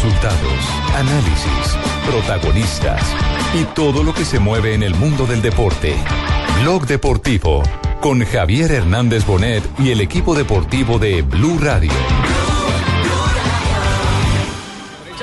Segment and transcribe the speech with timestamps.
[0.00, 3.02] Resultados, análisis, protagonistas
[3.52, 5.96] y todo lo que se mueve en el mundo del deporte.
[6.62, 7.64] Blog Deportivo
[8.00, 11.90] con Javier Hernández Bonet y el equipo deportivo de Blue Radio.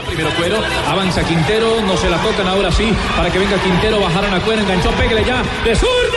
[0.07, 0.57] Primero Cuero,
[0.89, 4.61] avanza Quintero, no se la tocan ahora sí, para que venga Quintero, bajaron a Cuero,
[4.61, 6.14] enganchó, pégale ya, de zurda,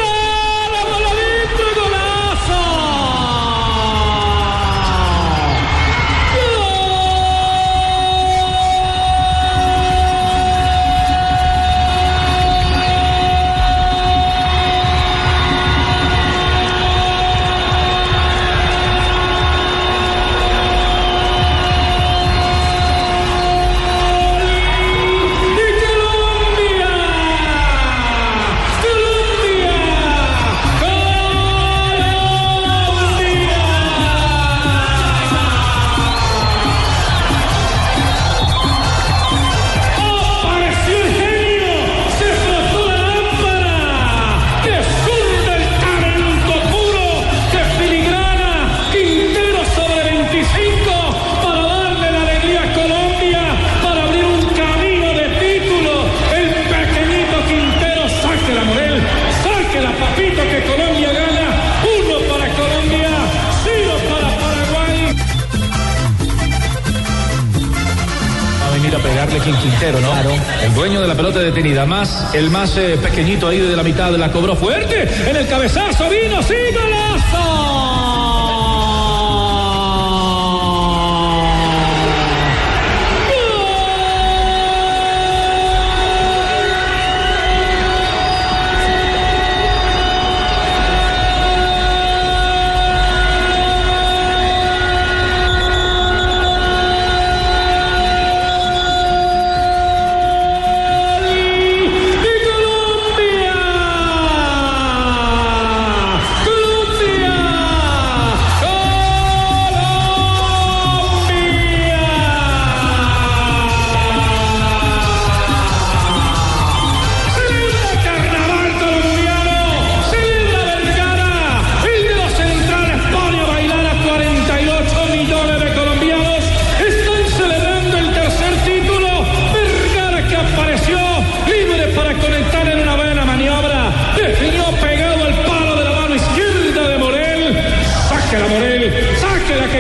[69.57, 70.11] Quintero, ¿no?
[70.11, 70.31] Claro.
[70.63, 74.11] El dueño de la pelota detenida, más el más eh, pequeñito ahí de la mitad,
[74.13, 75.09] la cobró fuerte.
[75.29, 77.68] En el cabezazo vino, sí, golazo.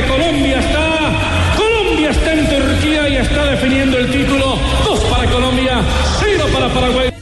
[0.07, 1.57] Colombia está.
[1.57, 4.59] Colombia está en Turquía y está definiendo el título.
[4.85, 5.81] Dos para Colombia,
[6.21, 7.18] cero para Paraguay.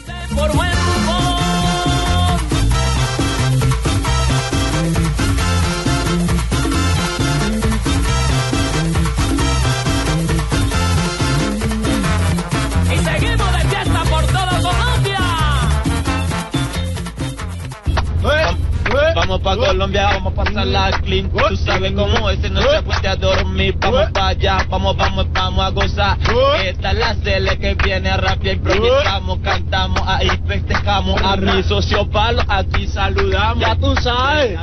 [19.67, 21.29] Colombia, vamos a pasar la clean.
[21.29, 23.75] Tú sabes cómo es, no se puede a dormir.
[23.81, 26.19] Vamos pa' allá, vamos, vamos, vamos a gozar.
[26.65, 31.21] Esta es la cele que viene rápido, improvisamos, cantamos, ahí festejamos.
[31.21, 33.61] A mi socio Palo, aquí saludamos.
[33.61, 34.57] Ya tú sabes.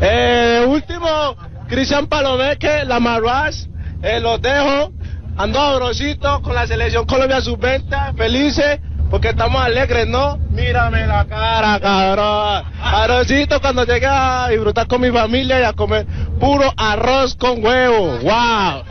[0.00, 1.36] Eh, último,
[1.68, 3.68] Cristian Palomeque, la Marruaz,
[4.02, 4.92] eh, los dejo.
[5.36, 8.78] Ando abrosito con la selección Colombia sub-20, felices,
[9.10, 10.38] porque estamos alegres, ¿no?
[10.50, 12.72] Mírame la cara, cabrón.
[12.80, 16.06] Arrocito cuando llegue a disfrutar con mi familia y a comer
[16.38, 18.18] puro arroz con huevo.
[18.22, 18.84] ¡Wow!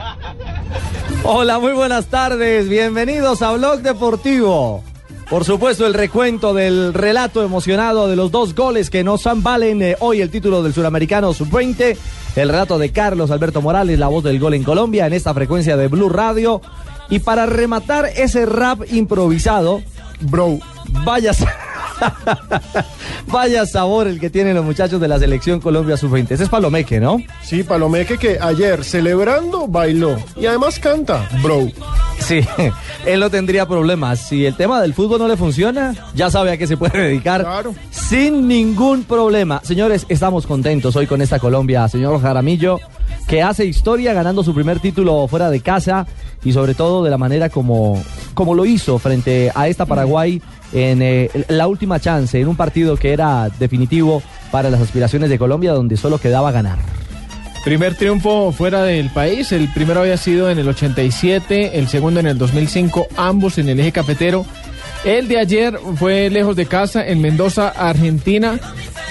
[1.23, 2.67] Hola, muy buenas tardes.
[2.67, 4.83] Bienvenidos a Blog Deportivo.
[5.29, 9.95] Por supuesto, el recuento del relato emocionado de los dos goles que nos valen eh,
[9.99, 11.95] hoy el título del Suramericano Sub-20.
[12.35, 15.77] El relato de Carlos Alberto Morales, la voz del gol en Colombia, en esta frecuencia
[15.77, 16.61] de Blue Radio.
[17.09, 19.81] Y para rematar ese rap improvisado,
[20.21, 20.59] bro,
[21.05, 21.31] vaya,
[23.27, 26.31] vaya sabor el que tienen los muchachos de la selección Colombia Sub-20.
[26.31, 27.17] Ese es Palomeque, ¿no?
[27.43, 31.67] Sí, Palomeque que ayer celebrando bailó y además canta, bro.
[32.19, 32.41] Sí,
[33.05, 34.19] él no tendría problemas.
[34.19, 37.41] Si el tema del fútbol no le funciona, ya sabe a qué se puede dedicar
[37.41, 37.73] Claro.
[37.91, 39.61] sin ningún problema.
[39.63, 42.79] Señores, estamos contentos hoy con esta Colombia, señor Jaramillo,
[43.27, 46.07] que hace historia ganando su primer título fuera de casa
[46.43, 48.01] y sobre todo de la manera como,
[48.33, 50.41] como lo hizo frente a esta Paraguay
[50.73, 54.21] en eh, la última chance, en un partido que era definitivo
[54.51, 56.77] para las aspiraciones de Colombia, donde solo quedaba ganar.
[57.63, 62.27] Primer triunfo fuera del país, el primero había sido en el 87, el segundo en
[62.27, 64.45] el 2005, ambos en el eje cafetero.
[65.03, 68.59] El de ayer fue lejos de casa, en Mendoza, Argentina,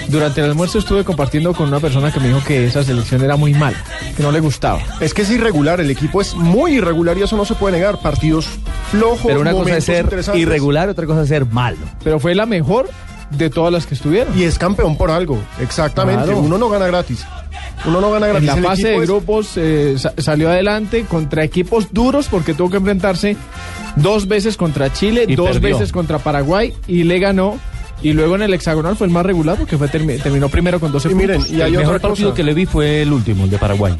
[0.07, 3.35] Durante el almuerzo estuve compartiendo con una persona que me dijo que esa selección era
[3.35, 3.77] muy mala,
[4.17, 4.81] que no le gustaba.
[4.99, 7.99] Es que es irregular, el equipo es muy irregular y eso no se puede negar.
[8.01, 8.47] Partidos
[8.89, 11.77] flojos, Pero una cosa es ser irregular, otra cosa es ser malo.
[12.03, 12.89] Pero fue la mejor
[13.31, 14.37] de todas las que estuvieron.
[14.37, 16.23] Y es campeón por algo, exactamente.
[16.25, 16.39] Claro.
[16.39, 17.25] Uno no gana gratis.
[17.85, 18.47] Uno no gana En gratis.
[18.49, 22.77] la El fase de grupos eh, sa- salió adelante contra equipos duros porque tuvo que
[22.77, 23.37] enfrentarse
[23.95, 25.77] dos veces contra Chile, Y dos perdió.
[25.77, 27.57] veces contra Paraguay y le ganó.
[28.01, 30.89] Y luego en el hexagonal fue el más regular porque fue termi- terminó primero con
[30.89, 31.51] 12 Y miren, puntos.
[31.53, 32.35] y hay el mejor partido cosa.
[32.37, 33.93] que le vi fue el último, el de Paraguay.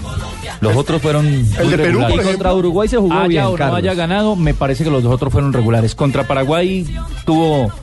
[0.62, 1.26] Los otros fueron.
[1.26, 3.78] muy de Perú, por contra Uruguay se jugó haya bien, o no Carlos.
[3.80, 5.96] haya ganado, me parece que los dos otros fueron regulares.
[5.96, 6.86] Contra Paraguay
[7.26, 7.74] tuvo.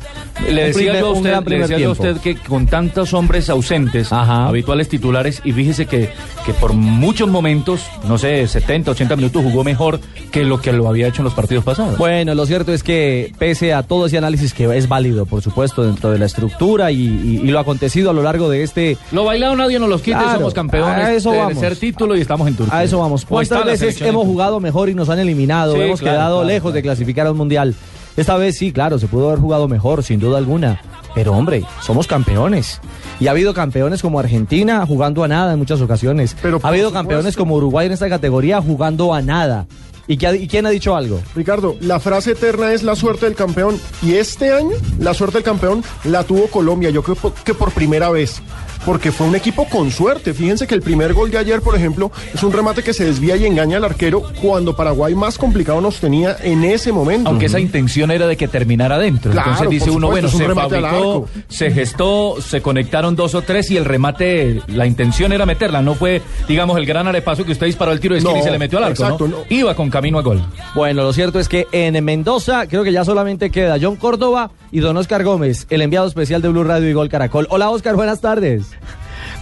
[0.50, 3.48] Le decía primer- yo a usted, le decía yo a usted que con tantos hombres
[3.50, 4.46] ausentes, Ajá.
[4.48, 6.10] habituales titulares, y fíjese que,
[6.44, 9.98] que por muchos momentos, no sé, 70, 80 minutos jugó mejor
[10.30, 11.96] que lo que lo había hecho en los partidos pasados.
[11.98, 15.82] Bueno, lo cierto es que pese a todo ese análisis que es válido, por supuesto,
[15.82, 18.96] dentro de la estructura y, y- y lo acontecido a lo largo de este...
[19.12, 21.58] Lo bailado nadie nos los quite, Claro, somos campeones a eso de vamos.
[21.58, 22.78] tercer título y estamos en Turquía.
[22.78, 23.24] A eso vamos.
[23.24, 25.74] ¿Cuántas veces hemos jugado mejor y nos han eliminado?
[25.74, 27.74] Sí, hemos claro, quedado claro, lejos de clasificar a un mundial.
[28.16, 30.80] Esta vez sí, claro, se pudo haber jugado mejor, sin duda alguna.
[31.14, 32.80] Pero hombre, somos campeones.
[33.20, 36.36] Y ha habido campeones como Argentina jugando a nada en muchas ocasiones.
[36.42, 37.08] Pero ha habido supuesto.
[37.08, 39.66] campeones como Uruguay en esta categoría jugando a nada.
[40.08, 41.20] ¿Y, y quién ha dicho algo?
[41.34, 43.80] Ricardo, la frase eterna es la suerte del campeón.
[44.02, 48.10] Y este año, la suerte del campeón la tuvo Colombia, yo creo que por primera
[48.10, 48.40] vez.
[48.84, 50.34] Porque fue un equipo con suerte.
[50.34, 53.36] Fíjense que el primer gol de ayer, por ejemplo, es un remate que se desvía
[53.36, 57.28] y engaña al arquero cuando Paraguay más complicado nos tenía en ese momento.
[57.28, 59.32] Aunque esa intención era de que terminara adentro.
[59.32, 63.70] Claro, Entonces dice uno, bueno, un se fabricó, se gestó, se conectaron dos o tres
[63.70, 65.82] y el remate, la intención era meterla.
[65.82, 68.44] No fue, digamos, el gran arepaso que usted disparó el tiro de esquina No, y
[68.44, 69.38] se le metió al arco, exacto, ¿no?
[69.38, 69.44] no.
[69.48, 70.42] Iba con camino a gol.
[70.74, 74.80] Bueno, lo cierto es que en Mendoza creo que ya solamente queda John Córdoba y
[74.80, 77.46] don Oscar Gómez, el enviado especial de Blue Radio y Gol Caracol.
[77.48, 78.66] Hola Oscar, buenas tardes.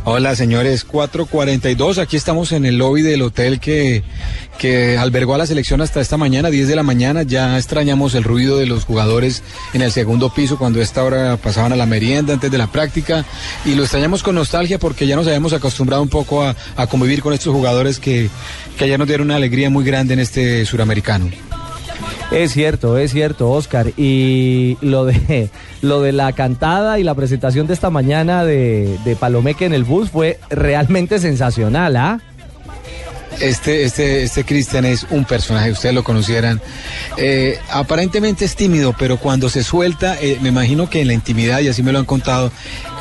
[0.04, 4.04] Hola señores, 442, aquí estamos en el lobby del hotel que,
[4.58, 8.22] que albergó a la selección hasta esta mañana, 10 de la mañana, ya extrañamos el
[8.22, 9.42] ruido de los jugadores
[9.72, 12.68] en el segundo piso cuando a esta hora pasaban a la merienda antes de la
[12.68, 13.24] práctica
[13.64, 17.22] y lo extrañamos con nostalgia porque ya nos habíamos acostumbrado un poco a, a convivir
[17.22, 18.30] con estos jugadores que,
[18.78, 21.28] que ayer nos dieron una alegría muy grande en este suramericano.
[22.30, 23.88] Es cierto, es cierto, Oscar.
[23.96, 25.50] Y lo de
[25.82, 29.84] lo de la cantada y la presentación de esta mañana de, de Palomeque en el
[29.84, 32.20] bus fue realmente sensacional, ¿ah?
[33.40, 36.60] Este, este, este Cristian es un personaje, ustedes lo conocieran.
[37.16, 41.60] Eh, aparentemente es tímido, pero cuando se suelta, eh, me imagino que en la intimidad,
[41.60, 42.52] y así me lo han contado,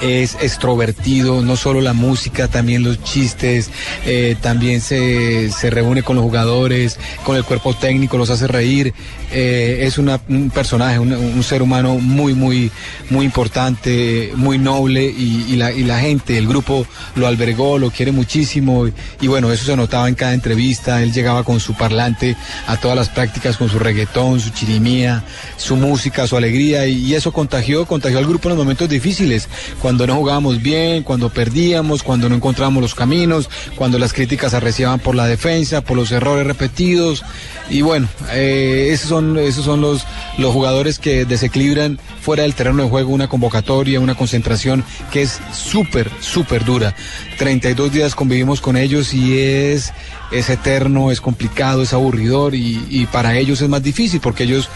[0.01, 3.69] es extrovertido, no solo la música, también los chistes,
[4.05, 8.93] eh, también se, se reúne con los jugadores, con el cuerpo técnico, los hace reír.
[9.31, 12.69] Es una- un personaje, un, ser humano muy, muy,
[13.09, 16.85] muy importante, muy noble, y, y la, y la gente, el grupo
[17.15, 21.11] lo albergó, lo quiere muchísimo, y, y bueno, eso se notaba en cada entrevista, él
[21.11, 25.21] llegaba con su parlante a todas las prácticas, con su reggaetón, su chirimía,
[25.57, 29.49] su música, su alegría, y, eso contagió, contagió al grupo en los momentos difíciles,
[29.81, 35.01] cuando no jugábamos bien, cuando perdíamos, cuando no encontrábamos los caminos, cuando las críticas arreciaban
[35.01, 37.21] por la defensa, por los errores repetidos,
[37.69, 40.05] y bueno, eh, esos son, esos son los,
[40.37, 45.41] los jugadores que desequilibran fuera del terreno de juego una convocatoria, una concentración que es
[45.51, 46.95] súper, súper dura.
[47.37, 49.91] 32 días convivimos con ellos y es,
[50.31, 54.69] es eterno, es complicado, es aburridor y, para ellos es más difícil porque ellos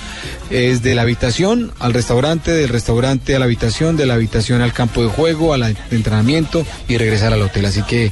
[0.49, 4.73] es de la habitación al restaurante, del restaurante a la habitación, de la habitación al
[4.73, 7.65] campo de juego, al entrenamiento y regresar al hotel.
[7.65, 8.11] Así que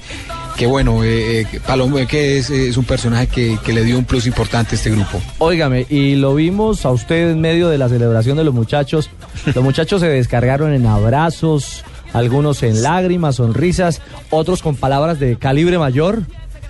[0.55, 4.05] que bueno, eh, eh, Paloma que es, es un personaje que, que le dio un
[4.05, 5.21] plus importante a este grupo.
[5.37, 9.09] Óigame, y lo vimos a usted en medio de la celebración de los muchachos.
[9.53, 11.83] Los muchachos se descargaron en abrazos,
[12.13, 16.21] algunos en lágrimas, sonrisas, otros con palabras de calibre mayor,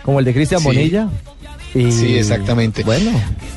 [0.06, 0.68] como el de Cristian Sí.
[0.68, 1.10] Bonilla.
[1.74, 2.84] Y, Sí, exactamente.
[2.84, 3.12] Bueno,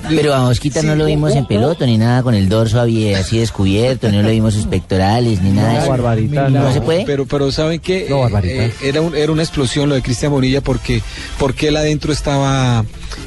[0.08, 4.10] Pero a Osquita no lo vimos en peloto, ni nada con el dorso así descubierto,
[4.10, 5.88] no lo vimos sus pectorales, ni nada no, eso.
[5.90, 6.72] barbarita, ¿No no.
[6.72, 7.04] se puede?
[7.04, 8.06] Pero, pero ¿saben qué?
[8.10, 8.64] No, barbaridad.
[8.64, 11.00] Eh, era, un- era una explosión lo de Cristian Bonilla porque,
[11.38, 12.84] porque él adentro estaba,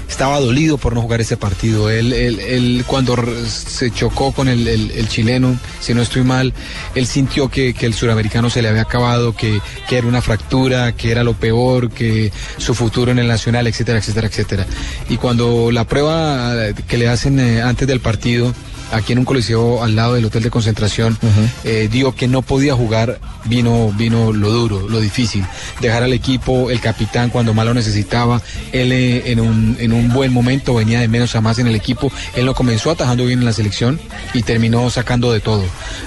[0.08, 1.90] estaba dolido por no jugar ese partido.
[1.90, 6.54] Él, él, él cuando se chocó con el, chileno, si no estoy mal,
[6.96, 10.94] él sintió que, que el suramericano se le había acabado, que, que era una fractura,
[10.94, 14.66] que era lo peor, que su futuro en el nacional, etcétera, etcétera, etcétera.
[15.10, 16.56] Y cuando la prueba
[16.88, 18.54] que le hacen eh, antes del partido,
[18.92, 21.18] aquí en un coliseo al lado del hotel de concentración,
[21.64, 25.46] eh, dijo que no podía jugar, vino, vino lo duro, lo difícil.
[25.80, 30.10] Dejar al equipo, el capitán cuando más lo necesitaba, él eh, en, un, en un
[30.10, 33.40] buen momento venía de menos a más en el equipo, él lo comenzó atajando bien
[33.40, 34.00] en la selección
[34.34, 35.64] y terminó sacando de todo.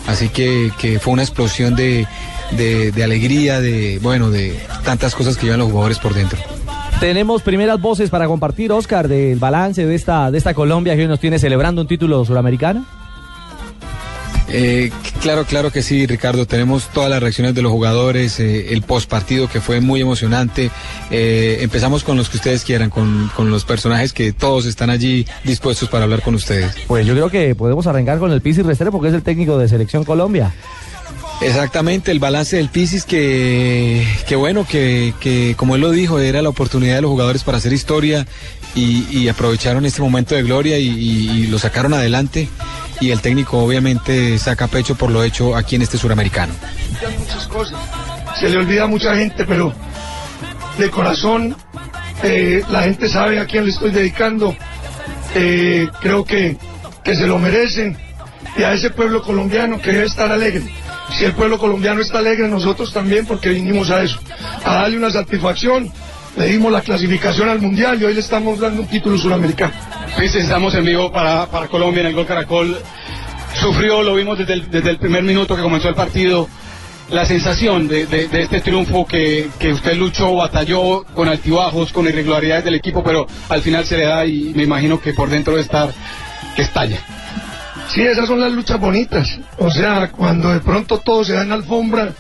[0.07, 2.07] Así que, que fue una explosión de,
[2.53, 6.39] de, de alegría, de, bueno, de tantas cosas que llevan los jugadores por dentro.
[7.05, 11.07] Tenemos primeras voces para compartir, Oscar, del balance de esta, de esta Colombia que hoy
[11.07, 12.87] nos tiene celebrando un título suramericano.
[14.49, 16.47] Eh, claro, claro que sí, Ricardo.
[16.47, 20.71] Tenemos todas las reacciones de los jugadores, eh, el post partido que fue muy emocionante.
[21.11, 25.27] Eh, empezamos con los que ustedes quieran, con, con los personajes que todos están allí
[25.45, 26.75] dispuestos para hablar con ustedes.
[26.87, 29.69] Pues yo creo que podemos arrancar con el Pizzi Restrepo porque es el técnico de
[29.69, 30.55] Selección Colombia.
[31.41, 36.43] Exactamente, el balance del Pisis que, que bueno, que, que como él lo dijo, era
[36.43, 38.27] la oportunidad de los jugadores para hacer historia
[38.75, 42.49] y, aprovecharon este momento de gloria y lo sacaron adelante
[43.01, 46.53] y el técnico obviamente saca pecho por lo hecho aquí en este suramericano.
[47.19, 47.79] muchas cosas.
[48.39, 49.73] Se le olvida a mucha gente, pero
[50.79, 51.57] de corazón
[52.23, 54.57] eh, la gente sabe a quién le estoy dedicando.
[55.35, 56.57] Eh, creo que,
[57.03, 57.97] que se lo merecen
[58.57, 60.63] y a ese pueblo colombiano que debe estar alegre.
[61.11, 64.19] Si el pueblo colombiano está alegre, nosotros también, porque vinimos a eso,
[64.65, 65.91] a darle una satisfacción.
[66.37, 69.73] Le dimos la clasificación al mundial y hoy le estamos dando un título suramericano.
[70.17, 72.77] Pues estamos en vivo para, para Colombia en el Gol Caracol.
[73.61, 76.49] Sufrió, lo vimos desde el, desde el primer minuto que comenzó el partido.
[77.11, 82.07] La sensación de, de- de este triunfo que, que usted luchó, batalló con altibajos, con
[82.09, 85.55] irregularidades del equipo, pero al final se le da y me imagino que por dentro
[85.55, 85.91] de estar
[86.57, 86.99] que estalla.
[87.93, 89.39] Sí, esas son las luchas bonitas.
[89.59, 92.13] O sea, cuando de pronto todo se da en alfombra,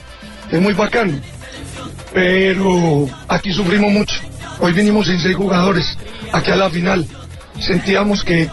[0.51, 1.19] es muy bacano.
[2.13, 4.21] Pero aquí sufrimos mucho.
[4.61, 5.99] Hoy vinimos sin seis jugadores,
[6.33, 7.07] aquí a la final.
[7.59, 8.49] Sentíamos que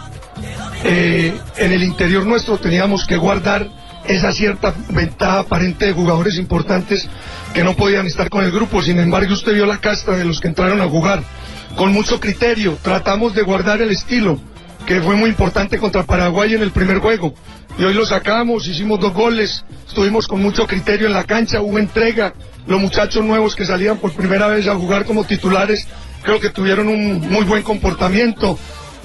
[0.84, 3.68] eh, en el interior nuestro teníamos que guardar
[4.04, 7.08] esa cierta ventaja aparente de jugadores importantes
[7.54, 8.82] que no podían estar con el grupo.
[8.82, 11.22] Sin embargo, usted vio la casta de los que entraron a jugar.
[11.76, 14.40] Con mucho criterio, tratamos de guardar el estilo,
[14.92, 17.34] que fue muy importante contra Paraguay en el primer juego.
[17.78, 21.78] Y hoy lo sacamos, hicimos dos goles, estuvimos con mucho criterio en la cancha, hubo
[21.78, 22.34] entrega.
[22.66, 25.88] Los muchachos nuevos que salían por primera vez a jugar como titulares,
[26.22, 28.58] creo que tuvieron un muy buen comportamiento.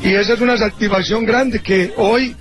[0.03, 2.35] Y esa es una satisfacción grande que hoy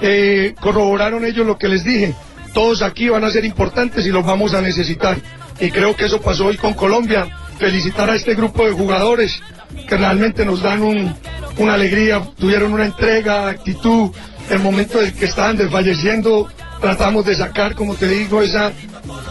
[0.00, 2.14] eh, corroboraron ellos lo que les dije.
[2.52, 5.18] Todos aquí van a ser importantes y los vamos a necesitar.
[5.58, 7.26] Y creo que eso pasó hoy con Colombia.
[7.58, 9.40] Felicitar a este grupo de jugadores
[9.88, 11.14] que realmente nos dan un-
[11.58, 14.10] una alegría, tuvieron una entrega, actitud.
[14.50, 16.48] El momento en que estaban desfalleciendo,
[16.80, 18.72] tratamos de sacar, como te digo, esa,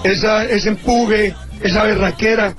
[0.04, 2.56] esa, ese empuje, esa berraquera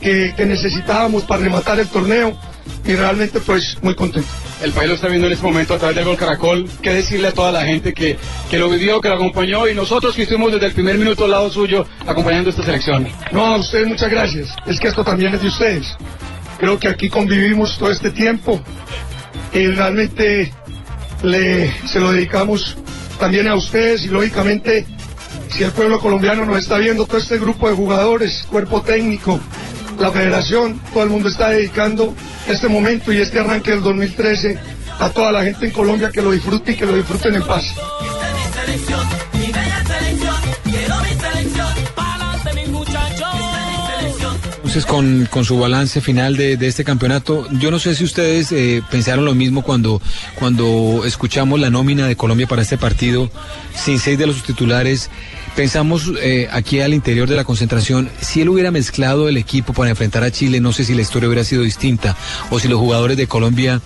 [0.00, 2.38] que, que necesitábamos para rematar el torneo.
[2.84, 4.28] Y realmente, pues, muy contento.
[4.62, 6.68] El país lo está viendo en este momento a través del Gol Caracol.
[6.80, 8.16] ¿Qué decirle a toda la gente que,
[8.50, 11.32] que lo vivió, que lo acompañó y nosotros que estuvimos desde el primer minuto al
[11.32, 13.08] lado suyo acompañando esta selección?
[13.32, 14.48] No, a ustedes muchas gracias.
[14.66, 15.96] Es que esto también es de ustedes.
[16.58, 18.62] Creo que aquí convivimos todo este tiempo
[19.52, 20.52] y realmente
[21.22, 22.76] le, se lo dedicamos
[23.18, 24.86] también a ustedes y lógicamente
[25.50, 29.40] si el pueblo colombiano nos está viendo, todo este grupo de jugadores, cuerpo técnico,
[29.98, 32.14] la federación, todo el mundo está dedicando
[32.48, 34.58] este momento y este arranque del 2013
[34.98, 37.74] a toda la gente en Colombia que lo disfrute y que lo disfruten en paz.
[44.84, 48.82] Con, con su balance final de, de este campeonato, yo no sé si ustedes eh,
[48.90, 50.02] pensaron lo mismo cuando,
[50.38, 53.30] cuando escuchamos la nómina de Colombia para este partido,
[53.74, 55.08] sin seis de los titulares.
[55.56, 59.88] Pensamos eh, aquí al interior de la concentración, si él hubiera mezclado el equipo para
[59.88, 62.14] enfrentar a Chile, no sé si la historia hubiera sido distinta,
[62.50, 63.80] o si los jugadores de Colombia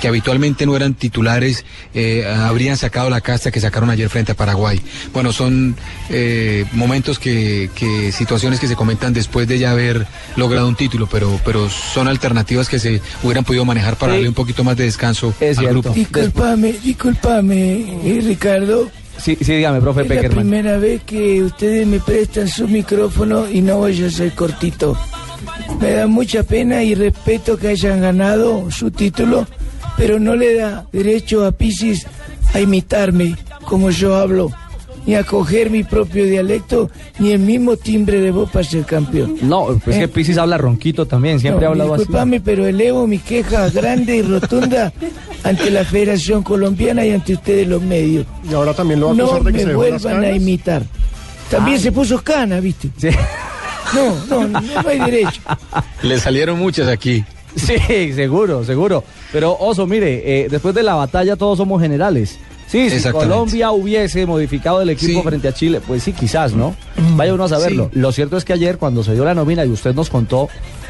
[0.00, 4.34] que habitualmente no eran titulares, eh, habrían sacado la casta que sacaron ayer frente a
[4.34, 4.80] Paraguay.
[5.12, 5.76] Bueno, son
[6.10, 11.06] eh, momentos que, que, situaciones que se comentan después de ya haber logrado un título,
[11.10, 14.16] pero, pero son alternativas que se hubieran podido manejar para Sí.
[14.18, 15.80] darle un poquito más de descanso Es al cierto.
[15.82, 15.94] grupo.
[15.94, 17.72] Disculpame, disculpame,
[18.04, 18.90] eh, Ricardo.
[19.18, 23.62] Sí, sí, dígame, profe Es la primera vez que ustedes me prestan su micrófono y
[23.62, 24.96] no voy a ser cortito.
[25.80, 29.46] Me da mucha pena y respeto que hayan ganado su título,
[29.96, 32.06] pero no le da derecho a Pisis
[32.54, 34.50] a imitarme como yo hablo,
[35.06, 39.36] ni a coger mi propio dialecto, ni el mismo timbre de voz para ser campeón.
[39.42, 42.00] No, pues es que Pisis habla ronquito también, siempre No, ha hablado así.
[42.02, 44.92] disculpame, pero elevo mi queja grande y rotunda
[45.44, 48.26] ante la Federación Colombiana y ante ustedes los medios.
[48.48, 50.82] Y ahora también lo va a No de que me se vuelvan a imitar.
[51.50, 52.90] También se puso cana, ¿viste?
[53.94, 55.40] No, no, no, no hay derecho.
[56.02, 57.24] Le salieron muchas aquí.
[57.56, 59.02] Sí, seguro, seguro.
[59.32, 62.38] Pero Oso, mire, eh, después de la batalla todos somos generales.
[62.68, 63.08] Sí, si.
[63.10, 65.28] Colombia hubiese modificado el equipo Sí.
[65.28, 66.74] frente a Chile, pues sí, quizás, ¿no?
[67.16, 67.90] Vaya uno a saberlo.
[67.92, 67.98] Sí.
[68.00, 70.48] Lo cierto es que ayer, cuando se dio la nómina y usted nos contó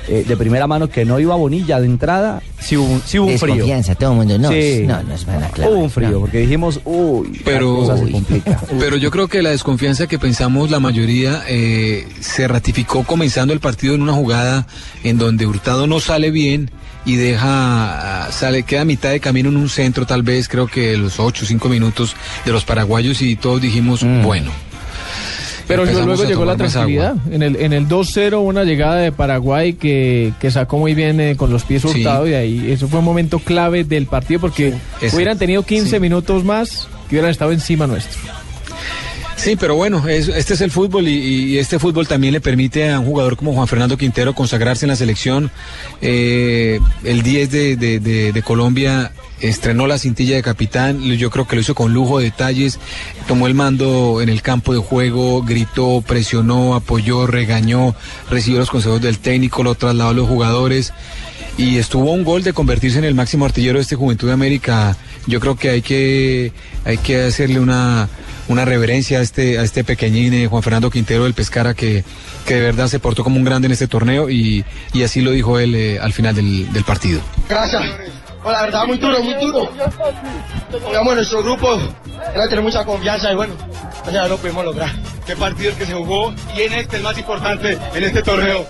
[0.08, 3.26] eh, de primera mano que no iba Bonilla de entrada, sí hubo, un- sí hubo
[3.28, 3.54] un frío.
[3.54, 4.38] Desconfianza, todo el mundo.
[4.38, 4.84] No, Sí.
[4.86, 5.72] no, no es mala clave.
[5.72, 8.60] Hubo un frío, porque dijimos, uy, Pero- la cosa se complica.
[8.78, 13.60] Pero yo creo que la desconfianza que pensamos la mayoría eh, se ratificó comenzando el
[13.60, 14.66] partido en una jugada
[15.04, 16.70] en donde Hurtado no sale bien
[17.04, 20.96] y deja, sale, queda a mitad de camino en un centro tal vez, creo que
[20.96, 24.50] los 8 o 5 minutos de los paraguayos y todos dijimos, bueno.
[25.66, 27.10] Pero luego llegó la tranquilidad.
[27.10, 27.22] agua.
[27.30, 31.36] En el, en el 2-0, una llegada de Paraguay que, que sacó muy bien eh,
[31.36, 31.88] con los pies Sí.
[31.88, 35.16] hurtados y ahí eso fue un momento clave del partido porque Exacto.
[35.16, 36.00] hubieran tenido 15 Sí.
[36.00, 38.18] minutos más que hubieran estado encima nuestro.
[39.36, 42.98] Sí, pero bueno, es- este es el fútbol y, este fútbol también le permite a
[42.98, 45.50] un jugador como Juan Fernando Quintero consagrarse en la selección.
[46.00, 51.74] Eh, el 10 de, Colombia estrenó la cintilla de capitán, yo creo que lo hizo
[51.74, 52.78] con lujo de detalles,
[53.28, 57.94] tomó el mando en el campo de juego, gritó, presionó, apoyó, regañó,
[58.30, 60.94] recibió los consejos del técnico, lo trasladó a los jugadores
[61.58, 64.96] y estuvo un gol de convertirse en el máximo artillero de este Juventud de América.
[65.26, 66.52] Yo creo que hay que,
[66.84, 68.08] hay que hacerle una,
[68.48, 72.04] una reverencia a este, a este pequeñín eh, Juan Fernando Quintero del Pescara que,
[72.46, 75.32] que de verdad se portó como un grande en este torneo y, y así lo
[75.32, 77.20] dijo él eh, al final del, del partido.
[77.48, 77.82] Gracias.
[78.42, 79.72] Bueno, la verdad, muy duro, muy duro.
[80.88, 81.80] Digamos, nuestro grupo
[82.32, 83.54] era tener mucha confianza y bueno,
[84.12, 84.90] ya lo pudimos lograr.
[85.26, 86.32] ¿Qué partido el que se jugó?
[86.56, 88.64] Y en este, el más importante, en este torneo.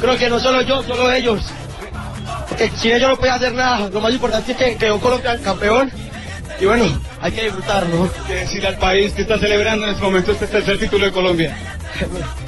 [0.00, 1.42] Creo que no solo yo, solo ellos.
[2.48, 3.88] Porque sin ellos no podía hacer nada.
[3.88, 5.90] Lo más importante es que quedó Colombia campeón.
[6.62, 6.84] Y bueno,
[7.20, 8.08] hay que disfrutar, ¿no?
[8.24, 11.56] Que decirle al país que está celebrando en este momento este tercer título de Colombia.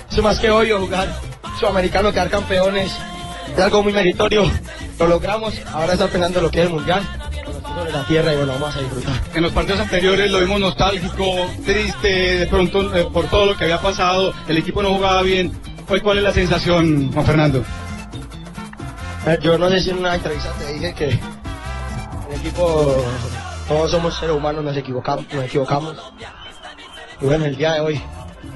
[0.08, 1.08] Eso más que obvio, jugar
[1.58, 2.92] sudamericano, quedar campeones.
[3.52, 4.48] Es algo muy meritorio.
[5.00, 5.54] Lo logramos.
[5.72, 7.02] Ahora está pensando lo que es el mundial.
[7.74, 9.20] sobre la tierra y bueno, vamos a disfrutar.
[9.34, 13.64] En los partidos anteriores lo vimos nostálgico, triste, de pronto eh, por todo lo que
[13.64, 15.50] había pasado, el equipo no jugaba bien.
[15.88, 17.64] Hoy, ¿cuál es la sensación, Juan Fernando?
[19.26, 23.04] Eh, Yo no sé si en una entrevista te dije que el equipo,
[23.68, 25.96] todos somos seres humanos, nos equivocamos, nos equivocamos.
[27.20, 28.00] Y bueno, el día de hoy,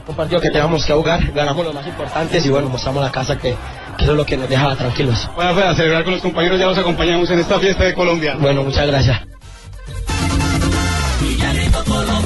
[0.07, 3.37] un partido que teníamos que jugar, ganamos los más importantes y bueno, mostramos la casa
[3.37, 3.55] que,
[3.97, 5.29] que eso es lo que nos deja tranquilos.
[5.35, 8.37] Bueno, a celebrar con los compañeros, ya los acompañamos en esta fiesta de Colombia.
[8.39, 9.38] Bueno, muchas gracias.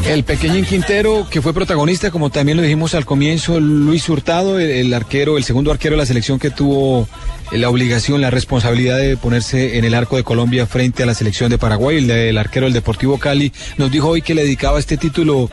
[0.07, 4.93] El pequeñín Quintero, que fue protagonista, como también lo dijimos al comienzo, Luis Hurtado, el,
[4.93, 7.09] arquero, el segundo arquero de la selección que tuvo
[7.51, 11.15] eh, la obligación, la responsabilidad de ponerse en el arco de Colombia frente a la
[11.15, 14.79] selección de Paraguay, el, el arquero del Deportivo Cali, nos dijo hoy que le dedicaba
[14.79, 15.49] este título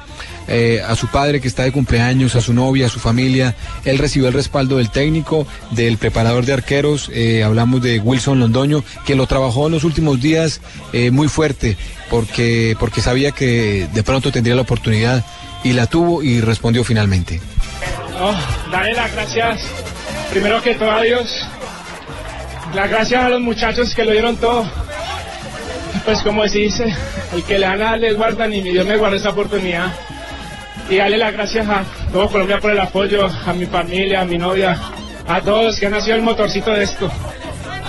[0.50, 3.56] eh, a su padre que está de cumpleaños, a su novia, a su familia.
[3.86, 8.84] Él recibió el respaldo del técnico, del preparador de arqueros, eh, hablamos de Wilson Londoño,
[9.06, 11.78] que lo trabajó en los últimos días eh, muy fuerte,
[12.10, 15.24] porque, porque sabía que de pronto tendría la oportunidad
[15.64, 17.40] y la tuvo y respondió finalmente.
[18.12, 18.34] No,
[18.72, 19.62] darle las gracias,
[20.32, 21.46] primero que todo a Dios,
[22.74, 24.70] las gracias a los muchachos que lo dieron todo.
[26.06, 26.96] Pues como se dice,
[27.36, 29.94] el que le gana le guardan y mi Dios me guarda esa oportunidad.
[30.90, 34.38] Y darle las gracias a todo Colombia por el apoyo, a mi familia, a mi
[34.38, 34.78] novia,
[35.28, 37.12] a todos que han sido el motorcito de esto.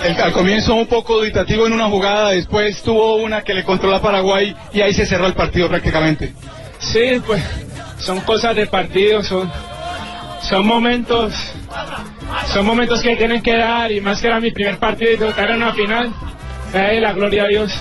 [0.03, 3.95] El, al comienzo un poco dubitativo en una jugada, después tuvo una que le controló
[3.95, 6.33] a Paraguay y ahí se cerró el partido prácticamente.
[6.79, 7.41] Sí, pues
[7.97, 9.51] son cosas de partido, son,
[10.41, 11.33] son momentos,
[12.53, 15.51] son momentos que tienen que dar y más que era mi primer partido y tocar
[15.51, 16.13] en una final,
[16.73, 17.71] eh, la gloria a Dios.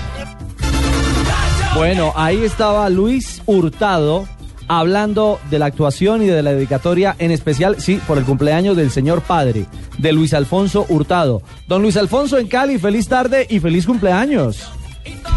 [1.75, 4.27] Bueno, ahí estaba Luis Hurtado
[4.71, 8.93] hablando de la actuación y de la dedicatoria, en especial, sí, por el cumpleaños del
[8.93, 9.67] señor padre,
[9.99, 11.43] de Luis Alfonso Hurtado.
[11.67, 14.71] Don Luis Alfonso en Cali, feliz tarde y feliz cumpleaños.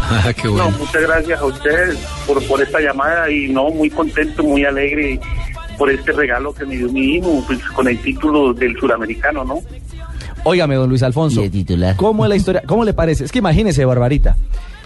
[0.06, 4.42] Ah, qué No, muchas gracias a ustedes por, por esta llamada y no, muy contento,
[4.42, 5.18] muy alegre
[5.78, 9.60] por este regalo que me dio mi hijo, pues con el título del suramericano, ¿no?
[10.44, 11.42] Óigame, don Luis Alfonso.
[11.96, 12.62] ¿Cómo es la historia?
[12.66, 13.24] ¿Cómo le parece?
[13.24, 14.36] Es que imagínese, Barbarita.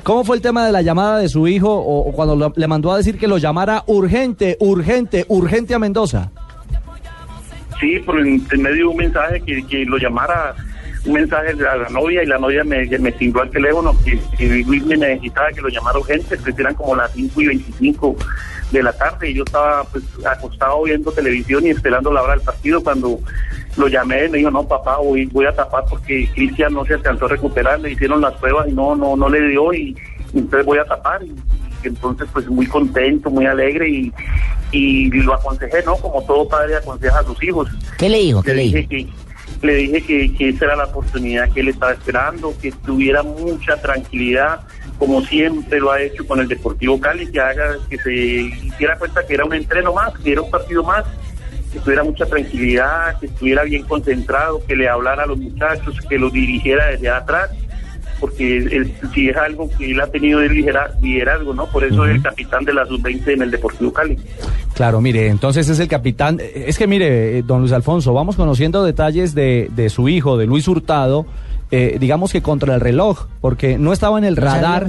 [0.03, 2.93] ¿Cómo fue el tema de la llamada de su hijo o, cuando lo- le mandó
[2.93, 6.31] a decir que lo llamara urgente, urgente, urgente a Mendoza?
[7.81, 10.55] Sí, por en, medio de un mensaje que, que lo llamara,
[11.05, 14.97] un mensaje a la novia y la novia me, me al teléfono que, que me
[14.97, 18.17] necesitaba que lo llamara urgente, pues eran como las 5 y 25
[18.73, 22.43] de la tarde y yo estaba pues acostado viendo televisión y esperando la hora del
[22.43, 23.21] partido cuando
[23.79, 26.95] lo llamé y me dijo no papá voy, voy a tapar porque Cristian no se
[26.95, 29.97] alcanzó a recuperar, le hicieron las pruebas y no, no, no le dio y,
[30.33, 31.31] y entonces voy a tapar y,
[31.85, 34.13] y entonces pues muy contento, muy alegre y,
[34.73, 35.97] y lo aconsejé, ¿no?
[35.97, 37.69] Como todo padre aconseja a sus hijos.
[37.97, 38.43] ¿Qué le dijo?
[38.43, 39.11] ¿Qué le dije dijo?
[39.61, 43.23] que le dije que, que esa era la oportunidad que él estaba esperando, que tuviera
[43.23, 44.61] mucha tranquilidad,
[44.99, 49.27] como siempre lo ha hecho con el Deportivo Cali, que haga que se hiciera cuenta
[49.27, 51.05] que era un entreno más, que era un partido más,
[51.73, 56.19] que tuviera mucha tranquilidad, que estuviera bien concentrado, que le hablara a los muchachos, que
[56.19, 57.51] los dirigiera desde atrás,
[58.21, 61.67] porque él, si es algo que él ha tenido de lidera- liderazgo, ¿no?
[61.67, 64.17] Por eso es el capitán de la sub-20 en el Deportivo Cali.
[64.75, 66.39] Claro, mire, entonces es el capitán.
[66.55, 70.47] Es que mire, eh, don Luis Alfonso, vamos conociendo detalles de, de su hijo, de
[70.47, 71.27] Luis Hurtado,
[71.71, 74.89] eh, digamos que contra el reloj, porque no estaba en el radar.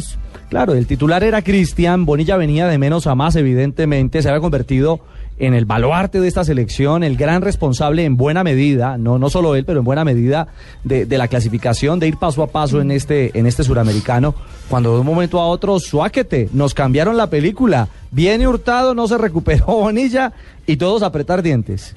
[0.49, 4.99] Claro, el titular era Cristian, Bonilla venía de menos a más, evidentemente, se había convertido
[5.39, 9.55] en el baluarte de esta selección, el gran responsable en buena medida, no, no solo
[9.55, 10.49] él, pero en buena medida
[10.83, 14.35] de, la clasificación, de ir paso a paso en este, en este suramericano,
[14.69, 19.17] cuando de un momento a otro, suáquete, nos cambiaron la película, viene Hurtado, no se
[19.17, 20.33] recuperó Bonilla
[20.67, 21.95] y todos a apretar dientes.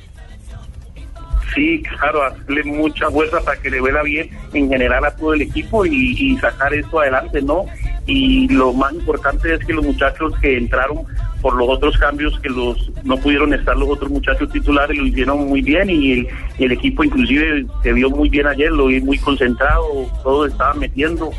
[1.55, 5.43] Sí, claro, hacerle mucha fuerza para que le vuela bien en general a todo el
[5.43, 7.67] equipo y, y sacar esto adelante, ¿no?
[8.07, 11.05] Y lo más importante es que los muchachos que entraron
[11.43, 15.49] por los otros cambios que los no pudieron estar los otros muchachos titulares lo hicieron
[15.49, 16.27] muy bien y
[16.59, 19.85] el, equipo inclusive se vio muy bien ayer, lo vi muy concentrado,
[20.23, 21.31] todos estaban metiendo,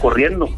[0.00, 0.48] corriendo.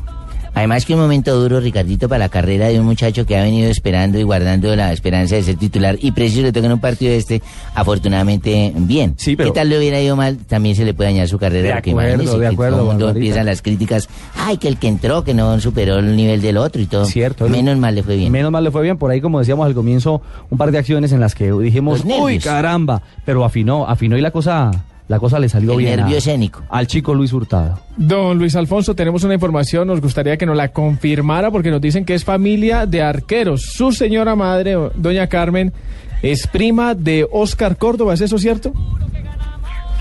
[0.61, 3.71] Además que un momento duro, Ricardito, para la carrera de un muchacho que ha venido
[3.71, 7.13] esperando y guardando la esperanza de ser titular y preciso le toca en un partido
[7.15, 7.41] este,
[7.75, 9.17] afortunadamente bien.
[9.37, 10.37] pero- ¿Qué tal le hubiera ido mal?
[10.37, 11.69] También se le puede dañar su carrera.
[11.69, 14.09] De porque acuerdo, de que acuerdo, todo el mundo empiezan las críticas.
[14.37, 17.07] Ay, que el que entró, que no superó el nivel del otro y todo.
[17.07, 17.49] Cierto.
[17.49, 18.31] Menos mal le fue bien.
[18.31, 18.99] Menos mal le fue bien.
[18.99, 20.21] Por ahí, como decíamos al comienzo,
[20.51, 23.01] un par de acciones en las que dijimos, uy, caramba.
[23.25, 24.71] Pero afinó, afinó y la cosa,
[25.11, 25.93] la cosa le salió El bien.
[25.95, 26.63] a- nervio escénico.
[26.71, 27.81] Al chico Luis Hurtado.
[27.97, 32.05] Don Luis Alfonso, tenemos una información, nos gustaría que nos la confirmara porque nos dicen
[32.05, 33.63] que es familia de arqueros.
[33.63, 35.73] Su señora madre, doña Carmen,
[36.23, 38.73] es prima de Oscar Córdoba, ¿es eso cierto?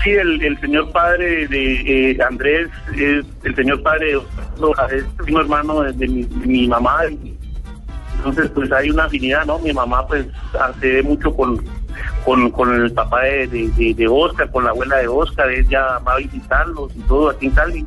[0.04, 5.04] Sí, el, el señor padre de eh, Andrés, es el señor padre de Osvaldo, es
[5.24, 7.00] primo hermano de, de mi, de mi mamá.
[8.16, 9.58] Entonces, pues hay una afinidad, ¿no?
[9.58, 10.26] Mi mamá, pues,
[10.80, 11.58] ve mucho con,
[12.24, 13.46] con, con el papá de,
[13.96, 15.50] de, Oscar, con la abuela de Oscar.
[15.50, 17.86] Ella va a visitarlos y todo aquí en Cali.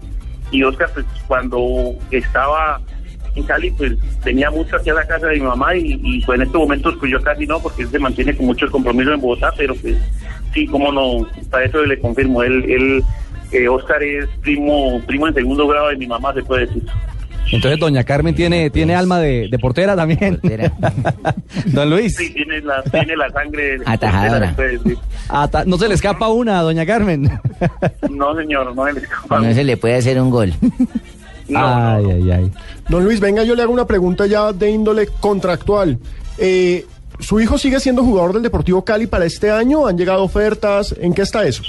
[0.52, 2.80] Y Oscar, pues, cuando estaba
[3.36, 6.38] en Cali, pues, venía mucho aquí a la casa de mi mamá y, y pues,
[6.40, 9.22] en estos momentos, pues, yo casi no, porque él se mantiene con muchos compromisos en
[9.22, 9.98] Bogotá, pero pues,
[10.54, 12.44] sí, cómo no, para eso le confirmo.
[12.44, 13.04] Él, él
[13.52, 16.84] eh, Oscar es primo, primo en segundo grado de mi mamá, se puede decir.
[17.52, 20.40] Entonces, doña Carmen tiene, tiene alma de, de portera también.
[21.68, 22.16] Don Luis.
[22.16, 23.78] Sí, tiene la, tiene la sangre.
[23.86, 24.50] Atajadora.
[24.50, 24.98] se puede decir.
[25.30, 27.30] Ata- no se le escapa una, doña Carmen.
[28.10, 29.40] No, señor, no me le escapa.
[29.40, 30.54] No se le puede hacer un gol.
[31.56, 32.52] ay, ay, ay.
[32.90, 35.98] Don Luis, venga, yo le hago una pregunta ya de índole contractual.
[36.38, 36.86] Eh,
[37.20, 39.88] ¿Su hijo sigue siendo jugador del Deportivo Cali para este año?
[39.88, 40.96] ¿Han llegado ofertas?
[41.00, 41.64] ¿En qué está eso?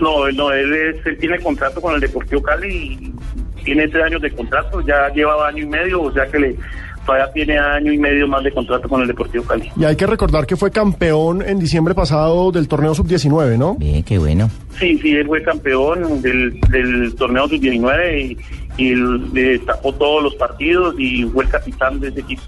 [0.00, 4.22] No, no, él, es, él tiene contrato con el Deportivo Cali y tiene tres años
[4.22, 6.56] de contrato, ya lleva año y medio, o sea que le
[7.04, 9.70] todavía tiene año y medio más de contrato con el Deportivo Cali.
[9.76, 13.74] Y hay que recordar que fue campeón en diciembre pasado del torneo sub-19, ¿no?
[13.74, 14.50] Bien, qué bueno.
[14.78, 18.38] Sí, sí, él fue campeón del, del torneo sub-19
[18.76, 18.94] y, y
[19.34, 22.42] le tapó todos los partidos y fue el capitán de ese equipo.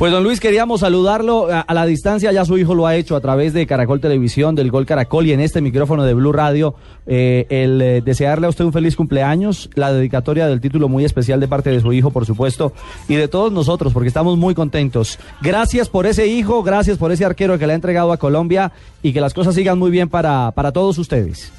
[0.00, 3.20] Pues don Luis, queríamos saludarlo a, la distancia, ya su hijo lo ha hecho a
[3.20, 6.74] través de Caracol Televisión, del Gol Caracol y en este micrófono de Blue Radio,
[7.06, 11.38] eh, el eh, desearle a usted un feliz cumpleaños, la dedicatoria del título muy especial
[11.38, 12.72] de parte de su hijo, por supuesto,
[13.08, 15.18] y de todos nosotros, porque estamos muy contentos.
[15.42, 19.12] Gracias por ese hijo, gracias por ese arquero que le ha entregado a Colombia y
[19.12, 21.52] que las cosas sigan muy bien para, para todos ustedes.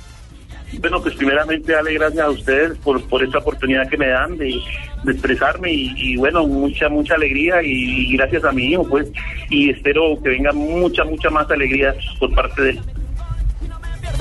[0.79, 4.59] Bueno, pues primeramente darle gracias a ustedes por, por esta oportunidad que me dan de,
[5.03, 9.11] de expresarme y, y, bueno, mucha, mucha alegría y, y gracias a mi hijo, pues,
[9.49, 12.79] y espero que venga mucha, mucha más alegría por parte de él.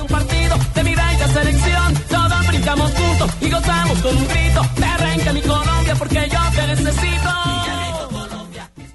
[0.01, 1.93] un partido de mi bella selección.
[2.09, 4.61] Todos brincamos juntos y gozamos con un grito.
[4.79, 7.50] Me arranca mi Colombia porque yo te necesito.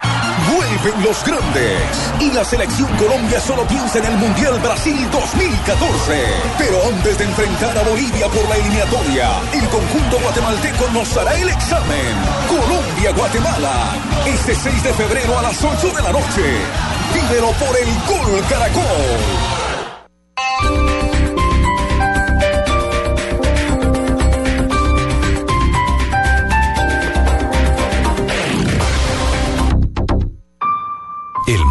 [0.00, 6.24] Vuelven los grandes y la selección Colombia solo piensa en el Mundial Brasil 2014.
[6.58, 11.48] Pero antes de enfrentar a Bolivia por la eliminatoria, el conjunto guatemalteco nos hará el
[11.48, 12.14] examen.
[12.48, 13.94] Colombia-Guatemala,
[14.26, 16.44] este 6 de febrero a las 8 de la noche.
[17.14, 19.55] Vívelo por el Gol Caracol.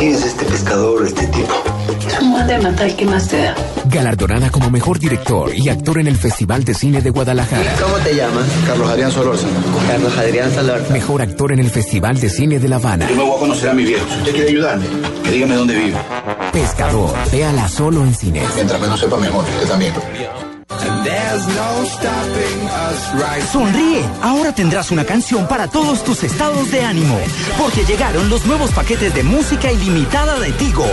[0.00, 1.52] ¿Quién es este pescador, este tipo?
[2.08, 3.54] Es un de matar, ¿qué más te da?
[3.84, 7.74] Galardonada como mejor director y actor en el Festival de Cine de Guadalajara.
[7.78, 8.46] ¿Cómo te llamas?
[8.66, 9.52] Carlos Adrián Solórzano.
[9.86, 10.90] Carlos Adrián Solórzano.
[10.90, 13.10] Mejor actor en el Festival de Cine de La Habana.
[13.10, 14.06] Yo me voy a conocer a mi viejo.
[14.08, 14.86] Si usted quiere ayudarme,
[15.22, 15.98] que dígame dónde vive.
[16.50, 17.14] Pescador.
[17.30, 18.42] Véala solo en cine.
[18.54, 19.44] Mientras menos sepa mejor.
[19.44, 19.92] Usted también.
[23.50, 27.18] Sonríe, ahora tendrás una canción para todos tus estados de ánimo,
[27.58, 30.86] porque llegaron los nuevos paquetes de música ilimitada de Tigo,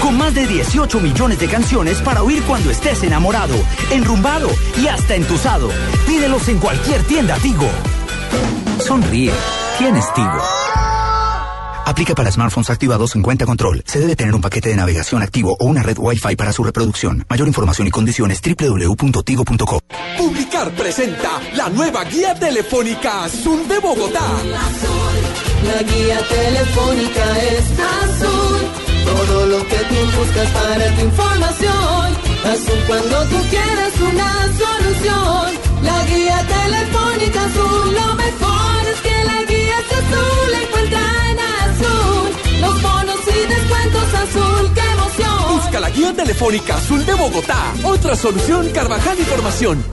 [0.00, 3.54] con más de 18 millones de canciones para oír cuando estés enamorado,
[3.90, 4.50] enrumbado
[4.82, 5.70] y hasta entusado.
[6.06, 7.68] Pídelos en cualquier tienda Tigo.
[8.80, 9.32] Sonríe,
[9.78, 10.63] tienes Tigo.
[11.86, 13.82] Aplica para smartphones activados en cuenta control.
[13.86, 17.24] Se debe tener un paquete de navegación activo o una red Wi-Fi para su reproducción.
[17.28, 19.80] Mayor información y condiciones www.tigo.co.
[20.16, 24.22] Publicar presenta la nueva guía telefónica Azul de Bogotá.
[25.64, 28.60] La guía telefónica es azul.
[29.04, 32.06] Todo lo que tú buscas para tu información.
[32.44, 35.54] Azul cuando tú quieres una solución.
[35.82, 37.94] La guía telefónica azul.
[37.94, 40.52] Lo mejor es que la guía es azul.
[40.52, 41.23] La azul.
[42.64, 44.74] Los bonos y descuentos azul.
[44.74, 45.56] ¡Qué emoción!
[45.56, 47.74] Busca la guía telefónica Azul de Bogotá.
[47.84, 49.84] Otra solución Carvajal Información.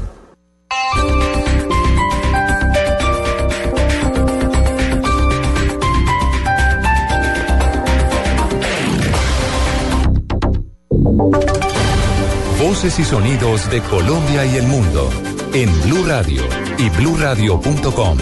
[12.60, 15.10] Voces y sonidos de Colombia y el mundo
[15.54, 16.44] en Blue Radio
[16.78, 18.18] y bluradio.com,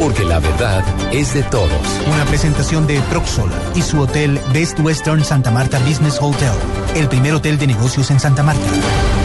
[0.00, 1.70] porque la verdad es de todos.
[2.12, 6.52] Una presentación de Proxol y su hotel Best Western Santa Marta Business Hotel,
[6.94, 9.23] el primer hotel de negocios en Santa Marta.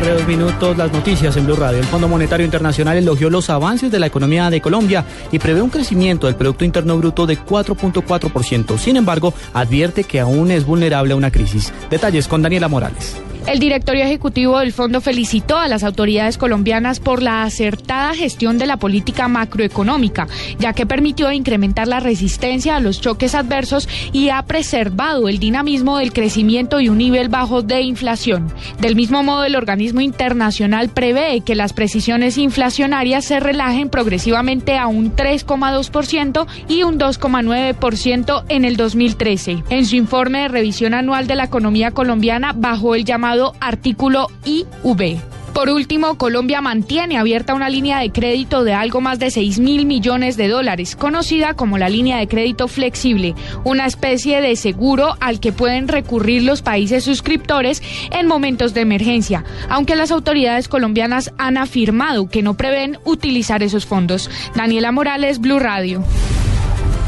[0.00, 1.78] Tarde, dos minutos, las noticias en Blue Radio.
[1.78, 5.70] El Fondo Monetario Internacional elogió los avances de la economía de Colombia y prevé un
[5.70, 8.76] crecimiento del Producto Interno Bruto de 4.4%.
[8.76, 11.72] Sin embargo, advierte que aún es vulnerable a una crisis.
[11.90, 13.14] Detalles con Daniela Morales.
[13.46, 18.66] El directorio ejecutivo del fondo felicitó a las autoridades colombianas por la acertada gestión de
[18.66, 20.28] la política macroeconómica,
[20.58, 25.98] ya que permitió incrementar la resistencia a los choques adversos y ha preservado el dinamismo
[25.98, 28.50] del crecimiento y un nivel bajo de inflación.
[28.80, 34.86] Del mismo modo, el organismo internacional prevé que las precisiones inflacionarias se relajen progresivamente a
[34.86, 39.64] un 3,2% y un 2,9% en el 2013.
[39.68, 45.18] En su informe de revisión anual de la economía colombiana, bajo el llamado artículo IV.
[45.54, 49.86] Por último, Colombia mantiene abierta una línea de crédito de algo más de 6 mil
[49.86, 55.38] millones de dólares, conocida como la línea de crédito flexible, una especie de seguro al
[55.38, 61.56] que pueden recurrir los países suscriptores en momentos de emergencia, aunque las autoridades colombianas han
[61.56, 64.28] afirmado que no prevén utilizar esos fondos.
[64.56, 66.02] Daniela Morales, Blue Radio.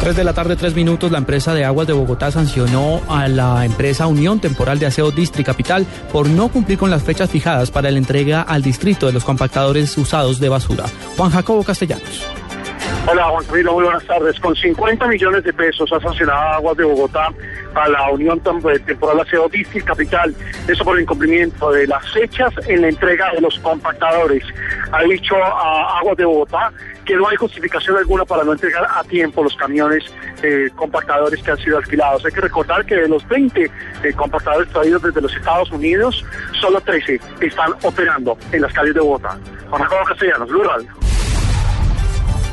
[0.01, 3.65] 3 de la tarde, 3 minutos, la empresa de aguas de Bogotá sancionó a la
[3.65, 7.91] empresa Unión Temporal de Aseo Distri Capital por no cumplir con las fechas fijadas para
[7.91, 10.85] la entrega al distrito de los compactadores usados de basura.
[11.17, 12.25] Juan Jacobo Castellanos.
[13.09, 14.39] Hola Juan Camilo, muy buenas tardes.
[14.39, 17.29] Con 50 millones de pesos ha sancionado Aguas de Bogotá
[17.75, 20.35] a la Unión Tem- Temporal Aseo Distri Capital,
[20.69, 24.45] eso por el incumplimiento de las fechas en la entrega de los compactadores.
[24.93, 26.73] Ha dicho a Aguas de Bogotá
[27.07, 30.05] que no hay justificación alguna para no entregar a tiempo los camiones
[30.43, 32.25] eh, compactadores que han sido alquilados.
[32.25, 36.25] Hay que recordar que de los 20 eh, compactadores traídos desde los Estados Unidos,
[36.61, 39.39] solo 13 están operando en las calles de Bogotá.
[39.71, 40.89] Juan Castellanos, Blue Radio.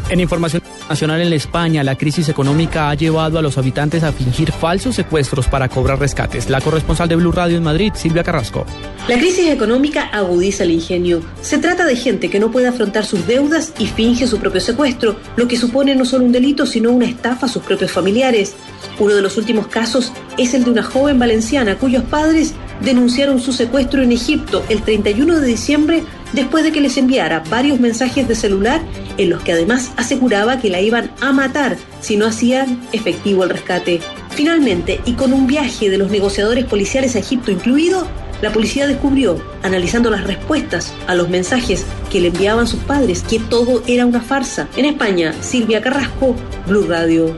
[0.10, 0.62] En información
[0.94, 5.48] nacional en España, la crisis económica ha llevado a los habitantes a fingir falsos secuestros
[5.48, 6.52] para cobrar rescates.
[6.52, 8.64] La corresponsal de Blue Radio en Madrid, Silvia Carrasco.
[9.08, 11.24] La crisis económica agudiza el ingenio.
[11.42, 15.16] Se trata de gente que no puede afrontar sus deudas y finge su propio secuestro,
[15.36, 18.54] lo que supone no solo un delito, sino una estafa a sus propios familiares.
[19.00, 23.52] Uno de los últimos casos es el de una joven valenciana cuyos padres denunciaron su
[23.52, 26.04] secuestro en Egipto el 31 de diciembre
[26.34, 28.82] después de que les enviara varios mensajes de celular
[29.18, 33.50] en los que además aseguraba que la iban a matar si no hacían efectivo el
[33.50, 34.02] rescate.
[34.32, 38.08] Finalmente, y con un viaje de los negociadores policiales a Egipto incluido,
[38.44, 43.40] La policía descubrió, analizando las respuestas a los mensajes que le enviaban sus padres, que
[43.40, 44.68] todo era una farsa.
[44.76, 46.36] En España, Silvia Carrasco,
[46.68, 47.38] Blue Radio.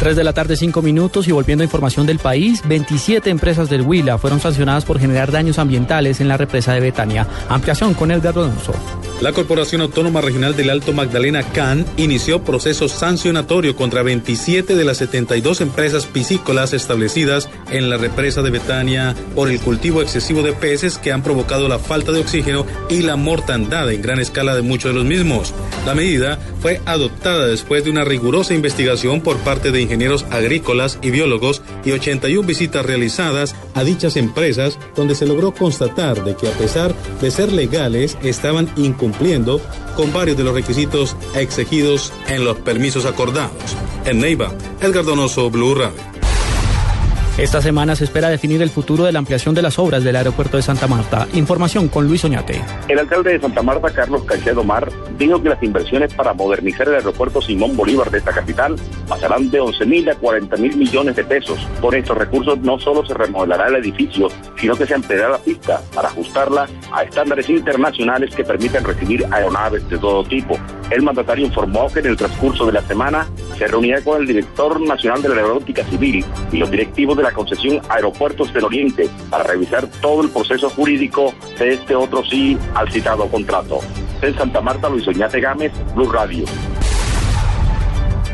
[0.00, 3.82] 3 de la tarde, 5 minutos y volviendo a información del país, 27 empresas del
[3.82, 7.28] Huila fueron sancionadas por generar daños ambientales en la represa de Betania.
[7.48, 8.72] Ampliación con Edgar Alonso.
[9.22, 14.96] La Corporación Autónoma Regional del Alto Magdalena CAN inició proceso sancionatorio contra 27 de las
[14.96, 20.98] 72 empresas piscícolas establecidas en la represa de Betania por el cultivo excesivo de peces
[20.98, 24.90] que han provocado la falta de oxígeno y la mortandad en gran escala de muchos
[24.90, 25.54] de los mismos.
[25.86, 31.12] La medida fue adoptada después de una rigurosa investigación por parte de ingenieros agrícolas y
[31.12, 36.52] biólogos y 81 visitas realizadas a dichas empresas donde se logró constatar de que a
[36.52, 39.11] pesar de ser legales estaban incumpliendo
[39.96, 43.76] con varios de los requisitos exigidos en los permisos acordados.
[44.04, 46.21] En Neiva, Edgar Donoso, Blue Radio.
[47.38, 50.58] Esta semana se espera definir el futuro de la ampliación de las obras del aeropuerto
[50.58, 51.26] de Santa Marta.
[51.32, 52.62] Información con Luis Oñate.
[52.88, 56.96] El alcalde de Santa Marta, Carlos Caicedo Mar, dijo que las inversiones para modernizar el
[56.96, 58.76] aeropuerto Simón Bolívar de esta capital
[59.08, 61.58] pasarán de 11 mil a 40 mil millones de pesos.
[61.80, 65.80] Con estos recursos no solo se remodelará el edificio, sino que se ampliará la pista
[65.94, 70.58] para ajustarla a estándares internacionales que permitan recibir aeronaves de todo tipo.
[70.90, 74.78] El mandatario informó que en el transcurso de la semana se reunirá con el director
[74.80, 79.44] nacional de la aeronáutica civil y los directivos de la concesión Aeropuertos del Oriente para
[79.44, 83.80] revisar todo el proceso jurídico de este otro sí al citado contrato.
[84.20, 86.44] En Santa Marta, Luis Oñate Gámez, Blue Radio.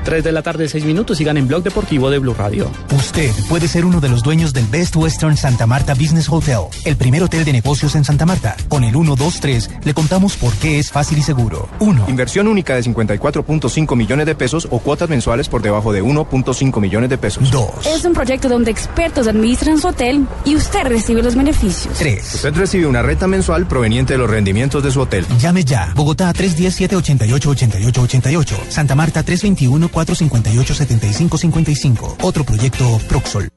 [0.08, 2.70] 3 de la tarde, 6 minutos, sigan en Blog Deportivo de Blue Radio.
[2.96, 6.96] Usted puede ser uno de los dueños del Best Western Santa Marta Business Hotel, el
[6.96, 8.56] primer hotel de negocios en Santa Marta.
[8.70, 11.68] Con el 123 le contamos por qué es fácil y seguro.
[11.80, 12.06] 1.
[12.08, 17.10] Inversión única de 54.5 millones de pesos o cuotas mensuales por debajo de 1.5 millones
[17.10, 17.50] de pesos.
[17.50, 17.86] 2.
[17.88, 21.92] Es un proyecto donde expertos administran su hotel y usted recibe los beneficios.
[21.98, 22.34] 3.
[22.34, 25.26] Usted recibe una renta mensual proveniente de los rendimientos de su hotel.
[25.38, 25.92] Llame ya.
[25.94, 28.70] Bogotá 310-788-8888.
[28.70, 32.16] Santa Marta 321 458-7555.
[32.22, 33.48] Otro proyecto Proxol.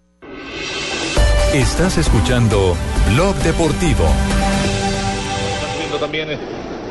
[1.54, 2.76] Estás escuchando
[3.14, 4.06] Blog Deportivo.
[6.00, 6.30] También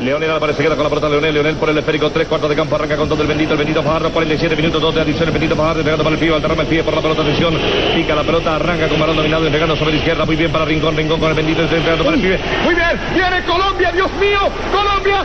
[0.00, 2.54] Leonel Álvarez se queda con la pelota Leonel, Leonel por el esférico, tres cuartos de
[2.54, 5.32] campo, arranca con todo el bendito, el bendito Fajardo, 47 minutos, dos de adición, el
[5.32, 7.58] bendito Fajardo, pegando para el pie, alterrama el pie por la pelota, atención,
[7.94, 10.96] pica la pelota, arranca con balón dominado, entregando sobre la izquierda, muy bien para Rincón,
[10.96, 14.38] Rincón con el bendito, entregando para el pibe, muy bien, viene Colombia, Dios mío,
[14.72, 15.24] Colombia.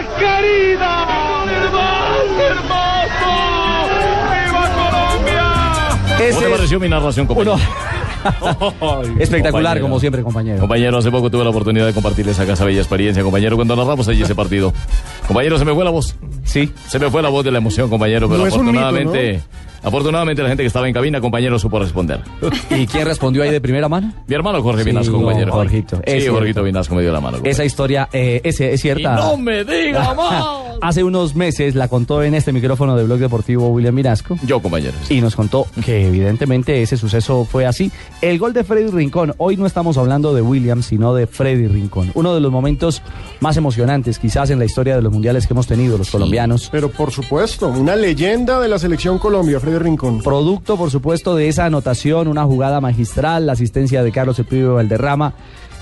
[0.00, 1.06] Colombia querida.
[1.50, 3.32] ¡Hermoso, hermoso!
[4.44, 6.28] ¡Viva Colombia!
[6.30, 7.58] ¿Cómo te pareció mi narración, compañero?
[9.18, 9.80] Espectacular, Compañero.
[9.82, 10.58] como siempre, compañero.
[10.60, 14.06] Compañero, hace poco tuve la oportunidad de compartirles acá esa bella experiencia, compañero, cuando narramos
[14.08, 14.72] allí ese partido.
[15.26, 16.14] Compañero, se me fue la voz.
[16.44, 16.70] Sí.
[16.88, 19.40] Se me fue la voz de la emoción, compañero, pero No es un mito, afortunadamente,
[19.82, 22.20] afortunadamente la gente que estaba en cabina, compañero, supo responder.
[22.70, 24.12] ¿Y quién respondió ahí de primera mano?
[24.26, 25.52] Mi hermano Jorge Sí, Vinasco, compañero.
[25.52, 26.00] Jorgito.
[26.06, 26.62] Sí, Jorgito.
[26.62, 27.38] Vinasco me dio la mano.
[27.44, 29.00] Esa historia eh, es, es cierta.
[29.14, 30.44] Y no me diga más.
[30.82, 34.36] Hace unos meses la contó en este micrófono de Blog Deportivo William Mirasco.
[34.46, 34.94] Yo, compañero.
[35.10, 37.92] Y nos contó que evidentemente ese suceso fue así.
[38.20, 39.32] El gol de Freddy Rincón.
[39.38, 42.10] Hoy no estamos hablando de William, sino de Freddy Rincón.
[42.12, 43.00] Uno de los momentos
[43.40, 46.68] más emocionantes quizás en la historia de los mundiales que hemos tenido los colombianos.
[46.70, 50.20] Pero por supuesto, una leyenda de la selección Colombia, Freddy Rincón.
[50.22, 55.32] Producto, por supuesto, de esa anotación, una jugada magistral, la asistencia de Carlos Pibe Valderrama.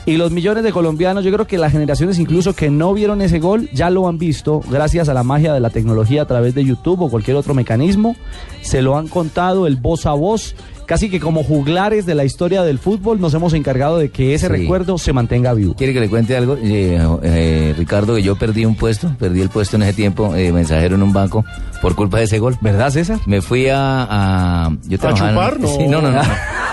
[0.07, 3.41] Y los millones de colombianos, yo creo que las generaciones incluso que no vieron ese
[3.41, 6.65] gol ya lo han visto gracias a la magia de la tecnología a través de
[6.65, 8.15] YouTube o cualquier otro mecanismo.
[8.63, 10.55] Se lo han contado el voz a voz.
[10.89, 14.47] Casi que como juglares de la historia del fútbol nos hemos encargado de que ese
[14.47, 14.53] Sí.
[14.53, 15.75] recuerdo se mantenga vivo.
[15.77, 16.57] ¿Quiere que le cuente algo?
[16.63, 20.51] Eh, eh, Ricardo, que yo perdí un puesto, perdí el puesto en ese tiempo, eh,
[20.51, 21.45] mensajero en un banco,
[21.83, 22.57] por culpa de ese gol.
[22.63, 23.19] ¿Verdad, César?
[23.27, 24.07] Me fui a...
[24.09, 25.61] a yo trabajaba en- chupar?
[25.61, 25.69] No.
[25.69, 26.23] Sí, no, no, no.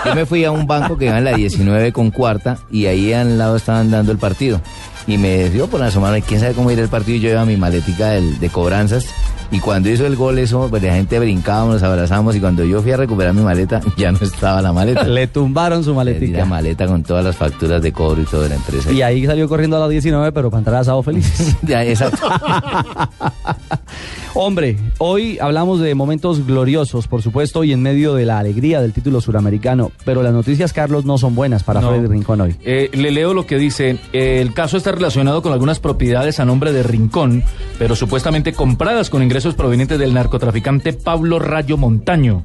[0.06, 3.12] Yo me fui a un banco que iba en la 19 con cuarta y ahí
[3.12, 4.62] al lado estaban dando el partido.
[5.06, 7.46] Y me dio por la semana, quién sabe cómo ir el partido, y yo llevaba
[7.46, 9.06] mi maletica del- de cobranzas.
[9.52, 12.34] Y cuando hizo el gol, eso, pues la gente brincábamos, nos abrazamos.
[12.34, 15.04] Y cuando yo fui a recuperar mi maleta, ya no estaba la maleta.
[15.04, 16.38] Le tumbaron su maletica.
[16.38, 18.90] La maleta con todas las facturas de cobro y todo de la empresa.
[18.90, 21.56] Y ahí salió corriendo a las 19, pero para entrar asado feliz.
[21.62, 22.26] Ya, exacto.
[24.34, 28.92] Hombre, hoy hablamos de momentos gloriosos, por supuesto, y en medio de la alegría del
[28.92, 29.92] título suramericano.
[30.04, 31.88] Pero las noticias, Carlos, no son buenas para No.
[31.88, 32.54] Freddy Rincón hoy.
[32.62, 33.98] Eh, le leo lo que dice.
[34.12, 37.44] eh, el caso está relacionado con algunas propiedades a nombre de Rincón,
[37.78, 42.44] pero supuestamente compradas con ingresos provenientes del narcotraficante Pablo Rayo Montaño.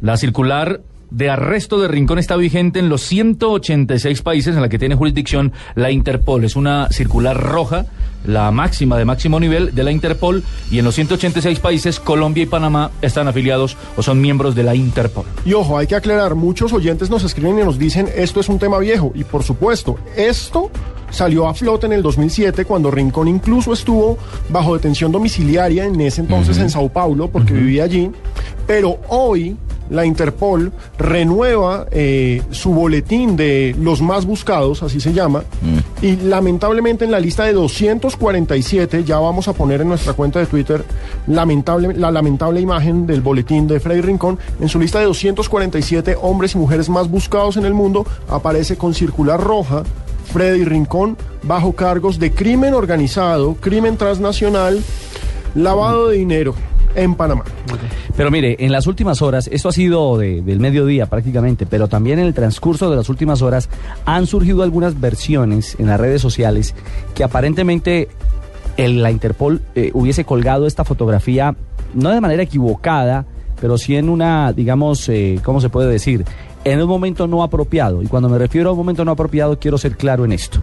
[0.00, 0.80] La circular
[1.14, 5.52] de arresto de Rincón está vigente en los 186 países en la que tiene jurisdicción
[5.76, 6.44] la Interpol.
[6.44, 7.86] Es una circular roja,
[8.24, 12.46] la máxima de máximo nivel de la Interpol, y en los 186 países Colombia y
[12.46, 15.24] Panamá están afiliados o son miembros de la Interpol.
[15.44, 18.58] Y ojo, hay que aclarar, muchos oyentes nos escriben y nos dicen esto es un
[18.58, 19.12] tema viejo.
[19.14, 20.70] Y por supuesto, esto
[21.14, 24.18] salió a flote en el 2007 cuando Rincón incluso estuvo
[24.50, 28.10] bajo detención domiciliaria en ese entonces en Sao Paulo porque vivía allí.
[28.66, 29.56] Pero hoy
[29.90, 35.44] la Interpol renueva eh, su boletín de los más buscados, así se llama,
[36.00, 40.46] y lamentablemente en la lista de 247, ya vamos a poner en nuestra cuenta de
[40.46, 40.84] Twitter
[41.26, 46.54] lamentable, la lamentable imagen del boletín de Freddy Rincón, en su lista de 247 hombres
[46.54, 49.84] y mujeres más buscados en el mundo, aparece con circular roja
[50.24, 54.80] Freddy Rincón bajo cargos de crimen organizado, crimen transnacional,
[55.54, 56.54] lavado de dinero
[56.94, 57.44] en Panamá.
[58.16, 62.18] Pero mire, en las últimas horas, esto ha sido de- del mediodía prácticamente, pero también
[62.20, 63.68] en el transcurso de las últimas horas
[64.04, 66.74] han surgido algunas versiones en las redes sociales
[67.14, 68.08] que aparentemente
[68.76, 71.54] la Interpol eh, hubiese colgado esta fotografía,
[71.94, 73.24] no de manera equivocada,
[73.60, 76.24] pero sí en una, digamos, eh, ¿cómo se puede decir?
[76.64, 78.02] En un momento no apropiado.
[78.02, 80.60] Y cuando me refiero a un momento no apropiado, quiero ser claro en esto.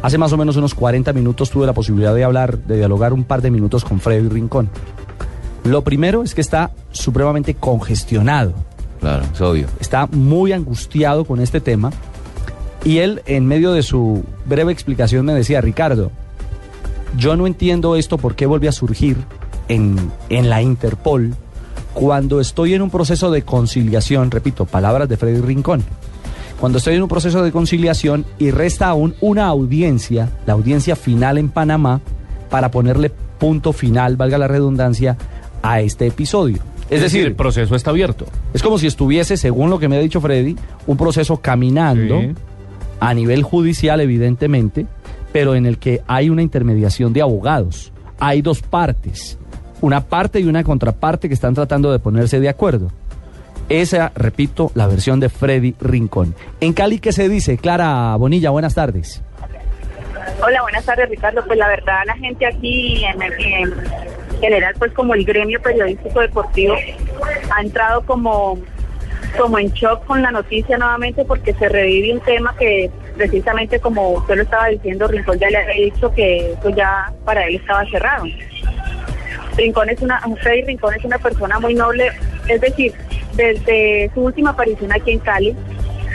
[0.00, 3.24] Hace más o menos unos 40 minutos tuve la posibilidad de hablar, de dialogar un
[3.24, 4.70] par de minutos con Freddy Rincón.
[5.64, 8.54] Lo primero es que está supremamente congestionado.
[9.00, 9.66] Claro, es obvio.
[9.80, 11.90] Está muy angustiado con este tema.
[12.84, 16.10] Y él, en medio de su breve explicación, me decía, Ricardo,
[17.16, 19.16] yo no entiendo esto por qué vuelve a surgir
[19.68, 19.96] en,
[20.28, 21.34] en la Interpol
[21.98, 25.82] cuando estoy en un proceso de conciliación, repito, palabras de Freddy Rincón,
[26.60, 31.38] cuando estoy en un proceso de conciliación y resta aún una audiencia, la audiencia final
[31.38, 32.00] en Panamá,
[32.50, 35.16] para ponerle punto final, valga la redundancia,
[35.60, 36.58] a este episodio.
[36.88, 38.26] Es, decir, el proceso está abierto.
[38.54, 40.54] es como si estuviese, según lo que me ha dicho Freddy,
[40.86, 42.32] un proceso caminando Sí.
[43.00, 44.86] a nivel judicial, evidentemente,
[45.32, 47.92] pero en el que hay una intermediación de abogados.
[48.20, 49.36] Hay dos partes,
[49.80, 52.90] una parte y una contraparte que están tratando de ponerse de acuerdo.
[53.68, 56.34] Esa, repito, la versión de Freddy Rincón.
[56.60, 57.58] En Cali, ¿qué se dice?
[57.58, 59.22] Clara Bonilla, buenas tardes.
[60.42, 61.44] Hola, buenas tardes, Ricardo.
[61.46, 63.74] Pues la verdad, la gente aquí en, en
[64.40, 66.76] general, pues como el gremio periodístico deportivo,
[67.54, 68.58] ha entrado como,
[69.36, 74.10] como en shock con la noticia nuevamente porque se revive un tema que precisamente como
[74.10, 77.84] usted lo estaba diciendo, Rincón ya le había dicho que eso ya para él estaba
[77.90, 78.24] cerrado.
[79.58, 82.10] Rincón es una, Freddy Rincón es una persona muy noble,
[82.48, 82.94] es decir,
[83.34, 85.56] desde su última aparición aquí en Cali,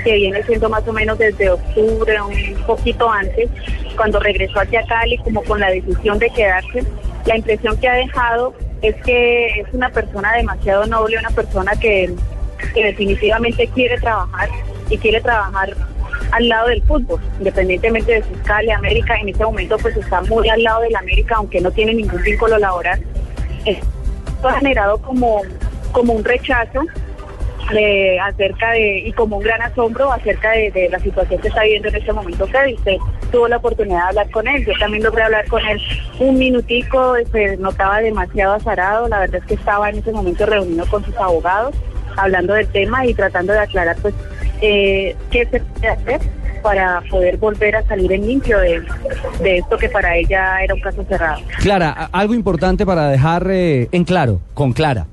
[0.04, 3.50] que viene siendo más o menos desde octubre, un poquito antes,
[3.96, 6.84] cuando regresó hacia Cali, como con la decisión de quedarse,
[7.26, 12.14] la impresión que ha dejado es que es una persona demasiado noble, una persona que,
[12.74, 14.50] que definitivamente quiere trabajar
[14.90, 15.76] y quiere trabajar
[16.32, 20.50] al lado del fútbol, independientemente de su escala, América en este momento pues está muy
[20.50, 23.02] al lado del América, aunque no tiene ningún vínculo laboral.
[23.66, 25.42] Esto ha generado como,
[25.92, 26.82] como un rechazo
[27.72, 31.88] de, acerca de, y como un gran asombro acerca de, la situación que está viviendo
[31.90, 32.74] en este momento Freddy.
[32.74, 32.98] Usted
[33.32, 35.82] tuvo la oportunidad de hablar con él, yo también logré hablar con él
[36.20, 40.86] un minutico, se notaba demasiado azarado, la verdad es que estaba en ese momento reunido
[40.88, 41.76] con sus abogados,
[42.18, 44.14] hablando del tema y tratando de aclarar pues
[44.62, 46.22] eh, qué se puede hacer
[46.64, 48.82] para poder volver a salir en limpio de,
[49.42, 51.42] de esto que para ella era un caso cerrado.
[51.60, 55.06] Clara, algo importante para dejar eh, en claro, con Clara.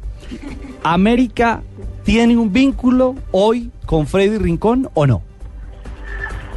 [0.82, 1.62] ¿América
[2.04, 5.22] tiene un vínculo hoy con Freddy Rincón o no?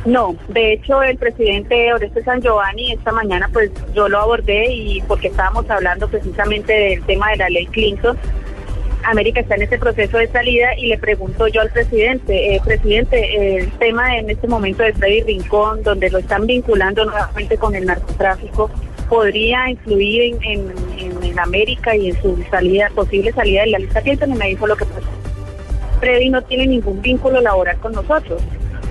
[0.06, 5.02] No, de hecho el presidente Oreste San Giovanni esta mañana pues yo lo abordé y
[5.04, 8.18] porque estábamos hablando precisamente del tema de la ley Clinton.
[9.06, 13.58] América está en ese proceso de salida y le pregunto yo al presidente, eh, presidente,
[13.58, 17.86] el tema en este momento de Freddy Rincón, donde lo están vinculando nuevamente con el
[17.86, 18.70] narcotráfico,
[19.10, 24.32] ¿podría influir en, en- América y en su salida, posible salida de la lista Clinton?
[24.32, 25.08] Y me dijo lo que pasó.
[26.00, 28.42] Freddy no tiene ningún vínculo laboral con nosotros.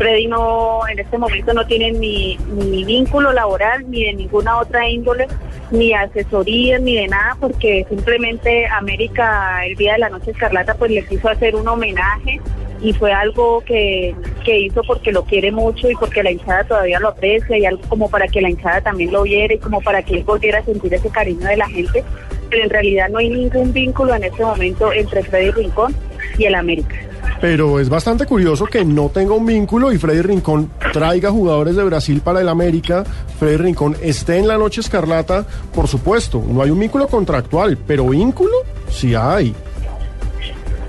[0.03, 4.89] Freddy no, en este momento no tiene ni, ni vínculo laboral ni de ninguna otra
[4.89, 5.29] índole
[5.71, 10.91] ni asesorías ni de nada porque simplemente América el día de la noche escarlata pues
[10.91, 12.41] le quiso hacer un homenaje
[12.81, 14.13] y fue algo que,
[14.45, 17.83] que hizo porque lo quiere mucho y porque la hinchada todavía lo aprecia y algo
[17.89, 20.65] como para que la hinchada también lo viera y como para que él volviera a
[20.65, 22.03] sentir ese cariño de la gente,
[22.51, 25.95] pero en realidad no hay ningún vínculo en este momento entre Freddy Rincón
[26.39, 27.12] y el América.
[27.43, 31.83] Pero es bastante curioso que no tenga un vínculo y Freddy Rincón traiga jugadores de
[31.83, 33.03] Brasil para el América.
[33.41, 36.41] Freddy Rincón esté en la noche escarlata, por supuesto.
[36.49, 38.53] No hay un vínculo contractual, pero vínculo
[38.89, 39.53] sí hay.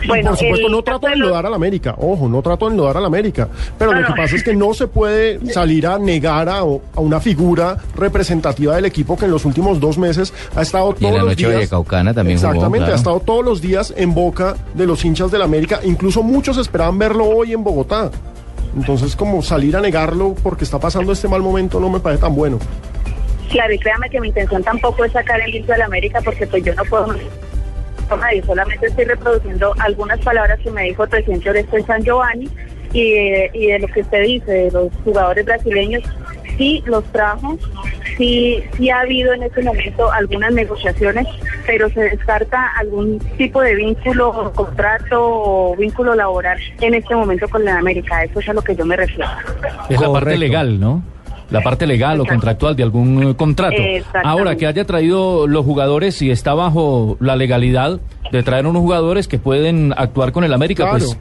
[0.04, 2.72] Y por supuesto, el no trato de enlodar a la América, ojo, no trato de
[2.74, 3.48] enlodar a la América,
[3.78, 4.16] pero No, lo que no.
[4.18, 6.64] pasa es que no se puede salir a negar a, a
[7.00, 11.12] una figura representativa del equipo que en los últimos dos meses ha estado Y en
[11.12, 11.54] todos la los noche días.
[11.56, 12.94] Vallecaucana también jugó, Exactamente, claro.
[12.94, 16.98] ha estado todos los días en boca de los hinchas del América, incluso muchos esperaban
[17.00, 18.12] verlo hoy en Bogotá.
[18.76, 22.36] Entonces, como salir a negarlo porque está pasando este mal momento no me parece tan
[22.36, 22.58] bueno.
[23.50, 26.48] Claro, y créame que mi intención tampoco es sacar el grito de la América porque
[26.48, 27.06] pues yo no puedo
[28.18, 32.50] nadie, solamente estoy reproduciendo algunas palabras que me dijo el presidente Oresto en San Giovanni
[32.94, 36.04] y de, y de lo que usted dice, de los jugadores brasileños,
[36.58, 37.58] sí los trajo,
[38.18, 41.28] sí, sí ha habido en este momento algunas negociaciones,
[41.66, 47.66] pero se descarta algún tipo de vínculo, contrato o vínculo laboral en este momento con
[47.66, 49.30] la América, eso es a lo que yo me refiero.
[49.90, 51.04] Es la parte legal, ¿no?
[51.50, 53.76] La parte legal o contractual de algún eh, contrato.
[54.24, 58.00] Ahora, que haya traído los jugadores, si está bajo la legalidad
[58.32, 61.18] de traer unos jugadores que pueden actuar con el América, pues...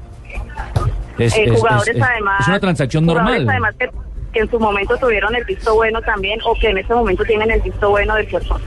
[1.18, 3.46] Es, Eh, es- jugadores es- además es una transacción normal.
[3.48, 3.86] además que,
[4.32, 7.50] que en su momento tuvieron el visto bueno también o que en este momento tienen
[7.50, 8.58] el visto bueno del cuerpo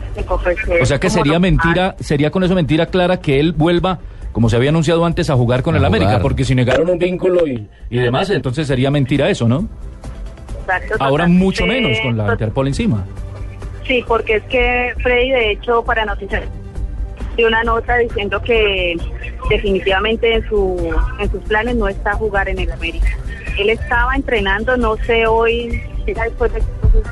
[0.43, 3.97] pues, O sea que sería mentira, sería con eso mentira clara que él vuelva,
[4.31, 6.99] como se había anunciado antes, a jugar con A el América, porque si negaron un
[6.99, 9.67] vínculo y, y demás, entonces sería mentira eso, ¿no?
[10.67, 13.05] Exacto, Ahora mucho de- menos con la Interpol encima.
[13.85, 16.43] Sí, porque es que Freddy, de hecho, para noticias
[17.37, 18.95] dio una nota diciendo que
[19.49, 23.09] definitivamente en su en sus planes no está jugar en el América.
[23.59, 26.61] Él estaba entrenando, no sé hoy, después de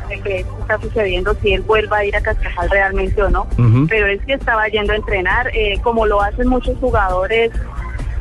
[0.08, 3.47] de que esto está sucediendo, si él vuelva a ir a Cascajal realmente o no,
[3.89, 7.51] pero es que estaba yendo a entrenar, eh, como lo hacen muchos jugadores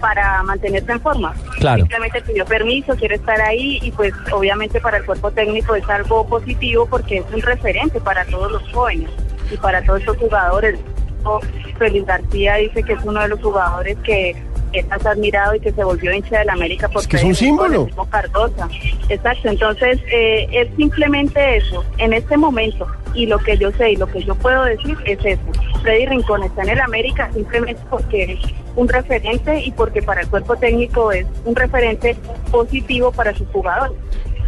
[0.03, 1.33] para mantenerse en forma.
[1.59, 1.85] Claro.
[1.85, 6.27] Simplemente pidió permiso, quiere estar ahí y pues obviamente para el cuerpo técnico es algo
[6.27, 9.09] positivo porque es un referente para todos los jóvenes
[9.51, 10.79] y para todos estos jugadores.
[11.25, 11.41] O
[11.79, 14.35] Félix García dice que es uno de los jugadores que
[14.73, 17.89] es más admirado y que se volvió hincha del América porque que es un símbolo.
[18.11, 18.69] Cardosa.
[19.09, 21.85] Exacto, entonces eh, es simplemente eso.
[21.99, 25.19] En este momento, y lo que yo sé y lo que yo puedo decir es
[25.25, 25.43] eso.
[25.83, 28.41] Freddy Rincón está en el América simplemente porque es
[28.77, 32.17] un referente y porque para el cuerpo técnico es un referente
[32.51, 33.97] positivo para sus jugadores.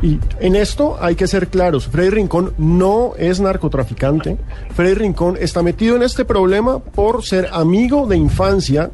[0.02, 1.86] Y en esto hay que ser claros.
[1.88, 4.36] Freddy Rincón no es narcotraficante.
[4.74, 8.90] Freddy Rincón está metido en este problema por ser amigo de infancia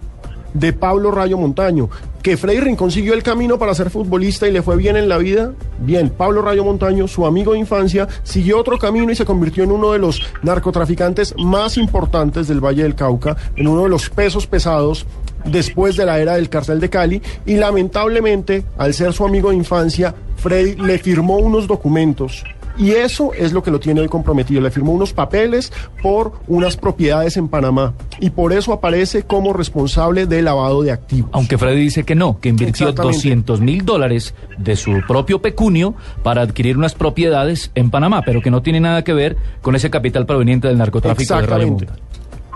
[0.55, 1.89] de Pablo Rayo Montaño.
[2.23, 5.19] Que Freddy Rincón siguió el camino para ser futbolista y le fue bien en la
[5.19, 5.53] vida.
[5.79, 9.73] Bien, Pablo Rayo Montaño, su amigo de infancia, siguió otro camino y se convirtió en
[9.73, 14.47] uno de los narcotraficantes más importantes del Valle del Cauca, en uno de los pesos
[14.47, 15.07] pesados
[15.45, 19.57] después de la era del cartel de Cali y lamentablemente, al ser su amigo de
[19.57, 22.45] infancia, Freddy le firmó unos documentos.
[22.81, 24.63] Y eso es lo que lo tiene hoy comprometido.
[24.63, 25.71] Le firmó unos papeles
[26.03, 27.93] por unas propiedades en Panamá.
[28.21, 31.29] Y por eso aparece como responsable de lavado de activos.
[31.35, 33.19] Aunque Freddy dice que no, que invirtió Exactamente.
[33.19, 38.51] 200 mil dólares de su propio pecunio para adquirir unas propiedades en Panamá, pero que
[38.51, 41.67] no tiene nada que ver con ese capital proveniente del narcotráfico de Radio.
[41.67, 41.87] Mundo.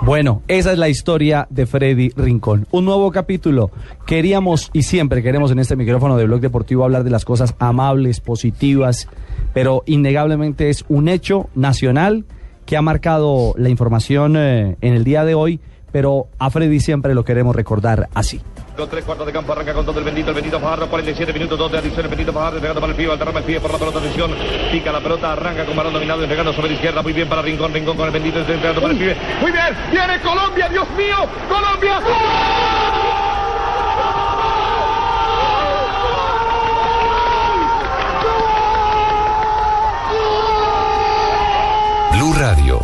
[0.05, 2.67] Bueno, esa es la historia de Freddy Rincón.
[2.71, 3.71] Un nuevo capítulo.
[4.05, 8.21] Queríamos y siempre queremos en este micrófono de Blog Deportivo hablar de las cosas amables,
[8.21, 9.09] positivas,
[9.55, 12.27] pero innegablemente es un hecho nacional
[12.67, 15.59] que ha marcado la información eh, en el día de hoy,
[15.91, 18.43] pero a Freddy siempre lo queremos recordar así.
[18.77, 21.57] Con tres cuartos de campo arranca con todo el bendito, el bendito Fajardo, 47 minutos,
[21.57, 23.79] dos de adición, el bendito Fajardo, pegando para el pie, alterrama el pie por la
[23.79, 24.33] pelota, atención,
[24.73, 27.73] pica la pelota, arranca con balón dominado, entregando sobre la izquierda, muy bien para Rincón,
[27.73, 31.17] Rincón con el bendito, entregando para el pibe, muy bien, viene Colombia, Dios mío,
[31.49, 32.01] Colombia.
[42.11, 42.84] Blue Radio.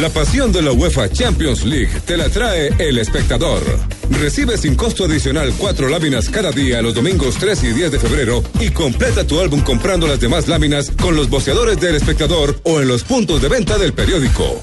[0.00, 3.62] La pasión de la UEFA Champions League te la trae el espectador.
[4.10, 8.44] Recibe sin costo adicional cuatro láminas cada día los domingos 3 y 10 de febrero
[8.60, 12.86] y completa tu álbum comprando las demás láminas con los boceadores del espectador o en
[12.86, 14.62] los puntos de venta del periódico.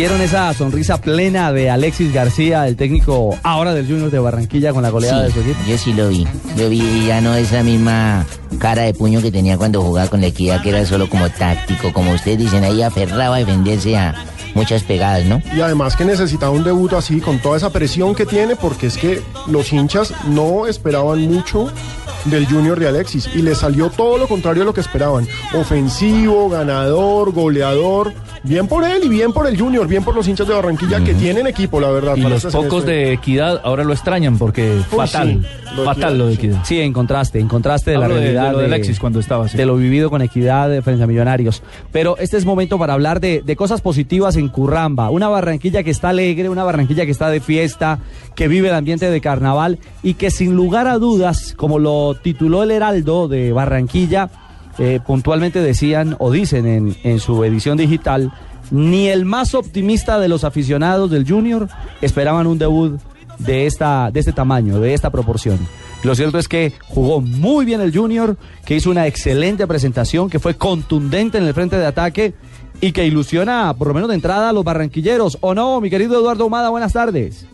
[0.00, 4.82] ¿Vieron esa sonrisa plena de Alexis García, el técnico ahora del Junior de Barranquilla con
[4.82, 5.58] la goleada Sí, de su equipo?
[5.68, 6.26] Yo sí lo vi.
[6.56, 8.24] Yo vi ya no esa misma
[8.58, 11.92] cara de puño que tenía cuando jugaba con la equidad, que era solo como táctico,
[11.92, 14.14] como ustedes dicen, ahí aferraba a defenderse a
[14.54, 15.42] muchas pegadas, ¿no?
[15.54, 18.96] Y además que necesitaba un debut así, con toda esa presión que tiene, porque es
[18.96, 21.70] que los hinchas no esperaban mucho
[22.26, 25.26] del Junior de Alexis y le salió todo lo contrario a lo que esperaban.
[25.54, 28.12] Ofensivo, ganador, goleador.
[28.42, 31.12] Bien por él y bien por el Junior, bien por los hinchas de Barranquilla que
[31.14, 32.16] tienen equipo, la verdad.
[32.16, 32.94] Y para los este pocos semestre.
[32.94, 36.34] de equidad ahora lo extrañan porque Uy, fatal, sí, lo de fatal Equidad, lo de
[36.34, 36.64] equidad.
[36.64, 39.20] Sí, en contraste, en contraste de Hablo la de- de realidad lo de Alexis cuando
[39.20, 39.58] estaba, sí.
[39.58, 41.62] de lo vivido con equidad de frente a Millonarios.
[41.92, 45.90] Pero este es momento para hablar de, de cosas positivas en Curramba, una Barranquilla que
[45.90, 47.98] está alegre, una Barranquilla que está de fiesta,
[48.40, 52.62] que vive el ambiente de carnaval y que sin lugar a dudas, como lo tituló
[52.62, 54.30] el Heraldo de Barranquilla,
[54.78, 58.32] eh, puntualmente decían o dicen en, su edición digital,
[58.70, 61.68] ni el más optimista de los aficionados del Junior
[62.00, 62.98] esperaban un debut
[63.40, 65.58] de, esta, de este tamaño, de esta proporción.
[66.02, 70.38] Lo cierto es que jugó muy bien el Junior, que hizo una excelente presentación, que
[70.38, 72.32] fue contundente en el frente de ataque
[72.80, 75.36] y que ilusiona, por lo menos de entrada, a los barranquilleros.
[75.42, 76.70] ¿O no, mi querido Eduardo Humada?
[76.70, 77.46] Buenas tardes.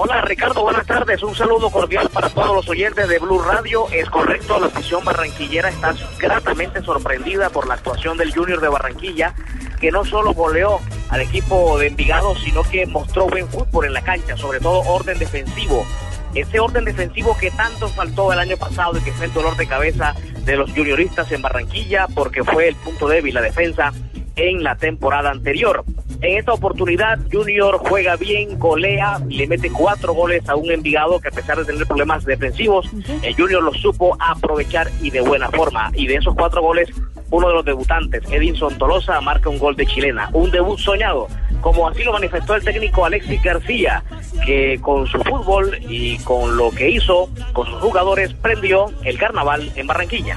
[0.00, 1.24] Hola Ricardo, buenas tardes.
[1.24, 3.88] Un saludo cordial para todos los oyentes de Blue Radio.
[3.90, 9.34] Es correcto, la afición barranquillera está gratamente sorprendida por la actuación del Junior de Barranquilla,
[9.80, 10.78] que no solo goleó
[11.08, 15.18] al equipo de Envigado, sino que mostró buen fútbol en la cancha, sobre todo orden
[15.18, 15.84] defensivo.
[16.32, 19.66] Ese orden defensivo que tanto faltó el año pasado y que fue el dolor de
[19.66, 23.92] cabeza de los junioristas en Barranquilla, porque fue el punto débil, la defensa,
[24.38, 25.84] en la temporada anterior.
[26.20, 31.28] En esta oportunidad, Junior juega bien, golea, le mete cuatro goles a un Envigado que
[31.28, 32.90] a pesar de tener problemas defensivos,
[33.22, 35.90] el Junior lo supo aprovechar y de buena forma.
[35.94, 36.88] Y de esos cuatro goles,
[37.30, 40.28] uno de los debutantes, Edinson Tolosa, marca un gol de chilena.
[40.32, 41.28] Un debut soñado,
[41.60, 44.02] como así lo manifestó el técnico Alexis García,
[44.44, 49.70] que con su fútbol y con lo que hizo, con sus jugadores, prendió el carnaval
[49.76, 50.36] en Barranquilla.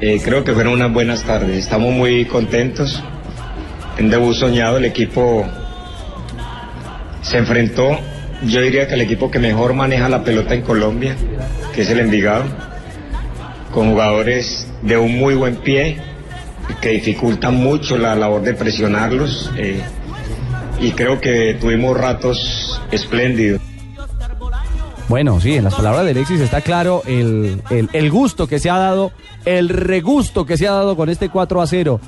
[0.00, 1.58] Eh, creo que fueron unas buenas tardes.
[1.58, 3.02] Estamos muy contentos.
[4.02, 5.46] En debut soñado el equipo
[7.22, 8.00] se enfrentó,
[8.44, 11.14] yo diría que el equipo que mejor maneja la pelota en Colombia,
[11.72, 12.42] que es el Envigado,
[13.72, 15.98] con jugadores de un muy buen pie,
[16.80, 19.52] que dificultan mucho la labor de presionarlos.
[19.56, 19.80] eh,
[20.80, 23.60] y creo que tuvimos ratos espléndidos.
[25.08, 28.70] Bueno, sí, en las palabras de Alexis está claro el, el- el gusto que se
[28.70, 29.12] ha dado,
[29.44, 32.00] el regusto que se ha dado con este 4 a 0.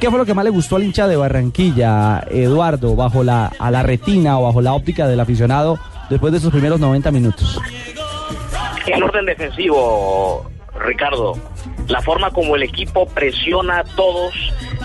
[0.00, 3.70] ¿Qué fue lo que más le gustó al hincha de Barranquilla, Eduardo, bajo la, a
[3.70, 5.78] la retina o bajo la óptica del aficionado
[6.08, 7.60] después de esos primeros 90 minutos?
[8.86, 10.50] El orden defensivo,
[10.82, 11.38] Ricardo,
[11.86, 14.32] la forma como el equipo presiona a todos,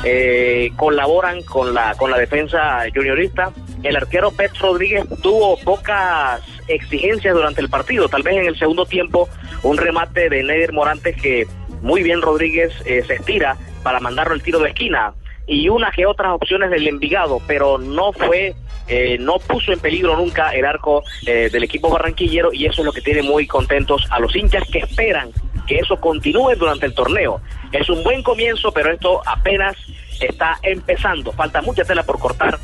[0.03, 3.51] eh, colaboran con la con la defensa juniorista.
[3.81, 8.85] El arquero Pet Rodríguez tuvo pocas exigencias durante el partido, tal vez en el segundo
[8.85, 9.29] tiempo
[9.63, 11.47] un remate de Neder Morantes que
[11.81, 15.13] muy bien Rodríguez eh, se estira para mandarlo el tiro de esquina
[15.47, 18.55] y unas que otras opciones del Envigado, pero no fue,
[18.87, 22.85] eh, no puso en peligro nunca el arco eh, del equipo barranquillero y eso es
[22.85, 25.31] lo que tiene muy contentos a los hinchas que esperan
[25.67, 27.41] que eso continúe durante el torneo.
[27.71, 29.75] Es un buen comienzo, pero esto apenas
[30.19, 32.59] está empezando, falta mucha tela por cortar.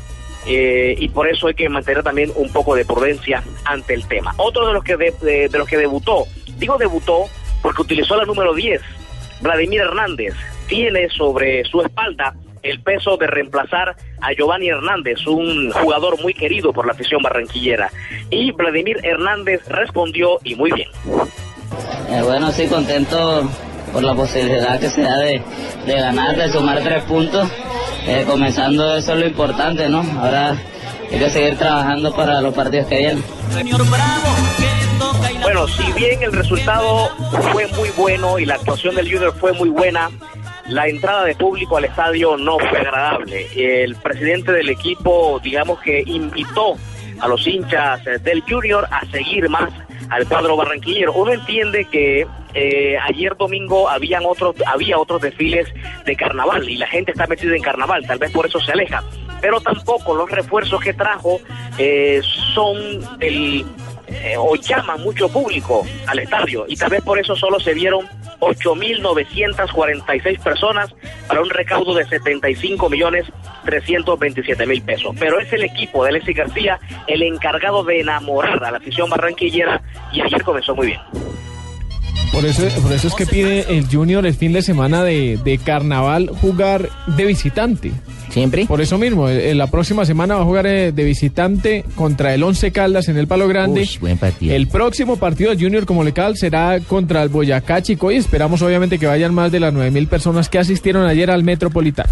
[0.46, 4.34] Eh, y por eso hay que mantener también un poco de prudencia ante el tema.
[4.36, 6.26] Otro de los que de, los que debutó,
[6.58, 7.26] digo debutó
[7.62, 8.80] porque utilizó la número 10,
[9.40, 10.34] Vladimir Hernández,
[10.66, 16.72] tiene sobre su espalda el peso de reemplazar a Giovanni Hernández, un jugador muy querido
[16.72, 17.90] por la afición barranquillera.
[18.30, 20.88] Y Vladimir Hernández respondió y muy bien.
[22.08, 23.48] Eh, bueno, sí, contento
[23.92, 25.42] por la posibilidad que se da de,
[25.86, 27.50] de ganar, de sumar tres puntos.
[28.06, 30.00] Eh, comenzando eso es lo importante, ¿no?
[30.20, 30.56] Ahora
[31.10, 33.24] hay que seguir trabajando para los partidos que vienen.
[35.42, 37.08] Bueno, si bien el resultado
[37.52, 40.10] fue muy bueno y la actuación del Junior fue muy buena,
[40.68, 43.48] la entrada de público al estadio no fue agradable.
[43.54, 46.76] El presidente del equipo, digamos que invitó
[47.20, 49.70] a los hinchas del Junior a seguir más
[50.10, 51.12] al cuadro barranquillero.
[51.12, 55.68] Uno entiende que eh, ayer domingo habían otros, había otros desfiles
[56.04, 59.02] de carnaval y la gente está metida en carnaval, tal vez por eso se aleja.
[59.40, 61.40] Pero tampoco los refuerzos que trajo
[61.78, 62.20] eh,
[62.54, 62.76] son
[63.20, 63.64] el
[64.06, 68.06] eh, o llaman mucho público al estadio y tal vez por eso solo se vieron
[68.40, 70.90] 8.946 personas
[71.28, 73.26] para un recaudo de 75 millones
[73.64, 75.14] 327 mil pesos.
[75.18, 79.80] Pero es el equipo de Alexis García el encargado de enamorar a la afición barranquillera
[80.12, 81.00] y ayer comenzó muy bien.
[82.32, 85.58] Por eso, por eso es que pide el Junior el fin de semana de, de
[85.58, 87.92] carnaval jugar de visitante.
[88.32, 88.64] ¿Siempre?
[88.64, 92.42] Por eso mismo, eh, la próxima semana va a jugar eh, de visitante contra el
[92.42, 93.82] Once Caldas en el Palo Grande.
[93.82, 94.54] Uy, buen partido.
[94.54, 98.98] El próximo partido del Junior como local será contra el Boyacá Chico y esperamos obviamente
[98.98, 102.10] que vayan más de las nueve mil personas que asistieron ayer al Metropolitano.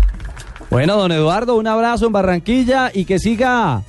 [0.69, 3.83] Bueno, don Eduardo, un abrazo en Barranquilla y que siga,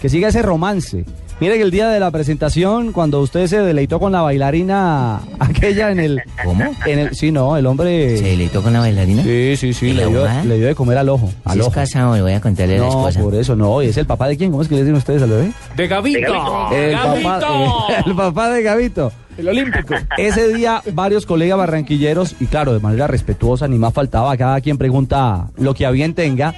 [0.00, 1.06] que siga ese romance.
[1.40, 5.92] Mire que el día de la presentación, cuando usted se deleitó con la bailarina aquella
[5.92, 6.22] en el...
[6.42, 6.64] ¿Cómo?
[6.84, 8.18] En el, sí, no, el hombre...
[8.18, 9.22] ¿Se deleitó con la bailarina?
[9.22, 11.30] Sí, sí, sí, ¿Y le dio, le dio de comer al ojo.
[11.44, 11.74] Al Si es ojo.
[11.74, 13.80] casado, le voy a contarle a la No, por eso no.
[13.82, 14.50] ¿Y es el papá de quién?
[14.50, 15.52] ¿Cómo es que le dicen ustedes al bebé?
[15.76, 16.72] De Gavito.
[16.72, 19.12] El papá, el papá de Gavito.
[19.36, 19.94] El olímpico.
[20.16, 24.76] Ese día varios colegas barranquilleros, y claro, de manera respetuosa, ni más faltaba, cada quien
[24.76, 26.52] pregunta lo que a bien tenga,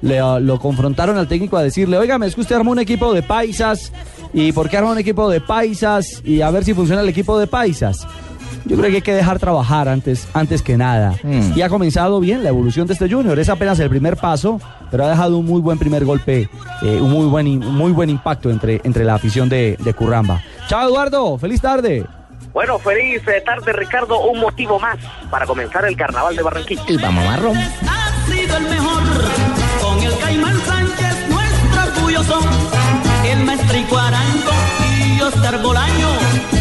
[0.00, 3.22] le, lo confrontaron al técnico a decirle, oiga, es que usted armó un equipo de
[3.22, 3.92] paisas,
[4.32, 6.22] ¿y por qué armó un equipo de paisas?
[6.24, 8.06] Y a ver si funciona el equipo de paisas.
[8.64, 11.16] Yo creo que hay que dejar trabajar antes, antes que nada.
[11.22, 11.52] Mm.
[11.56, 13.38] Y ha comenzado bien la evolución de este Junior.
[13.38, 14.60] Es apenas el primer paso,
[14.90, 16.48] pero ha dejado un muy buen primer golpe,
[16.82, 20.40] eh, un muy buen, muy buen impacto entre, entre la afición de, de Curramba.
[20.68, 22.06] Chao Eduardo, feliz tarde.
[22.52, 24.98] Bueno, feliz eh, tarde Ricardo, un motivo más
[25.30, 26.82] para comenzar el carnaval de Barranquilla.
[26.86, 27.56] Y vamos marrón.
[27.56, 29.02] ha sido el mejor.
[29.80, 32.91] Con el Caimán Sánchez, nuestro orgullo son.
[33.24, 34.50] El maestrico Arango
[34.98, 36.08] y Oscar Bolaño.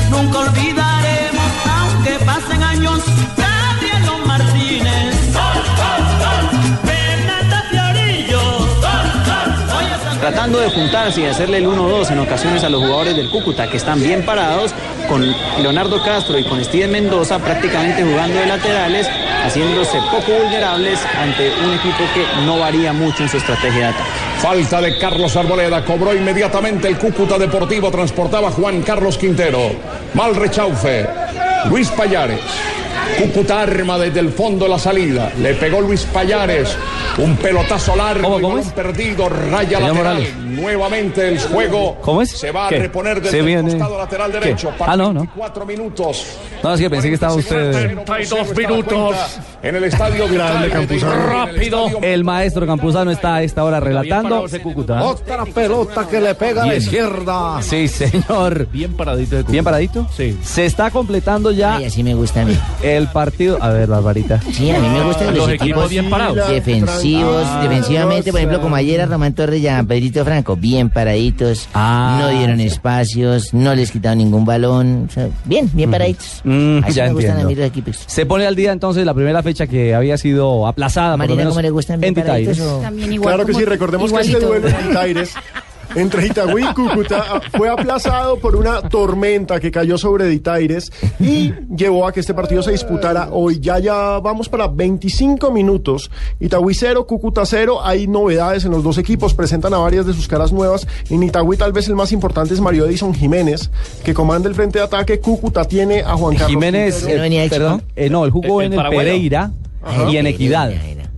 [0.09, 3.01] Nunca olvidaremos, aunque pasen años,
[3.35, 5.15] Gabriel Martínez.
[10.19, 13.77] Tratando de juntarse y hacerle el 1-2 en ocasiones a los jugadores del Cúcuta que
[13.77, 14.71] están bien parados,
[15.09, 15.25] con
[15.59, 19.07] Leonardo Castro y con Steven Mendoza prácticamente jugando de laterales,
[19.43, 24.20] haciéndose poco vulnerables ante un equipo que no varía mucho en su estrategia de ataque.
[24.41, 29.71] Falta de Carlos Arboleda, cobró inmediatamente el Cúcuta Deportivo, transportaba Juan Carlos Quintero.
[30.15, 31.05] Mal rechaufe,
[31.69, 32.39] Luis Payares.
[33.19, 35.31] Cúcuta arma desde el fondo la salida.
[35.39, 36.75] Le pegó Luis Payares.
[37.19, 40.13] Un pelotazo largo y balón perdido, raya Señor lateral.
[40.15, 40.33] Morales.
[40.61, 42.31] Nuevamente el juego ¿Cómo es?
[42.31, 42.75] se va ¿Qué?
[42.77, 44.39] a reponer desde Se el viene- costado lateral ¿Qué?
[44.39, 44.71] derecho.
[44.79, 45.27] Ah, no, no.
[45.35, 46.25] Cuatro minutos.
[46.63, 47.71] No, es que pensé que estaba usted...
[48.05, 49.15] 32 minutos
[49.63, 51.87] en el estadio Grande Rápido.
[52.01, 54.45] El maestro Campuzano está a esta hora relatando.
[55.03, 56.83] Otra pelota que le pega a la Bien.
[56.83, 57.61] izquierda.
[57.61, 58.67] Sí, señor.
[58.71, 60.07] Bien paradito de ¿Bien paradito?
[60.15, 60.37] Sí.
[60.43, 62.57] Se está completando ya Ay, así me gusta a mí.
[62.83, 63.57] el partido.
[63.61, 64.39] A ver, Barbarita.
[64.51, 69.05] Sí, a mí me gustan los, equipos, defensivos, Ah, defensivamente, por ejemplo, como ayer a
[69.05, 74.17] Román Torres y a Pedrito Franco, bien paraditos, Ah, no dieron espacios, no les quitaron
[74.19, 76.41] ningún balón, o sea, bien, bien paraditos.
[76.43, 77.49] Mm, Así ya me gustan a entiendo.
[77.49, 77.99] mí los equipos.
[78.07, 81.11] Se pone al día entonces la primera fecha que había sido aplazada.
[81.11, 83.53] por lo Marina, menos ¿cómo le gustan bien en paraditos o- También igual Claro que
[83.53, 84.59] sí, recordemos que este igualito.
[84.61, 85.33] duelo en Titaires
[85.95, 91.51] entre Itagüí y Cúcuta ah, fue aplazado por una tormenta que cayó sobre Ditaires y
[91.75, 93.59] llevó a que este partido se disputara hoy.
[93.59, 96.09] Ya ya vamos para 25 minutos.
[96.39, 97.79] Itagüí 0, Cúcuta 0.
[97.83, 100.87] Hay novedades en los dos equipos, presentan a varias de sus caras nuevas.
[101.09, 103.69] En Itagüí tal vez el más importante es Mario Edison Jiménez,
[104.03, 105.19] que comanda el frente de ataque.
[105.19, 108.85] Cúcuta tiene a Juan Carlos Jiménez, eh, perdón, eh, no, él jugó El- en el
[108.85, 108.89] el.
[108.91, 109.51] Pereira
[109.83, 110.09] Ajá.
[110.09, 110.71] y en Equidad.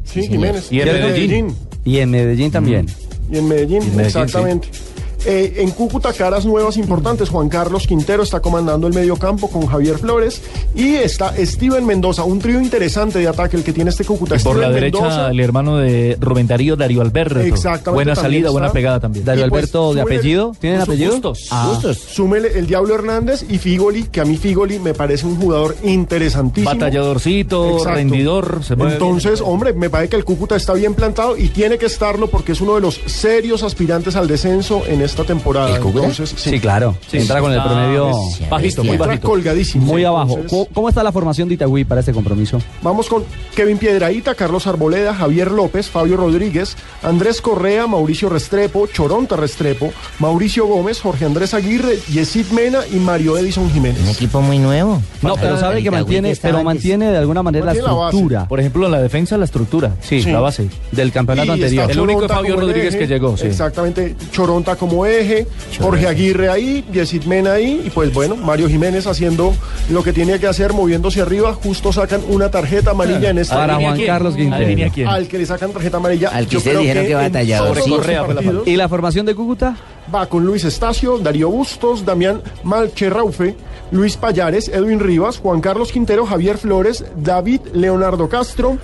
[0.03, 0.71] Sí, Jiménez.
[0.71, 1.55] Y en Medellín.
[1.85, 2.85] Y en Medellín también.
[3.33, 4.67] Y en Medellín, En Medellín, exactamente.
[5.25, 7.29] Eh, en Cúcuta, caras nuevas importantes.
[7.29, 10.41] Juan Carlos Quintero está comandando el medio campo con Javier Flores.
[10.75, 14.35] Y está Steven Mendoza, un trío interesante de ataque el que tiene este Cúcuta.
[14.35, 17.39] Y por Steven la derecha, Mendoza, el hermano de Rubén Darío, Darío Alberto.
[17.39, 18.51] Exactamente, Buena salida, está.
[18.51, 19.25] buena pegada también.
[19.25, 20.53] Darío pues, Alberto de apellido.
[20.59, 21.11] ¿Tienen Justo- apellido?
[21.13, 21.47] Justos.
[21.51, 21.79] Ah.
[22.07, 26.71] Súmele el Diablo Hernández y Figoli, que a mí Figoli me parece un jugador interesantísimo.
[26.73, 27.95] Batalladorcito, Exacto.
[27.95, 28.63] rendidor.
[28.63, 28.89] Se bien.
[28.89, 32.51] Entonces, hombre, me parece que el Cúcuta está bien plantado y tiene que estarlo porque
[32.53, 35.75] es uno de los serios aspirantes al descenso en esta esta temporada.
[35.77, 36.95] Entonces, Sí, claro.
[37.11, 38.11] Entra con el promedio
[38.49, 39.27] bajito, muy bajito.
[39.27, 39.85] Colgadísimo.
[39.85, 40.29] Muy Sí, abajo.
[40.31, 42.59] entonces- ¿Cómo- ¿Cómo está la formación de Itagüí para este compromiso?
[42.81, 43.23] Vamos con
[43.55, 50.65] Kevin Piedraíta, Carlos Arboleda, Javier López, Fabio Rodríguez, Andrés Correa, Mauricio Restrepo, Choronta Restrepo, Mauricio
[50.65, 54.01] Gómez, Jorge Andrés Aguirre, Yesid Mena y Mario Edison Jiménez.
[54.01, 55.01] Un equipo muy nuevo.
[55.21, 58.15] No, pero sabe que mantiene, pero mantiene de alguna manera la Mantiene la base.
[58.17, 58.47] estructura.
[58.47, 59.95] Por ejemplo, en la defensa, la estructura.
[60.01, 60.67] Sí, la base.
[60.91, 61.91] Del campeonato Y anterior.
[61.91, 63.47] El único Fabio Rodríguez eje, que llegó, sí.
[63.47, 65.47] Exactamente, Choronta como eje,
[65.79, 69.53] Jorge Aguirre ahí, Yesid Mena ahí, y pues bueno, Mario Jiménez haciendo
[69.89, 73.75] lo que tenía que hacer, moviéndose arriba, justo sacan una tarjeta amarilla en esta Para
[73.75, 75.09] Juan Carlos Quintero.
[75.09, 76.29] Al que le sacan tarjeta amarilla.
[76.29, 78.71] Al que yo ustedes creo dijeron que batallador, todos sí.
[78.71, 79.75] ¿Y la formación de Cúcuta?
[80.13, 83.55] Va con Luis Estacio, Darío Bustos, Damián Malcherraufe,
[83.91, 88.77] Luis Payares, Edwin Rivas, Juan Carlos Quintero, Javier Flores, David Leonardo Castro,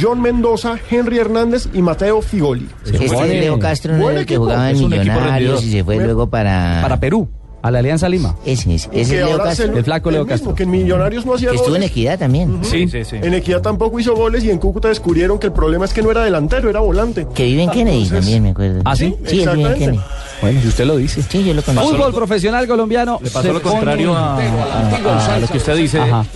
[0.00, 2.68] John Mendoza, Henry Hernández y Mateo Figoli.
[2.84, 5.84] Este Leo Castro no era el que jugaba en Es un equipo Millonarios y se
[5.84, 6.06] fue Bueno.
[6.06, 6.80] luego para...
[6.82, 7.28] Para Perú,
[7.64, 8.36] a la Alianza Lima.
[8.44, 9.76] Ese es, ese Leo Castro.
[9.76, 10.54] El flaco Leo mismo, Castro.
[10.54, 11.82] Que en Millonarios no hacía Que estuvo en.
[11.82, 12.58] Equidad también.
[12.62, 13.16] Sí, sí, sí.
[13.22, 16.10] En Equidad tampoco hizo goles y en Cúcuta descubrieron que el problema es que no
[16.10, 17.26] era delantero, era volante.
[17.34, 18.82] Que vive en Kennedy Entonces- también, me acuerdo.
[18.84, 19.04] ¿Ah, sí?
[19.04, 19.78] Sí, él vive en Exactamente.
[19.78, 20.00] Kennedy.
[20.42, 21.22] Bueno, si usted lo dice.
[21.22, 21.90] Sí, yo lo conozco.
[21.90, 23.18] Fútbol profesional colombiano.
[23.22, 26.26] Le pasó lo contrario a, a- a lo que usted dice Ajá.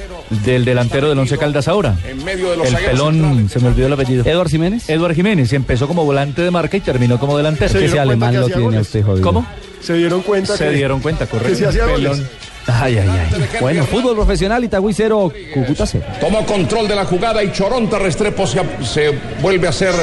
[0.44, 1.94] del delantero del Once Caldas ahora.
[2.08, 4.24] En medio de los El pelón, se me olvidó el apellido.
[4.24, 4.88] Edward Jiménez.
[4.88, 7.70] Edward Jiménez empezó como volante de marca y terminó como delantero.
[7.70, 8.80] Se Ese alemán lo tiene goles.
[8.80, 9.26] usted jodido.
[9.26, 9.46] ¿Cómo?
[9.80, 11.50] Se dieron cuenta Se que, dieron cuenta, correcto.
[11.50, 12.12] que se hacía Pelón.
[12.18, 12.26] goles.
[12.66, 13.48] Ay, ay, ay.
[13.62, 16.04] Bueno, fútbol profesional, Itagüí 0, Cúcuta 0.
[16.20, 19.94] Tomó control de la jugada y Choronta Restrepo se, se vuelve a ser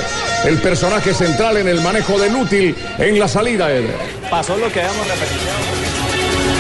[0.46, 3.70] el personaje central en el manejo del útil en la salida.
[3.72, 3.94] Eder.
[4.32, 6.56] Pasó lo que habíamos repetido.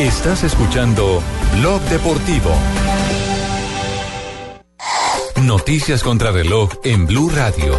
[0.00, 1.22] Estás escuchando
[1.60, 2.50] Blog Deportivo.
[5.44, 7.78] Noticias contra reloj en Blue Radio.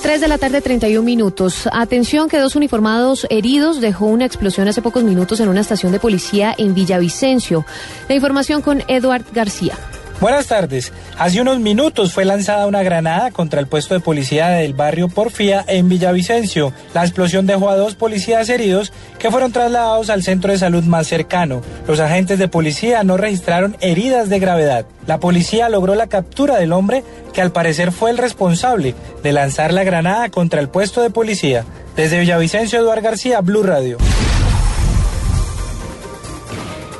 [0.00, 1.68] Tres de la tarde, 31 minutos.
[1.70, 6.00] Atención que dos uniformados heridos dejó una explosión hace pocos minutos en una estación de
[6.00, 7.66] policía en Villavicencio.
[8.08, 9.76] La información con Eduard García.
[10.20, 10.92] Buenas tardes.
[11.18, 15.64] Hace unos minutos fue lanzada una granada contra el puesto de policía del barrio Porfía
[15.66, 16.72] en Villavicencio.
[16.94, 21.08] La explosión dejó a dos policías heridos que fueron trasladados al centro de salud más
[21.08, 21.62] cercano.
[21.86, 24.86] Los agentes de policía no registraron heridas de gravedad.
[25.06, 29.72] La policía logró la captura del hombre que al parecer fue el responsable de lanzar
[29.72, 31.64] la granada contra el puesto de policía.
[31.96, 33.98] Desde Villavicencio, Eduard García, Blue Radio.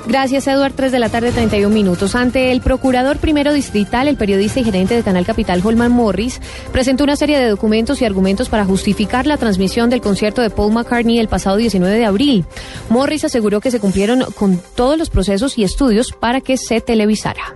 [0.06, 0.74] Gracias, Eduard.
[0.74, 2.14] Tres de la tarde, 31 minutos.
[2.14, 6.40] Ante el procurador primero distrital, el periodista y gerente de Canal Capital, Holman Morris,
[6.72, 10.72] presentó una serie de documentos y argumentos para justificar la transmisión del concierto de Paul
[10.72, 12.44] McCartney el pasado 19 de abril.
[12.90, 17.54] Morris aseguró que se cumplieron con todos los procesos y estudios para que se televisara.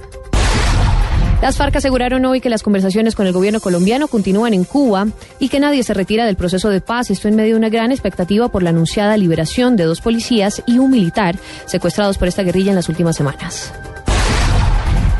[1.40, 5.06] Las FARC aseguraron hoy que las conversaciones con el gobierno colombiano continúan en Cuba
[5.38, 7.10] y que nadie se retira del proceso de paz.
[7.10, 10.78] Esto en medio de una gran expectativa por la anunciada liberación de dos policías y
[10.78, 11.36] un militar
[11.66, 13.72] secuestrados por esta guerrilla en las últimas semanas.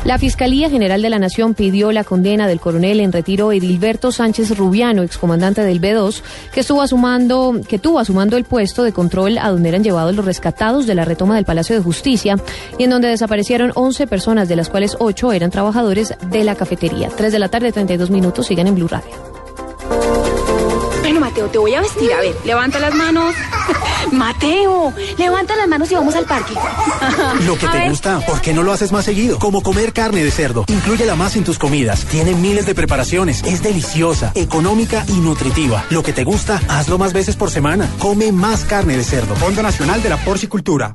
[0.05, 4.57] La Fiscalía General de la Nación pidió la condena del coronel en retiro Edilberto Sánchez
[4.57, 6.21] Rubiano, excomandante del B2,
[6.53, 10.25] que estuvo asumando, que tuvo asumando el puesto de control a donde eran llevados los
[10.25, 12.37] rescatados de la retoma del Palacio de Justicia
[12.77, 17.09] y en donde desaparecieron 11 personas, de las cuales 8 eran trabajadores de la cafetería.
[17.09, 19.11] 3 de la tarde, 32 minutos, sigan en Blue Radio.
[21.39, 22.11] Mateo, te voy a vestir.
[22.11, 23.33] A ver, levanta las manos.
[24.11, 26.53] Mateo, levanta las manos y vamos al parque.
[27.45, 27.89] Lo que A te ver.
[27.89, 29.39] gusta, ¿por qué no lo haces más seguido?
[29.39, 30.65] Como comer carne de cerdo.
[30.67, 32.03] Inclúyela más en tus comidas.
[32.05, 33.41] Tiene miles de preparaciones.
[33.43, 35.85] Es deliciosa, económica y nutritiva.
[35.91, 37.89] Lo que te gusta, hazlo más veces por semana.
[37.99, 39.35] Come más carne de cerdo.
[39.35, 40.93] Fondo Nacional de la Porcicultura.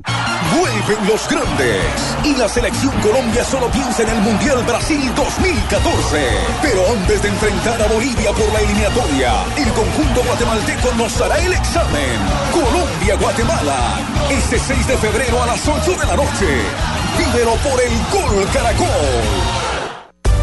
[0.59, 1.81] Vuelven los grandes.
[2.23, 6.27] Y la selección Colombia solo piensa en el Mundial Brasil 2014.
[6.61, 11.53] Pero antes de enfrentar a Bolivia por la eliminatoria, el conjunto guatemalteco nos hará el
[11.53, 12.19] examen.
[12.51, 13.99] Colombia-Guatemala.
[14.29, 16.47] Este 6 de febrero a las 8 de la noche.
[17.17, 18.87] Vívelo por el Gol Caracol.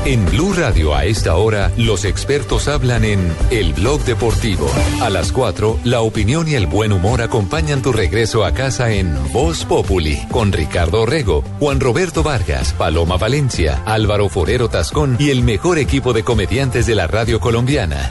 [0.06, 4.66] En Blue Radio a esta hora, los expertos hablan en El Blog Deportivo.
[5.02, 9.14] A las 4, la opinión y el buen humor acompañan tu regreso a casa en
[9.32, 15.42] Voz Populi, con Ricardo Rego, Juan Roberto Vargas, Paloma Valencia, Álvaro Forero Tascón y el
[15.42, 18.10] mejor equipo de comediantes de la radio colombiana.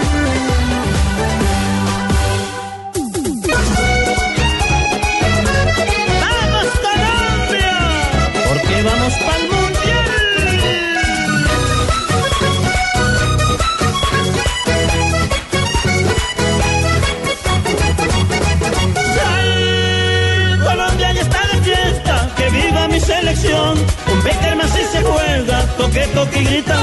[26.29, 26.77] Que grita.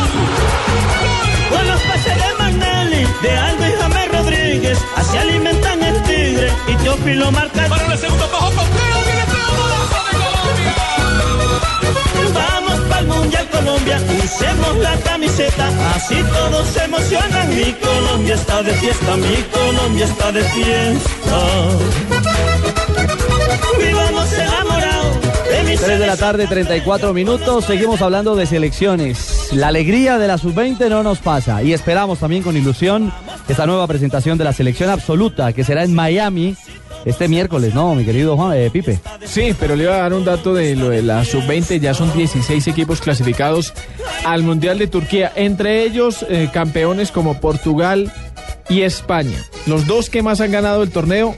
[1.50, 6.74] Con los pases de Magnelli, de Aldo y James Rodríguez, así alimentan el tigre y
[6.76, 7.66] Teófilo marca.
[7.68, 8.52] Para el segundo bajo
[12.34, 17.48] Vamos para el Mundial Colombia, usemos la camiseta, así todos se emocionan.
[17.54, 21.38] Mi Colombia está de fiesta, mi Colombia está de fiesta.
[23.78, 24.97] Vivamos enamorados
[25.76, 27.66] 3 de la tarde, 34 minutos.
[27.66, 29.50] Seguimos hablando de selecciones.
[29.52, 31.62] La alegría de la sub-20 no nos pasa.
[31.62, 33.12] Y esperamos también con ilusión
[33.48, 36.56] esta nueva presentación de la selección absoluta que será en Miami
[37.04, 38.98] este miércoles, ¿no, mi querido Juan, eh, Pipe?
[39.24, 41.80] Sí, pero le iba a dar un dato de lo de la sub-20.
[41.80, 43.74] Ya son 16 equipos clasificados
[44.24, 45.32] al Mundial de Turquía.
[45.36, 48.12] Entre ellos, eh, campeones como Portugal
[48.68, 49.38] y España.
[49.66, 51.34] Los dos que más han ganado el torneo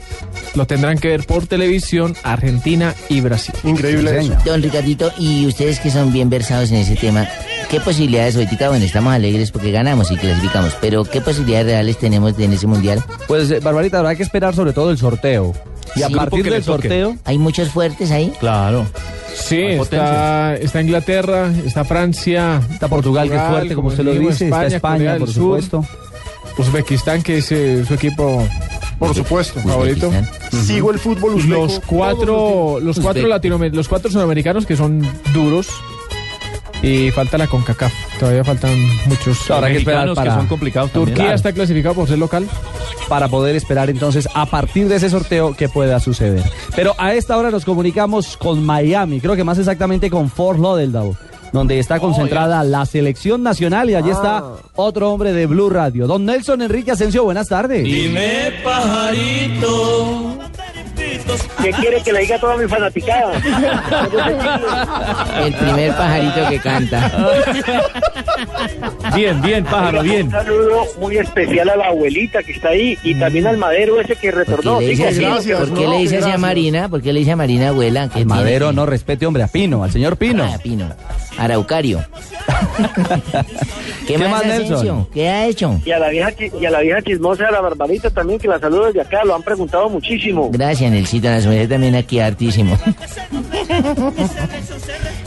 [0.55, 3.55] lo tendrán que ver por televisión Argentina y Brasil.
[3.63, 7.27] Increíble Don Ricardito, y ustedes que son bien versados en ese tema,
[7.69, 12.37] ¿qué posibilidades ahorita, bueno, estamos alegres porque ganamos y clasificamos, pero qué posibilidades reales tenemos
[12.39, 13.03] en ese mundial?
[13.27, 15.53] Pues, eh, Barbarita, habrá que esperar sobre todo el sorteo.
[15.95, 17.17] Y a partir del sorteo...
[17.25, 18.31] ¿Hay muchos fuertes ahí?
[18.39, 18.85] Claro.
[19.33, 24.45] Sí, está, está Inglaterra, está Francia, está Portugal, que es fuerte, como usted lo dice,
[24.45, 25.85] está España, Corea por Sur, supuesto.
[26.57, 28.45] Uzbekistán, que es eh, su equipo
[29.07, 29.59] Por supuesto.
[29.61, 30.11] favorito.
[30.65, 35.01] Sigo el fútbol uzbeco los cuatro, los cuatro latinoamericanos, los cuatro sudamericanos que son
[35.33, 35.67] duros.
[36.83, 37.93] Y falta la CONCACAF.
[38.19, 38.71] Todavía faltan
[39.05, 39.49] muchos.
[39.51, 40.91] Habrá que esperar para- que son complicados.
[40.91, 42.47] Turquía está clasificado por ser local.
[43.09, 46.43] para poder esperar entonces a partir de ese sorteo que pueda suceder.
[46.77, 51.11] Pero a esta hora nos comunicamos con Miami, creo que más exactamente con Fort Lauderdale,
[51.51, 54.43] donde está concentrada la selección nacional y allí está
[54.75, 57.83] otro hombre de Blue Radio, don Nelson Enrique Asensio, buenas tardes.
[57.83, 60.37] Dime, pajarito.
[61.61, 63.33] ¿Qué quiere que le diga a toda mi fanaticada?
[65.45, 67.11] El primer pajarito que canta.
[69.15, 70.27] Bien, bien, pájaro, bien.
[70.27, 74.15] Un saludo muy especial a la abuelita que está ahí y también al madero ese
[74.15, 74.79] que retornó.
[74.79, 75.43] ¿Qué le dice Siga, así?
[75.43, 75.59] siga.
[75.59, 76.89] ¿Por qué le dice así a Marina?
[76.89, 78.09] ¿Por qué le dice a Marina abuela?
[78.09, 78.41] ¿Qué El tiene?
[78.41, 80.43] madero no respete, hombre, a Pino, al señor Pino.
[80.43, 80.89] Ah, Pino.
[81.37, 82.03] Araucario.
[84.07, 84.45] ¿Qué, ¿Qué más?
[84.45, 85.07] Nelson?
[85.13, 85.79] ¿Qué ha hecho?
[85.85, 88.59] Y a la vieja y a la vieja chismosa de la barbarita también que la
[88.59, 90.49] saludo desde acá, lo han preguntado muchísimo.
[90.51, 91.29] Gracias, Nelsito.
[91.51, 92.79] Suerte también aquí hartísimo.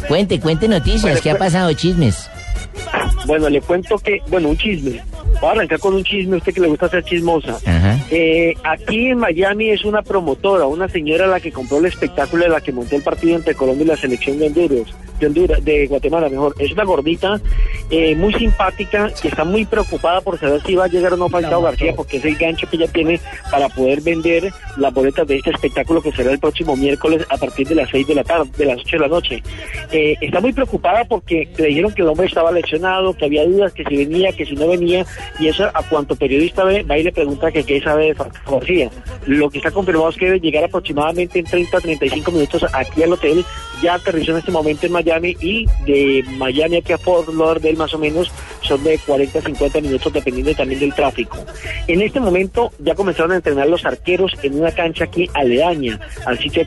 [0.09, 1.21] cuente, cuente noticias.
[1.21, 1.71] ¿Qué ha pasado?
[1.75, 2.31] Chismes.
[3.27, 5.03] Bueno, le cuento que, bueno, un chisme.
[5.41, 7.59] Voy a arrancar con un chisme, a usted que le gusta ser chismosa.
[7.65, 7.99] Ajá.
[8.11, 12.51] Eh, aquí en Miami es una promotora, una señora la que compró el espectáculo de
[12.51, 15.87] la que montó el partido entre Colombia y la selección de Honduras, de Honduras, de
[15.87, 16.55] Guatemala, mejor.
[16.59, 17.41] Es una gordita,
[17.91, 21.29] eh, muy simpática, que está muy preocupada por saber si va a llegar o no
[21.29, 23.21] Falcao García, porque es el gancho que ella tiene
[23.51, 27.67] para poder vender las boletas de este espectáculo que será el próximo miércoles a partir
[27.69, 29.43] de las 6 de la tarde, de las 8 de la noche.
[29.93, 33.73] Eh, está muy preocupada porque le dijeron que el hombre estaba lesionado, que había dudas,
[33.73, 35.07] que si venía, que si no venía,
[35.39, 38.17] y eso a cuanto periodista ve, va y le pregunta que qué sabe de
[38.51, 38.91] García.
[39.27, 43.03] Lo que está confirmado es que debe llegar aproximadamente en 30 a 35 minutos aquí
[43.03, 43.45] al hotel,
[43.83, 47.93] ya aterrizó en este momento en Miami y de Miami aquí a Fort Lauderdale más
[47.95, 48.31] o menos
[48.63, 51.39] son de 40 a 50 minutos dependiendo también del tráfico.
[51.87, 56.39] En este momento ya comenzaron a entrenar los arqueros en una cancha aquí aledaña al
[56.39, 56.67] sitio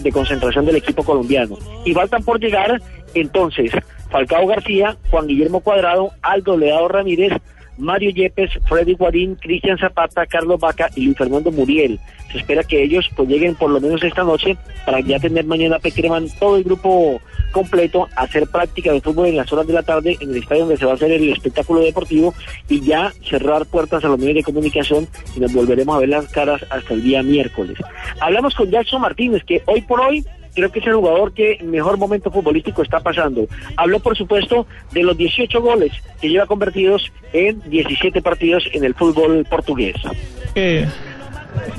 [0.00, 1.58] de concentración del equipo colombiano.
[1.84, 2.80] Y faltan por llegar
[3.14, 3.72] entonces
[4.10, 7.32] Falcao García, Juan Guillermo Cuadrado, Aldo Leado Ramírez,
[7.78, 12.00] Mario Yepes, Freddy Guarín, Cristian Zapata, Carlos Vaca y Luis Fernando Muriel.
[12.32, 15.78] Se espera que ellos pues lleguen por lo menos esta noche para ya tener mañana
[15.78, 17.20] Pequereman todo el grupo
[17.52, 20.62] completo a hacer práctica de fútbol en las horas de la tarde en el estadio
[20.62, 22.34] donde se va a hacer el espectáculo deportivo
[22.68, 26.28] y ya cerrar puertas a los medios de comunicación y nos volveremos a ver las
[26.28, 27.78] caras hasta el día miércoles.
[28.20, 30.24] Hablamos con Jackson Martínez que hoy por hoy
[30.58, 33.46] creo que es el jugador que mejor momento futbolístico está pasando.
[33.76, 38.94] Habló, por supuesto, de los 18 goles que lleva convertidos en 17 partidos en el
[38.94, 39.94] fútbol portugués.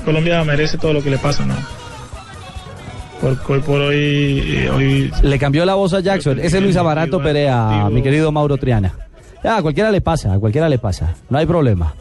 [0.04, 1.54] Colombia merece todo lo que le pasa, ¿no?
[3.20, 6.38] Por, hoy por hoy, eh, hoy Le cambió la voz a Jackson.
[6.40, 8.94] Ese es Luis Amaranto Perea, mi querido Mauro Triana.
[9.44, 11.14] Ya, a cualquiera le pasa, a cualquiera le pasa.
[11.28, 11.92] No hay problema.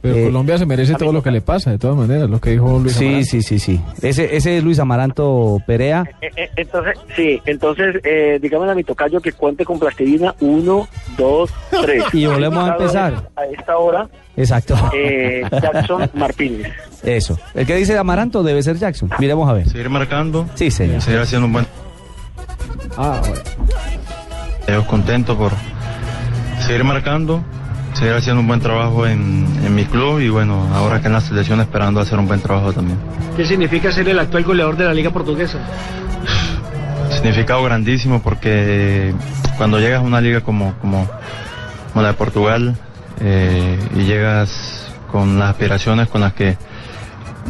[0.00, 2.50] Pero Eh, Colombia se merece todo lo que le pasa, de todas maneras, lo que
[2.50, 3.30] dijo Luis Sí, Amaranto.
[3.30, 3.80] sí, sí, sí.
[4.02, 6.04] Ese, ese es Luis Amaranto Perea.
[6.20, 10.34] Eh, eh, Entonces, sí, entonces, eh, dígame a mi tocayo que cuente con plastilina.
[10.40, 10.86] Uno,
[11.16, 11.50] dos,
[11.82, 12.04] tres.
[12.12, 13.28] Y volvemos a empezar.
[13.36, 14.74] A esta hora, Exacto.
[14.94, 16.72] eh, Jackson Martínez.
[17.02, 17.38] Eso.
[17.54, 19.10] El que dice Amaranto debe ser Jackson.
[19.18, 19.68] Miremos a ver.
[19.68, 20.46] Seguir marcando.
[20.54, 21.00] Sí, señor.
[21.00, 21.66] Seguir haciendo un buen.
[22.96, 23.20] Ah,
[24.68, 25.52] Yo contento por
[26.66, 27.42] seguir marcando,
[27.94, 31.20] seguir haciendo un buen trabajo en, en mi club y bueno, ahora que en la
[31.20, 32.98] selección esperando hacer un buen trabajo también.
[33.36, 35.58] ¿Qué significa ser el actual goleador de la Liga Portuguesa?
[37.10, 39.14] Significado grandísimo porque
[39.56, 41.08] cuando llegas a una liga como, como,
[41.92, 42.76] como la de Portugal
[43.20, 46.56] eh, y llegas con las aspiraciones con las que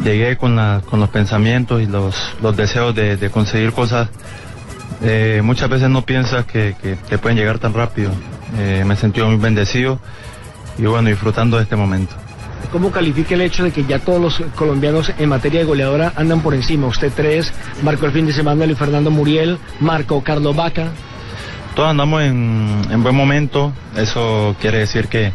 [0.03, 4.07] llegué, con, la- con los pensamientos y los, los deseos de, de conseguir cosas,
[5.03, 8.11] eh, muchas veces no piensas que, que te pueden llegar tan rápido.
[8.57, 9.99] Eh, me he sentido muy bendecido
[10.79, 12.15] y bueno, disfrutando de este momento.
[12.71, 16.41] ¿Cómo califica el hecho de que ya todos los colombianos en materia de goleadora andan
[16.41, 16.87] por encima?
[16.87, 17.51] Usted tres,
[17.83, 20.87] marcó el fin de semana Luis Fernando Muriel, marcó Carlos Vaca.
[21.75, 25.31] Todos andamos en, en buen momento, eso quiere decir que,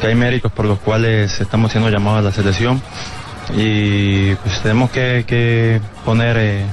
[0.00, 2.82] que hay méritos por los cuales estamos siendo llamados a la selección
[3.56, 6.66] y pues tenemos que, que poner eh,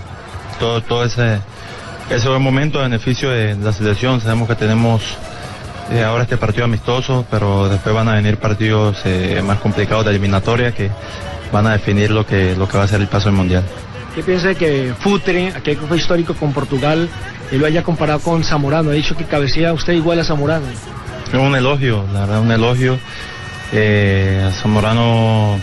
[0.60, 1.40] todo, todo ese,
[2.10, 4.20] ese buen momento a beneficio de la selección.
[4.20, 5.02] Sabemos que tenemos
[5.92, 10.12] eh, ahora este partido amistoso, pero después van a venir partidos eh, más complicados de
[10.12, 10.92] eliminatoria que
[11.52, 13.64] van a definir lo que, lo que va a ser el paso del Mundial.
[14.14, 17.10] ¿Qué piensa de que Futre, aquel que fue histórico con Portugal,
[17.52, 18.92] eh, lo haya comparado con Zamorano?
[18.92, 20.66] Ha dicho que cabecea usted igual a Zamorano.
[21.28, 23.00] Es un elogio, la verdad, un elogio.
[23.72, 25.60] Eh, a Zamorano,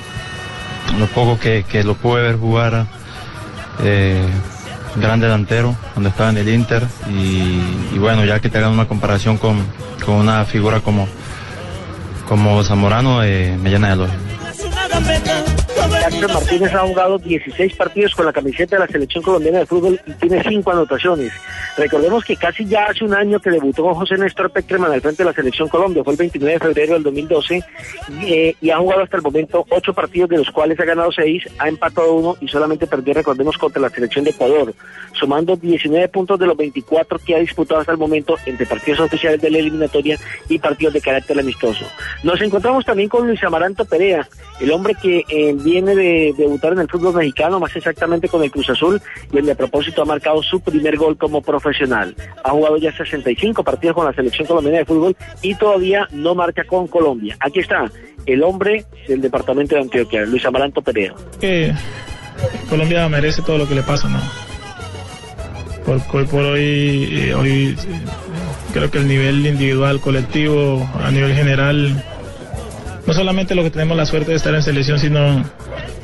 [0.98, 2.86] lo poco que, que lo pude ver jugar,
[5.01, 6.86] gran delantero cuando estaba en el Inter.
[7.09, 9.64] Y, bueno, ya que te hagan una comparación con,
[10.05, 11.09] con una figura como,
[12.28, 15.45] como Zamorano, eh, me llena de elogio.
[15.91, 20.01] Jackson Martínez ha jugado 16 partidos con la camiseta de la selección colombiana de fútbol
[20.07, 21.32] y tiene 5 anotaciones.
[21.76, 25.30] Recordemos que casi ya hace un año que debutó José Néstor Peckerman al frente de
[25.30, 27.62] la selección Colombia, fue el 29 de febrero del 2012
[28.20, 31.12] y, eh, y ha jugado hasta el momento 8 partidos de los cuales ha ganado
[31.12, 34.74] 6, ha empatado uno y solamente perdió, recordemos, contra la selección de Ecuador,
[35.12, 39.41] sumando 19 puntos de los 24 que ha disputado hasta el momento entre partidos oficiales
[39.41, 40.18] de la eliminatoria
[40.49, 41.84] y partidos de carácter amistoso.
[42.22, 44.26] Nos encontramos también con Luis Amaranto Perea,
[44.61, 48.50] el hombre que eh, viene de debutar en el fútbol mexicano, más exactamente con el
[48.50, 49.00] Cruz Azul,
[49.30, 52.14] y donde a propósito ha marcado su primer gol como profesional.
[52.42, 56.64] Ha jugado ya 65 partidos con la selección colombiana de fútbol y todavía no marca
[56.64, 57.36] con Colombia.
[57.40, 57.90] Aquí está
[58.24, 61.14] el hombre del departamento de Antioquia, Luis Amaranto Perea.
[61.40, 61.72] que
[62.70, 64.18] Colombia merece todo lo que le pasa, ¿no?
[65.84, 67.76] Por, hoy por hoy, eh, eh,
[68.72, 72.02] creo que el nivel individual, colectivo, a nivel general,
[73.07, 75.44] no solamente los que tenemos la suerte de estar en selección, sino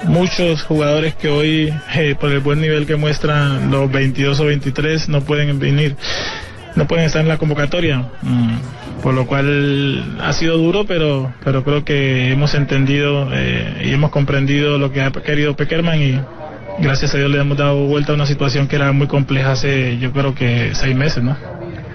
[0.05, 5.09] muchos jugadores que hoy, eh, por el buen nivel que muestran los 22 o 23,
[5.09, 5.97] no pueden venir,
[6.77, 8.11] no pueden estar en la convocatoria.
[8.23, 8.57] Mm,
[9.03, 14.11] Por lo cual ha sido duro, pero, pero creo que hemos entendido eh, y hemos
[14.13, 16.21] comprendido lo que ha querido Peckerman y
[16.79, 19.99] gracias a Dios le hemos dado vuelta a una situación que era muy compleja hace
[19.99, 21.37] yo creo que seis meses, ¿no?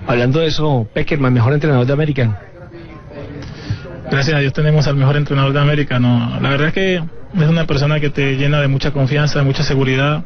[0.05, 2.41] Hablando de eso, Peckerman, mejor entrenador de América.
[4.09, 5.99] Gracias a Dios tenemos al mejor entrenador de América.
[5.99, 9.45] No, la verdad es que es una persona que te llena de mucha confianza, de
[9.45, 10.23] mucha seguridad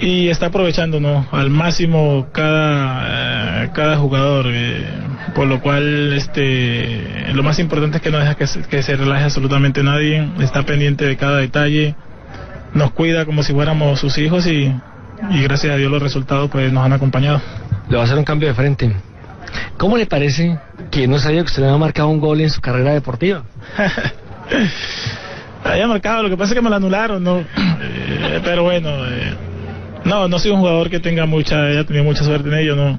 [0.00, 1.26] y está aprovechando ¿no?
[1.32, 4.46] al máximo cada, eh, cada jugador.
[4.48, 4.86] eh,
[5.34, 8.96] por lo cual este, lo más importante es que no deja que se, que se
[8.96, 11.94] relaje absolutamente nadie, está pendiente de cada detalle,
[12.74, 14.72] nos cuida como si fuéramos sus hijos y,
[15.30, 17.40] y gracias a Dios los resultados pues nos han acompañado.
[17.88, 18.96] Le va a hacer un cambio de frente.
[19.76, 20.58] ¿Cómo le parece
[20.90, 23.44] que no sabía que usted había marcado un gol en su carrera deportiva?
[25.64, 27.38] Había marcado, lo que pasa es que me lo anularon, ¿no?
[27.40, 29.34] Eh, pero bueno, eh,
[30.04, 32.98] no, no soy un jugador que tenga mucha, haya tenido mucha suerte en ello, no.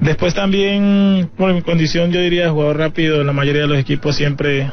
[0.00, 4.70] Después también, por mi condición, yo diría jugador rápido, la mayoría de los equipos siempre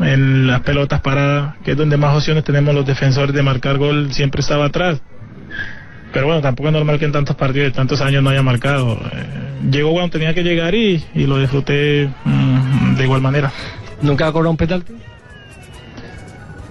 [0.00, 4.12] en las pelotas paradas, que es donde más opciones tenemos los defensores de marcar gol,
[4.12, 5.00] siempre estaba atrás.
[6.12, 8.94] Pero bueno, tampoco es normal que en tantos partidos de tantos años no haya marcado.
[8.94, 13.52] Eh, llegó cuando tenía que llegar y, y lo disfruté mm, de igual manera.
[14.02, 14.94] ¿Nunca ha cobrado un penalti?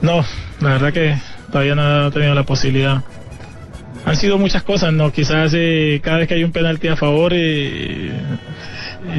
[0.01, 0.23] No,
[0.61, 1.17] la verdad que
[1.51, 3.03] todavía no he tenido la posibilidad.
[4.05, 5.11] Han sido muchas cosas, ¿no?
[5.11, 8.11] Quizás eh, cada vez que hay un penalti a favor, eh,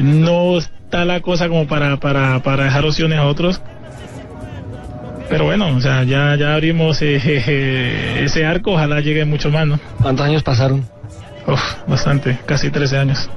[0.01, 3.61] no está la cosa como para, para, para dejar opciones a otros.
[5.31, 9.79] Pero bueno, o sea, ya, ya abrimos eh, ese arco, ojalá llegue mucho más, ¿no?
[10.01, 10.85] ¿Cuántos años pasaron?
[11.47, 13.29] Uf, bastante, casi 13 años.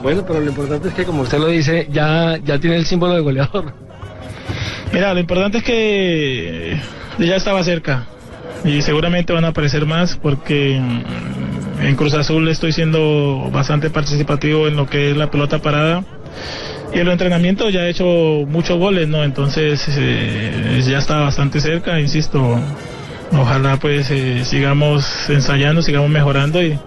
[0.00, 3.14] Bueno, pero lo importante es que, como usted lo dice, ya, ya tiene el símbolo
[3.14, 3.72] de goleador.
[4.92, 6.80] Mira, lo importante es que
[7.18, 8.06] ya estaba cerca
[8.64, 14.68] y seguramente van a aparecer más porque mm, en Cruz Azul estoy siendo bastante participativo
[14.68, 16.04] en lo que es la pelota parada
[16.92, 18.04] y en los entrenamientos ya he hecho
[18.46, 19.24] muchos goles, ¿no?
[19.24, 22.58] Entonces eh, ya está bastante cerca, insisto.
[23.32, 26.78] Ojalá pues eh, sigamos ensayando, sigamos mejorando y,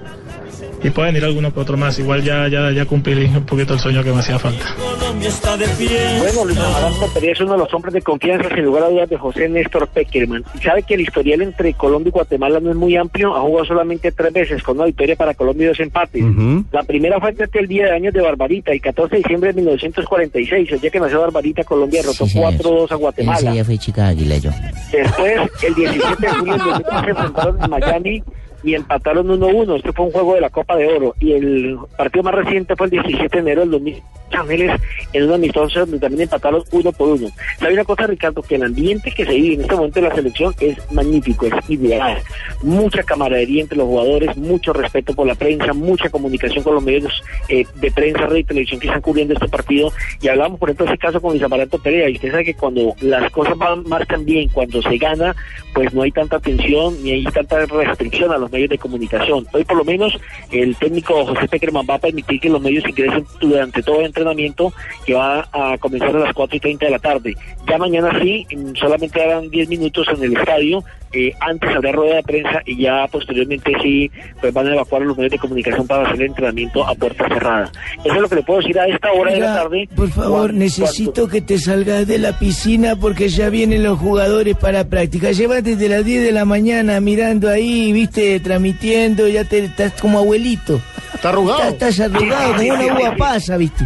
[0.83, 1.97] y pueden ir alguno que otro más.
[1.99, 4.65] Igual ya, ya, ya cumplí un poquito el sueño que me hacía falta.
[4.77, 9.09] Bueno, Luis Amaranto Perea es uno de los hombres de confianza, sin lugar a dudas,
[9.09, 10.43] de José Néstor Peckerman.
[10.59, 13.65] Y sabe que el historial entre Colombia y Guatemala no es muy amplio, ha jugado
[13.65, 16.23] solamente tres veces, con una victoria para Colombia y dos empates.
[16.71, 19.55] La primera fue ante el Día de Años de Barbarita, el 14 de diciembre de
[19.61, 22.53] 1946, el día que nació Barbarita, Colombia derrotó Sí, señor.
[22.53, 23.51] 4-2 a Ese Guatemala.
[23.51, 24.51] día fue chica águila yo.
[24.91, 28.23] Después, el 17 de julio del 2003 se enfrentaron en Miami
[28.63, 29.77] y empataron 1-1.
[29.77, 31.15] Este fue un juego de la Copa de Oro.
[31.19, 34.79] Y el partido más reciente fue el 17 de enero del 2000 Ángeles
[35.13, 37.29] en una amistosa donde también empataron uno por uno.
[37.59, 38.41] ¿Sabe una cosa, Ricardo?
[38.41, 41.69] Que el ambiente que se vive en este momento de la selección es magnífico, es
[41.69, 42.17] ideal.
[42.63, 47.23] Mucha camaradería entre los jugadores, mucho respeto por la prensa, mucha comunicación con los medios
[47.49, 49.91] eh, de prensa, radio y televisión que están cubriendo este partido.
[50.21, 52.09] Y hablamos, por ejemplo, de ese caso con Luis Amaranto Perea.
[52.09, 55.35] Y usted sabe que cuando las cosas van, marcan bien, cuando se gana,
[55.73, 59.47] pues no hay tanta tensión ni hay tanta restricción a los medios de comunicación.
[59.53, 60.17] Hoy, por lo menos,
[60.51, 64.73] el técnico José Peckerman va a permitir que los medios ingresen durante todo el entrenamiento
[65.05, 67.35] que va a comenzar a las 4 y 30 de la tarde.
[67.67, 68.45] Ya mañana sí,
[68.75, 70.83] solamente harán 10 minutos en el estadio.
[71.13, 74.09] Eh, antes habrá rueda de prensa y ya posteriormente sí
[74.39, 77.27] pues van a evacuar a los medios de comunicación para hacer el entrenamiento a puerta
[77.27, 77.71] cerrada.
[78.03, 79.89] Eso es lo que le puedo decir a esta hora de la tarde.
[79.95, 84.55] Por favor, Cuando- necesito que te salgas de la piscina porque ya vienen los jugadores
[84.57, 85.31] para práctica.
[85.31, 90.19] Llevas desde las 10 de la mañana mirando ahí, viste, transmitiendo, ya te estás como
[90.19, 90.79] abuelito.
[91.13, 91.63] Está arrugado.
[91.69, 93.85] Estás, arrugado, como una uva pasa, viste.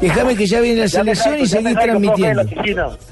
[0.00, 2.44] Déjame que ya viene la selección y de transmitiendo.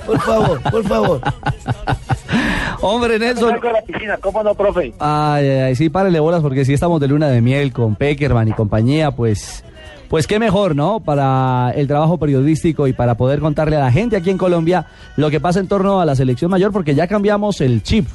[0.07, 1.21] Por favor, por favor.
[3.01, 3.61] Hombre, Nelson.
[3.61, 4.93] de la piscina, ¿cómo no, profe?
[4.99, 8.49] Ay, ay, ay, sí, párele bolas porque si estamos de luna de miel con Peckerman
[8.49, 9.65] y compañía, pues,
[10.09, 11.01] pues qué mejor, ¿no?
[11.01, 14.87] Para el trabajo periodístico y para poder contarle a la gente aquí en Colombia
[15.17, 18.07] lo que pasa en torno a la selección mayor, porque ya cambiamos el chip.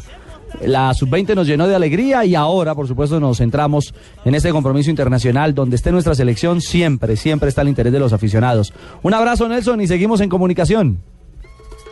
[0.62, 3.92] La sub-20 nos llenó de alegría y ahora, por supuesto, nos centramos
[4.24, 8.14] en este compromiso internacional donde esté nuestra selección, siempre, siempre está el interés de los
[8.14, 8.72] aficionados.
[9.02, 11.00] Un abrazo, Nelson, y seguimos en comunicación.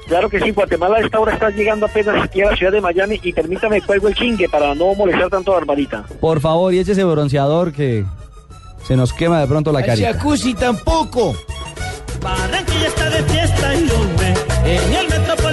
[0.07, 2.81] Claro que sí, Guatemala a esta hora está llegando apenas aquí a la ciudad de
[2.81, 6.03] Miami y permítame cuelgo el chingue para no molestar tanto a Barbarita.
[6.19, 8.05] Por favor, y échese bronceador que
[8.85, 10.13] se nos quema de pronto la El carita.
[10.13, 11.35] jacuzzi tampoco.
[12.21, 13.89] Barranquilla está de fiesta y
[14.65, 15.52] en el metropolitano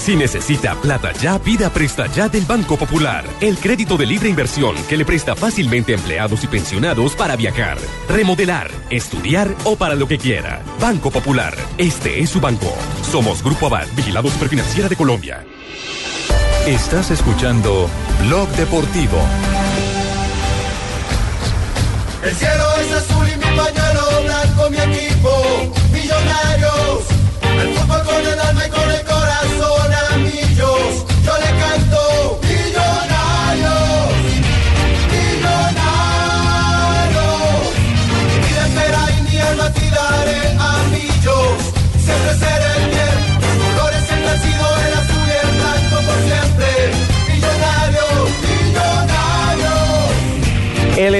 [0.00, 3.22] Si necesita plata ya, pida Presta Ya del Banco Popular.
[3.42, 7.76] El crédito de libre inversión que le presta fácilmente a empleados y pensionados para viajar,
[8.08, 10.62] remodelar, estudiar o para lo que quiera.
[10.80, 11.54] Banco Popular.
[11.76, 12.74] Este es su banco.
[13.02, 15.44] Somos Grupo Abad, Vigilado Superfinanciera de Colombia.
[16.66, 17.90] Estás escuchando
[18.26, 19.18] Blog Deportivo.
[22.24, 23.19] El cielo es azul
[41.20, 41.72] a millos.
[41.98, 42.59] Siempre seré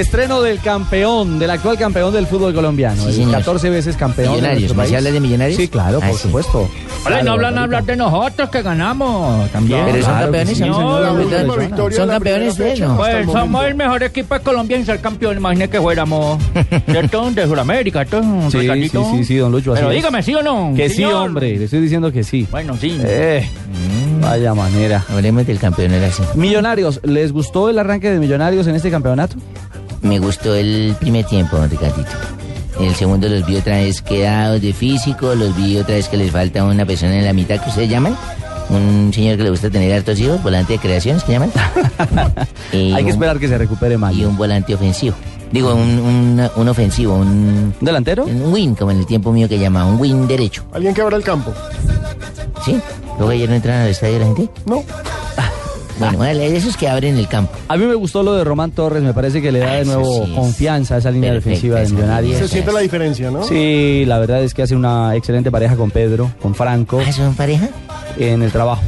[0.01, 3.33] estreno del campeón, del actual campeón del fútbol colombiano, el señor.
[3.33, 4.27] 14 veces campeón.
[4.29, 5.57] de Millonarios, nuestro ¿me habla de Millonarios?
[5.61, 6.23] Sí, claro, Ah, por sí.
[6.23, 6.71] supuesto.
[7.07, 9.81] Hola, y no hablan Claro, hablar de nosotros que ganamos también.
[9.87, 10.75] Pero son Claro campeones, sí, ¿no?
[10.75, 12.97] Son de campeones de no.
[12.97, 15.37] Pues somos el mejor equipo de Colombia en ser campeón.
[15.37, 16.43] Imagínate que fuéramos
[16.91, 17.31] ¿cierto?
[17.31, 18.05] de Sudamérica.
[18.05, 19.11] ¿cierto, Sí, sí, Ricardito?
[19.13, 19.73] sí, sí, don Lucho.
[19.73, 19.97] así Pero es.
[19.97, 20.73] dígame, ¿sí o no?
[20.77, 22.47] Que sí, hombre, le estoy diciendo que sí.
[22.51, 22.99] Bueno, sí.
[23.03, 23.49] Eh,
[24.21, 25.05] vaya manera.
[25.11, 26.23] Hablemos del campeón ahora sí.
[26.35, 29.37] Millonarios, ¿les gustó el arranque de Millonarios en este campeonato?
[30.03, 32.11] Me gustó el primer tiempo, Ricardito.
[32.79, 36.17] En el segundo los vi otra vez quedados de físico, los vi otra vez que
[36.17, 38.17] les falta una persona en la mitad que ustedes llaman.
[38.71, 41.51] Un señor que le gusta tener hartos hijos, volante de creaciones, ¿qué llaman?
[42.73, 44.29] Y Hay que esperar que se recupere Y Mayo.
[44.29, 45.17] un volante ofensivo.
[45.53, 47.75] Digo, un, un, un ofensivo, un...
[47.81, 48.25] ¿Delantero?
[48.25, 50.65] Un win, como en el tiempo mío que llamaba, un win derecho.
[50.73, 51.53] Alguien que abra el campo.
[52.65, 52.81] ¿Sí?
[53.19, 54.49] ¿Luego ayer no entraron al estadio la gente?
[54.65, 54.85] No.
[56.01, 57.53] Bueno, bueno, esos que abren el campo.
[57.69, 59.93] A mí me gustó lo de Román Torres, me parece que le da de Eso
[60.01, 62.39] nuevo sí confianza a esa línea defensiva de Millonarios.
[62.39, 63.45] Se siente la diferencia, ¿no?
[63.45, 67.01] Sí, la verdad es que hace una excelente pareja con Pedro, con Franco.
[67.07, 67.69] ¿Ah, son pareja?
[68.19, 68.83] En el trabajo.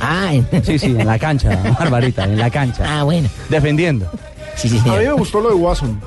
[0.00, 0.32] Ah,
[0.64, 2.84] Sí, sí, en la cancha, Barbarita, en la cancha.
[3.00, 3.28] Ah, bueno.
[3.48, 4.06] Defendiendo.
[4.06, 6.00] A mí me gustó lo de Watson.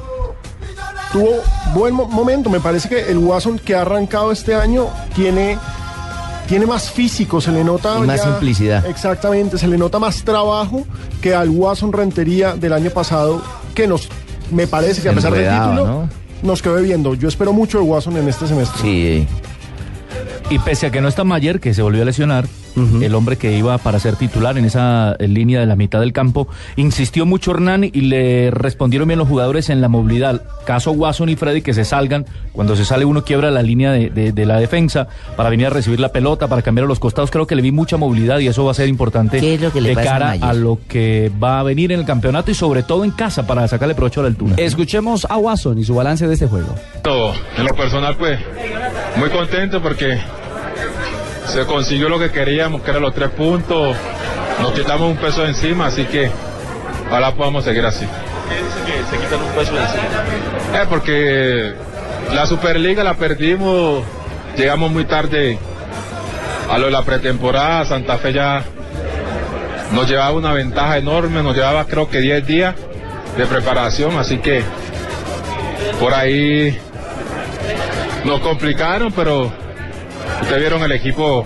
[1.11, 1.29] Tuvo
[1.73, 2.49] buen mo- momento.
[2.49, 5.57] Me parece que el Watson que ha arrancado este año tiene,
[6.47, 7.97] tiene más físico, se le nota.
[7.99, 8.85] Y más simplicidad.
[8.85, 10.85] Exactamente, se le nota más trabajo
[11.21, 13.41] que al Watson Rentería del año pasado,
[13.73, 14.09] que nos,
[14.51, 16.09] me parece que a pesar del título, ¿no?
[16.43, 17.13] nos quedó viendo.
[17.15, 18.81] Yo espero mucho de Watson en este semestre.
[18.81, 19.27] Sí.
[20.49, 22.45] Y pese a que no está Mayer, que se volvió a lesionar,
[22.75, 26.11] el hombre que iba para ser titular en esa eh, línea de la mitad del
[26.13, 30.41] campo, insistió mucho Hernán y le respondieron bien los jugadores en la movilidad.
[30.65, 34.09] Caso Watson y Freddy que se salgan, cuando se sale uno quiebra la línea de,
[34.09, 35.07] de- de la defensa
[35.37, 37.31] para venir a recibir la pelota, para cambiar a los costados.
[37.31, 39.71] Creo que le vi mucha movilidad y eso va a ser importante ¿Qué es lo
[39.71, 40.43] que le de a cara Mayer?
[40.45, 43.67] a lo que va a venir en el campeonato y sobre todo en casa para
[43.67, 44.55] sacarle provecho a la altura.
[44.57, 46.75] Escuchemos a Watson y su balance de este juego.
[47.03, 47.33] Todo.
[47.57, 48.39] En lo personal, pues,
[49.17, 50.17] muy contento porque
[51.47, 53.95] se consiguió lo que queríamos, que eran los tres puntos.
[54.61, 56.29] Nos quitamos un peso encima, así que
[57.07, 58.05] ojalá podamos seguir así.
[59.09, 60.81] se quitan un peso encima.
[60.81, 61.73] Eh, porque
[62.33, 64.03] la Superliga la perdimos,
[64.57, 65.57] llegamos muy tarde
[66.69, 68.63] a lo de la pretemporada, Santa Fe ya
[69.91, 72.75] nos llevaba una ventaja enorme, nos llevaba creo que 10 días
[73.37, 74.63] de preparación, así que
[75.99, 76.77] por ahí
[78.23, 79.51] nos complicaron, pero
[80.41, 81.45] ustedes vieron el equipo,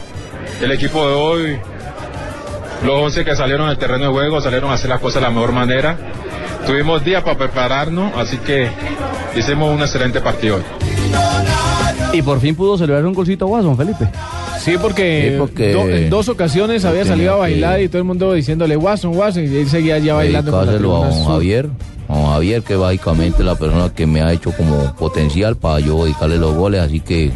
[0.61, 1.57] el equipo de hoy,
[2.85, 5.29] los 11 que salieron al terreno de juego salieron a hacer las cosas de la
[5.33, 5.97] mejor manera.
[6.65, 8.69] Tuvimos días para prepararnos, así que
[9.35, 10.63] hicimos un excelente partido hoy.
[12.13, 14.07] Y por fin pudo celebrar un golcito a Watson, Felipe.
[14.61, 17.99] Sí, porque, Sí, porque- do- en dos ocasiones había salido a que- bailar y todo
[17.99, 20.51] el mundo diciéndole Watson, Watson, y él seguía ya bailando.
[20.51, 21.25] con la a.
[21.25, 21.69] Javier,
[22.09, 25.79] a don Javier, que básicamente es la persona que me ha hecho como potencial para
[25.79, 27.31] yo dedicarle los goles, así que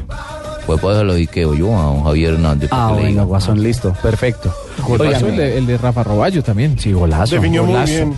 [0.65, 2.69] pues lo dediqué yo a don Javier Hernández.
[2.71, 3.23] Ah, que bueno, diga.
[3.25, 4.53] Watson, listo, perfecto.
[4.87, 6.77] Golazo el de, el de Rafa Roballo también.
[6.79, 7.35] Sí, golazo.
[7.35, 7.91] Definió muy golazo.
[7.93, 8.13] bien.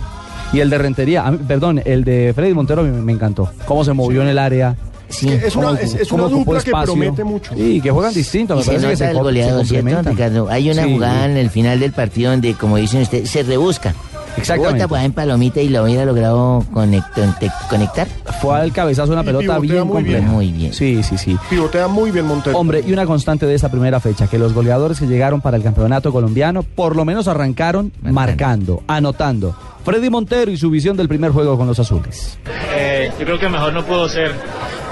[0.52, 3.50] Y el de Rentería, mí- perdón, el de Freddy Montero me, me encantó.
[3.66, 4.76] Cómo se movió en el área.
[5.08, 6.92] Sí, es una- cómo- es- es una ocupó dupla que espacio.
[6.94, 7.54] promete mucho.
[7.54, 8.54] Sí, que juegan distinto.
[8.54, 10.02] Y Me se parece que se, el goleador, ¿cierto.
[10.10, 10.48] Ricardo?
[10.48, 10.92] Hay una Sí.
[10.92, 13.94] jugada en el final del partido donde, como dicen ustedes, se rebusca.
[14.36, 14.84] Exactamente.
[14.84, 18.06] Bota pues, en palomita y lo hubiera logrado conectar.
[18.40, 20.18] Fue al cabezazo una Y pelota bien muy completa.
[20.18, 20.30] bien.
[20.30, 20.72] Muy bien.
[20.72, 21.36] Sí, sí, sí.
[21.48, 22.58] Pivotea muy bien Montero.
[22.58, 25.62] Hombre, y una constante de esta primera fecha, que los goleadores que llegaron para el
[25.62, 29.54] campeonato colombiano por lo menos arrancaron marcando, anotando.
[29.84, 32.38] Freddy Montero y su visión del primer juego con los azules.
[32.74, 34.32] Eh, yo creo que mejor no puedo ser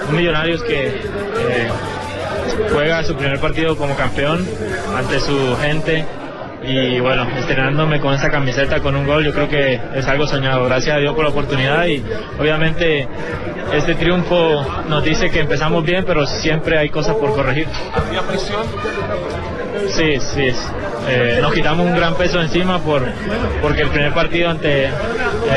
[0.09, 1.69] un Millonarios que eh,
[2.73, 4.47] juega su primer partido como campeón
[4.97, 6.05] ante su gente
[6.67, 10.65] y bueno, estrenándome con esa camiseta con un gol, yo creo que es algo soñado.
[10.65, 12.03] Gracias a Dios por la oportunidad y
[12.39, 13.07] obviamente
[13.73, 17.67] este triunfo nos dice que empezamos bien, pero siempre hay cosas por corregir.
[17.95, 18.63] ¿Había presión?
[19.89, 20.53] Sí, sí.
[21.09, 23.03] Eh, nos quitamos un gran peso encima por
[23.61, 24.91] porque el primer partido ante eh,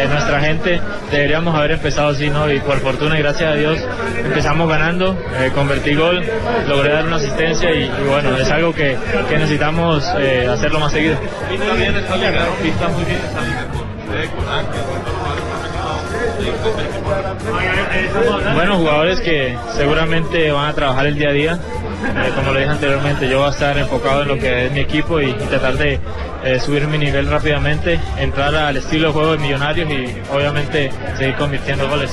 [0.10, 0.82] nuestra gente
[1.12, 2.52] deberíamos haber empezado así, ¿no?
[2.52, 3.80] Y por fortuna y gracias a Dios
[4.24, 6.22] empezamos ganando, eh, convertí gol,
[6.68, 8.98] logré dar una asistencia y, y bueno, es algo que,
[9.30, 11.18] que necesitamos eh, hacerlo más seguido.
[11.50, 12.56] Pinta bien esta liga, ¿no?
[12.62, 18.54] Pinta muy bien esta liga con usted, con Ángel, con todos los jugadores.
[18.56, 21.60] Bueno, jugadores que seguramente van a trabajar el día a día.
[22.06, 24.82] Eh, como lo dije anteriormente, yo voy a estar enfocado en lo que es mi
[24.82, 26.00] equipo y, y tratar de
[26.44, 31.36] eh, subir mi nivel rápidamente, entrar al estilo de juego de Millonarios y obviamente seguir
[31.36, 32.12] convirtiendo goles.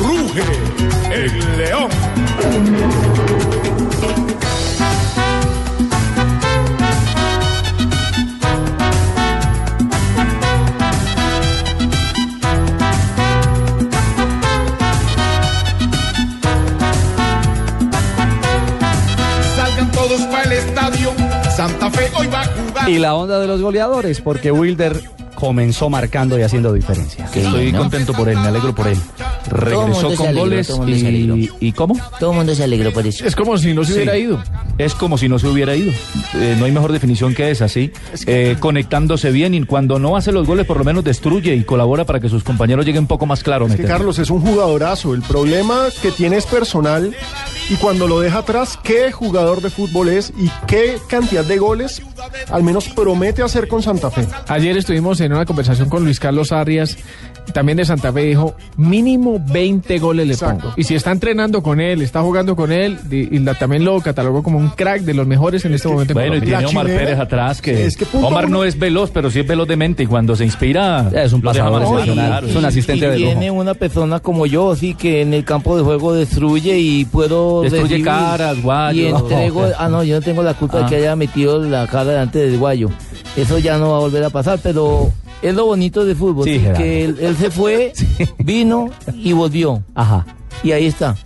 [0.00, 0.42] Ruge
[1.12, 3.25] el león.
[22.86, 25.00] Y la onda de los goleadores, porque Wilder
[25.36, 27.26] comenzó marcando y haciendo diferencia.
[27.32, 28.98] Estoy contento por él, me alegro por él.
[29.48, 31.94] Regresó con alegró, goles y, y ¿cómo?
[32.18, 33.24] Todo el mundo se alegró por eso.
[33.24, 33.98] Es como si no se Sí.
[33.98, 34.42] hubiera ido.
[34.78, 35.92] Es como si no se hubiera ido.
[36.34, 37.92] Eh, no hay mejor definición que esa, ¿sí?
[38.26, 42.04] Eh, conectándose bien y cuando no hace los goles por lo menos destruye y colabora
[42.04, 43.66] para que sus compañeros lleguen un poco más claro.
[43.66, 43.84] Es que.
[43.84, 45.14] Carlos es un jugadorazo.
[45.14, 47.14] El problema que tiene es personal
[47.70, 52.02] y cuando lo deja atrás, qué jugador de fútbol es y qué cantidad de goles
[52.50, 54.26] al menos promete hacer con Santa Fe.
[54.48, 56.96] Ayer estuvimos en una conversación con Luis Carlos Arias,
[57.52, 60.72] también de Santa Fe, dijo, mínimo 20 goles le pongo.
[60.76, 64.00] Y si está entrenando con él, está jugando con él, y, y la- también lo
[64.00, 66.86] catalogó como un crack de los mejores en este momento en Bueno, y tiene Omar
[66.86, 69.68] Pérez atrás, que, Es que punto Omar uno- no es veloz, pero sí es veloz
[69.68, 71.10] de mente, y cuando se inspira...
[71.14, 72.26] Es un pasador excepcional.
[72.28, 72.46] claro.
[72.48, 75.76] Es un asistente y de viene una persona como yo, sí, que en el campo
[75.76, 78.96] de juego destruye y puedo Destruye caras, guayos.
[78.96, 80.86] Y entrego, ah, no, yo no tengo la culpa de Ah.
[80.88, 82.88] que haya metido la cara delante del guayo.
[83.36, 85.10] Eso ya no va a volver a pasar, pero
[85.42, 87.92] es lo bonito del fútbol, Sí, que él, él se fue,
[88.38, 89.82] vino y volvió.
[89.94, 90.26] Ajá.
[90.62, 91.16] Y ahí está.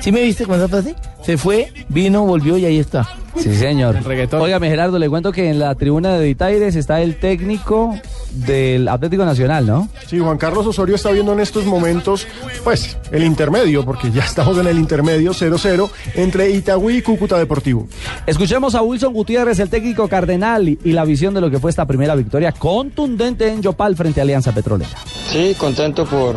[0.00, 0.94] ¿Sí me viste con esa frase?
[1.22, 3.08] Se fue, vino, volvió y ahí está.
[3.36, 3.96] Sí, señor.
[4.32, 7.94] Óigame, Gerardo, le cuento que en la tribuna de Ditaires está el técnico
[8.32, 9.88] del Atlético Nacional, ¿no?
[10.06, 12.26] Sí, Juan Carlos Osorio está viendo en estos momentos,
[12.64, 17.88] pues, el intermedio, porque ya estamos en el intermedio 0-0 entre Itagüí y Cúcuta Deportivo.
[18.26, 21.86] Escuchemos a Wilson Gutiérrez, el técnico cardenal, y, la visión de lo que fue esta
[21.86, 24.90] primera victoria contundente en Yopal frente a Alianza Petrolera.
[25.30, 26.36] Sí, contento por,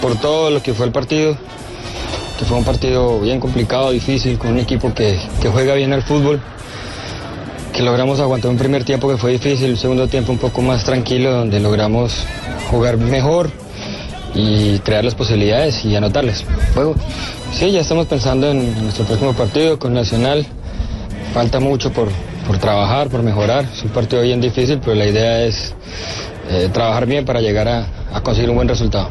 [0.00, 1.36] por todo lo que fue el partido,
[2.38, 6.02] que fue un partido bien complicado, difícil, con un equipo que, que juega bien al
[6.02, 6.40] fútbol,
[7.80, 10.84] que logramos aguantar un primer tiempo que fue difícil, un segundo tiempo un poco más
[10.84, 12.26] tranquilo, donde logramos
[12.70, 13.50] jugar mejor
[14.34, 16.44] y crear las posibilidades y anotarles.
[16.74, 16.94] Juego.
[17.54, 20.46] Sí, ya estamos pensando en nuestro próximo partido con Nacional.
[21.32, 22.10] Falta mucho por,
[22.46, 23.64] por trabajar, por mejorar.
[23.72, 25.74] Es un partido bien difícil, pero la idea es
[26.50, 29.08] eh, trabajar bien para llegar a, a conseguir un buen resultado.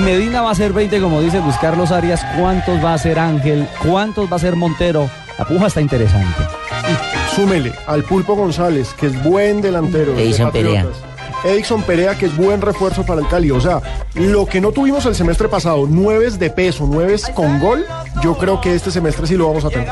[0.00, 3.18] Si Medina va a ser 20, como dice Luis Carlos Arias, ¿cuántos va a ser
[3.18, 3.68] Ángel?
[3.86, 5.10] ¿Cuántos va a ser Montero?
[5.38, 6.42] La puja está interesante.
[7.34, 10.12] Súmele al Pulpo González, que es buen delantero.
[10.12, 10.96] de Edison Patriotas.
[11.42, 11.54] Perea.
[11.54, 13.50] Edison Perea, que es buen refuerzo para el Cali.
[13.50, 13.80] O sea,
[14.14, 17.84] lo que no tuvimos el semestre pasado, nueves de peso, nueves con gol,
[18.22, 19.88] yo creo que este semestre sí lo vamos a tener.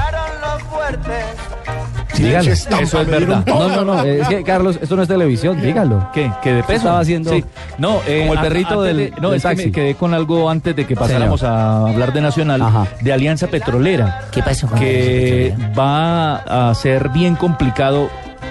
[2.19, 2.51] Dígalo.
[2.53, 3.45] Eso es verdad.
[3.47, 6.11] No, no, no, es que Carlos, esto no es televisión, dígalo.
[6.12, 6.31] ¿Qué?
[6.43, 6.77] ¿Que de peso?
[6.78, 7.45] Estaba haciendo Sí.
[7.78, 9.66] No, eh, como el a- perrito del, de- No, del es que taxi.
[9.66, 12.62] me quedé con algo antes de que pasáramos a hablar de Nacional,
[13.01, 14.23] de Alianza Petrolera.
[14.32, 18.09] ¿Qué pasó con Que va a ser bien complicado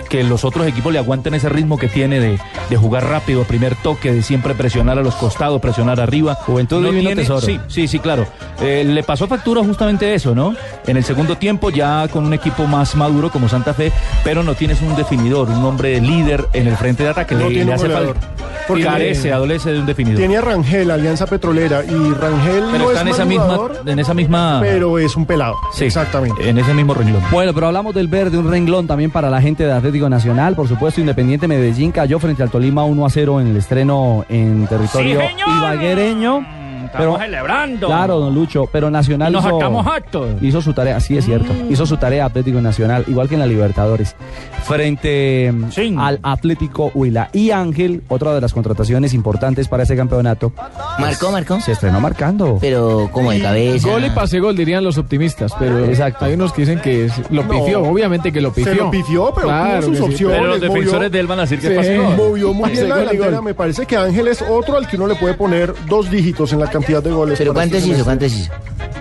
[0.07, 2.39] que los otros equipos le aguanten ese ritmo que tiene de,
[2.69, 6.35] de jugar rápido, primer toque, de siempre presionar a los costados, presionar arriba.
[6.35, 7.41] Juventud divino tesoro.
[7.41, 8.25] Sí, sí, sí, claro.
[8.61, 10.55] Eh, le pasó factura justamente eso, ¿no?
[10.85, 13.91] En el segundo tiempo ya con un equipo más maduro como Santa Fe,
[14.23, 17.35] pero no tienes un definidor, un hombre líder en el frente de ataque.
[17.35, 18.15] No le, tiene le hace goleador.
[18.15, 18.27] falta.
[18.67, 20.17] Porque carece, le- adolece de un definidor.
[20.19, 23.99] Tiene a Rangel, Alianza Petrolera, y Rangel pero no está es en esa misma, en
[23.99, 24.59] esa misma.
[24.61, 25.55] pero es un pelado.
[25.73, 26.49] Sí, Exactamente.
[26.49, 27.21] En ese mismo renglón.
[27.31, 30.55] Bueno, pero hablamos del verde, un renglón también para la gente de Atlético Nacional.
[30.55, 34.67] Por supuesto, Independiente Medellín cayó frente al Tolima 1 a 0 en el estreno en
[34.67, 36.56] territorio Sí, ibaguereño.
[36.87, 37.87] Estamos celebrando.
[37.87, 40.27] Claro, don Lucho, pero Nacional Y nos hizo, sacamos actos.
[40.41, 43.47] hizo su tarea, sí es cierto, hizo su tarea Atlético Nacional, igual que en la
[43.47, 44.15] Libertadores,
[44.63, 47.29] frente mm, al Atlético Huila.
[47.33, 50.51] Y Ángel, otra de las contrataciones importantes para ese campeonato.
[50.99, 51.59] ¿Marcó, marcó?
[51.61, 52.57] Se estrenó marcando.
[52.59, 53.89] Pero como de cabeza.
[53.89, 56.25] Gol y pase gol dirían los optimistas, pero Exacto.
[56.25, 57.49] hay unos que dicen que es- lo No.
[57.49, 58.73] pifió, obviamente que lo pifió.
[58.73, 60.37] Se lo pifió, pero Claro tuvo sus opciones.
[60.37, 61.75] Pero los movió- defensores de él van a decir que Sí.
[61.75, 62.09] pasivo.
[62.17, 63.41] Movió muy bien la delantera.
[63.41, 66.59] Me parece que Ángel es otro al que uno le puede poner dos dígitos en
[66.59, 67.37] la cantidad de goles.
[67.37, 68.03] ¿Pero cuántos este hizo?
[68.03, 68.51] ¿Cuántos hizo?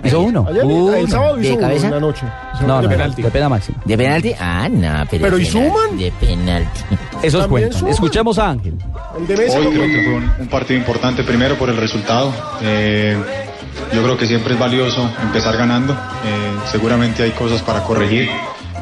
[0.05, 0.47] Hizo uno.
[0.49, 0.95] Ayer, Uno.
[0.95, 1.87] el sábado ¿De hizo uno cabeza?
[1.87, 2.23] en la noche.
[2.61, 3.23] No, no, de no, penalti.
[3.23, 3.79] de pena máxima.
[3.85, 4.35] ¿De penalti?
[4.39, 5.23] Ah, no, pero.
[5.25, 5.99] Pero de ¿y penal- suman?
[5.99, 6.81] De penalti.
[7.23, 7.79] Esos También cuentan.
[7.81, 7.93] suman.
[7.95, 8.75] Escuchemos a Ángel.
[9.19, 12.33] El de Messi Hoy creo que fue un, un partido importante primero por el resultado.
[12.63, 13.17] Eh,
[13.93, 15.93] yo creo que siempre es valioso empezar ganando.
[15.93, 15.97] Eh,
[16.71, 18.29] seguramente hay cosas para corregir,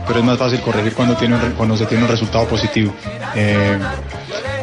[0.06, 2.92] pero es más fácil corregir cuando, tiene un re- cuando se tiene un resultado positivo.
[3.34, 3.78] Eh,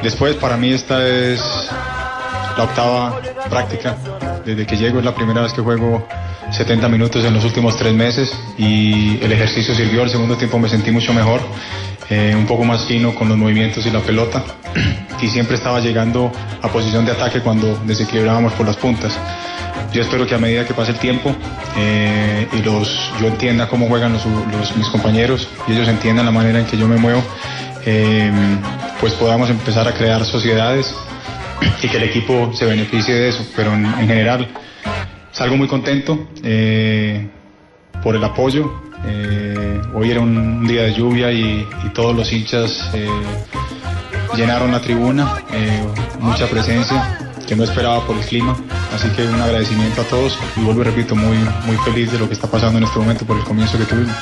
[0.03, 1.41] después, para mí esta es
[2.57, 3.19] la octava
[3.49, 3.95] práctica.
[4.45, 6.07] Desde que llego es la primera vez que juego
[6.51, 10.03] 70 minutos en los últimos tres meses y el ejercicio sirvió.
[10.03, 11.41] El segundo tiempo me sentí mucho mejor,
[12.09, 14.43] eh, un poco más fino con los movimientos y la pelota
[15.21, 19.17] y siempre estaba llegando a posición de ataque cuando desequilibrábamos por las puntas.
[19.93, 21.35] Yo espero que a medida que pase el tiempo
[21.77, 24.25] eh, y los, yo entienda cómo juegan los,
[24.77, 27.21] mis compañeros y ellos entiendan la manera en que yo me muevo,
[27.85, 28.31] eh,
[29.01, 30.95] pues podamos empezar a crear sociedades
[31.81, 33.45] y que el equipo se beneficie de eso.
[33.55, 34.47] Pero en, en general
[35.31, 37.27] salgo muy contento eh,
[38.03, 38.71] por el apoyo.
[39.05, 43.05] Eh, hoy era un día de lluvia y, todos los hinchas eh,
[44.37, 45.43] llenaron la tribuna,
[46.19, 48.55] mucha presencia que no esperaba por el clima.
[48.93, 52.27] Así que un agradecimiento a todos y vuelvo y repito, muy, muy feliz de lo
[52.27, 54.15] que está pasando en este momento por el comienzo que tuvimos.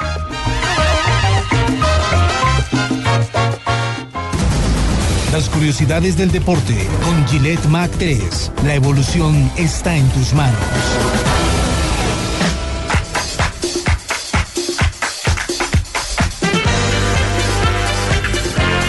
[5.32, 8.52] Las curiosidades del deporte con Gillette Mac 3.
[8.66, 10.60] La evolución está en tus manos.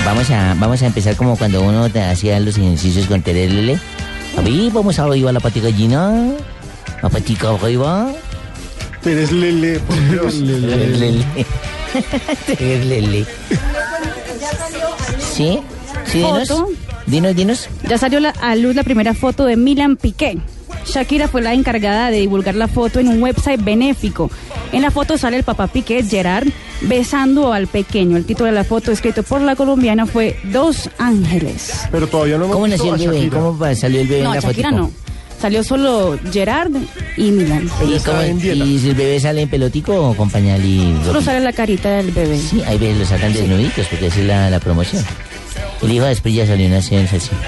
[0.06, 3.78] Vamos a, vamos a empezar como cuando uno te hacía los ejercicios con Terelele.
[4.38, 6.32] A ver, vamos arriba a la patica gallina.
[7.02, 8.12] La patica arriba.
[9.04, 10.34] Pérez Lele, por Dios.
[10.38, 11.24] Terelele.
[12.46, 13.26] Terelele.
[15.34, 15.60] ¿Sí?
[16.11, 16.49] ¿Sí, dinos?
[16.49, 16.69] Foto.
[17.07, 17.69] Dinos, dinos.
[17.89, 20.39] Ya salió la- a luz la primera foto de Milan Piqué.
[20.87, 24.31] Shakira fue la encargada de divulgar la foto en un website benéfico.
[24.73, 26.47] En la foto sale el papá Piqué, Gerard,
[26.82, 28.16] besando al pequeño.
[28.16, 31.73] El título de la foto escrito por la colombiana fue Dos Ángeles.
[31.91, 33.28] Pero todavía no hemos ¿Cómo nació el bebé?
[33.28, 34.53] ¿Cómo salió el bebé No, en la foto?
[34.53, 34.91] Shakira no.
[35.41, 36.70] Salió solo Gerard
[37.16, 37.65] y Milan.
[37.82, 41.41] ¿Y, cómo- y si el bebé sale en pelotico o con pañal y Solo sale
[41.41, 42.39] la carita del bebé.
[42.39, 45.03] Sí, ahí ves, lo sacan desnuditos porque esa es la, la promoción.
[45.82, 47.39] El hijo después ya salió una sensación.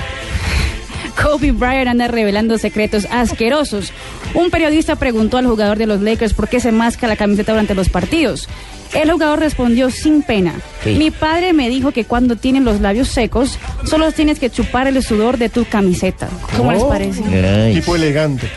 [1.21, 3.93] Kobe Bryant anda revelando secretos asquerosos.
[4.35, 7.75] Un periodista preguntó al jugador de los Lakers por qué se masca la camiseta durante
[7.75, 8.49] los partidos.
[8.95, 10.55] El jugador respondió sin pena.
[10.85, 10.91] Sí.
[10.97, 15.03] Mi padre me dijo que cuando tienen los labios secos, solo tienes que chupar el
[15.03, 16.29] sudor de tu camiseta.
[16.57, 17.23] ¿Cómo les Oh, parece?
[17.75, 18.49] Tipo elegante.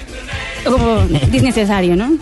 [0.66, 1.02] Como
[1.34, 2.18] innecesario, ¿no?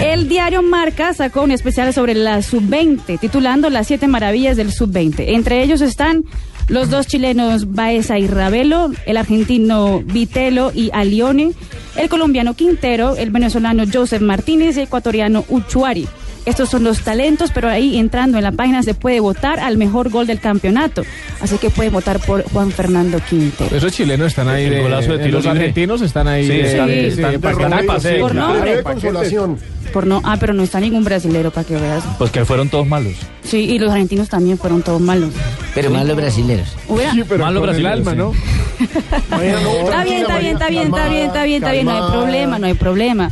[0.00, 5.24] El diario Marca sacó un especial sobre la sub-20, titulando Las siete maravillas del sub-20.
[5.28, 6.24] Entre ellos están
[6.68, 11.52] los dos chilenos Baeza y Ravelo, el argentino Vitelo y Alione,
[11.96, 16.08] el colombiano Quintero, el venezolano Joseph Martínez y el ecuatoriano Uchuari.
[16.46, 20.08] Estos son los talentos, pero ahí entrando en la página se puede votar al mejor
[20.08, 21.02] gol del campeonato.
[21.40, 23.76] Así que puede votar por Juan Fernando Quintero.
[23.76, 24.64] Esos chilenos están ahí.
[24.64, 25.58] El de- golazo de eh, tiro los libre.
[25.60, 26.46] argentinos están ahí.
[26.46, 28.14] Sí, de- están- sí, están- sí, están están de ahí, paseo.
[28.14, 28.82] sí, Por nombre.
[28.82, 29.58] consolación.
[29.92, 32.04] Por no, ah, pero no está ningún brasilero para que veas.
[32.18, 33.14] Pues que fueron todos malos.
[33.42, 35.30] Sí, y los argentinos también fueron todos malos.
[35.74, 36.68] Pero más los brasileros.
[36.88, 38.16] Hubiera- Malos Con el brasileños, alma, sí.
[38.18, 38.32] ¿no?
[39.18, 42.58] Está bien, está bien, está bien, está bien, está bien, está bien, no hay problema,
[42.58, 43.30] no hay problema.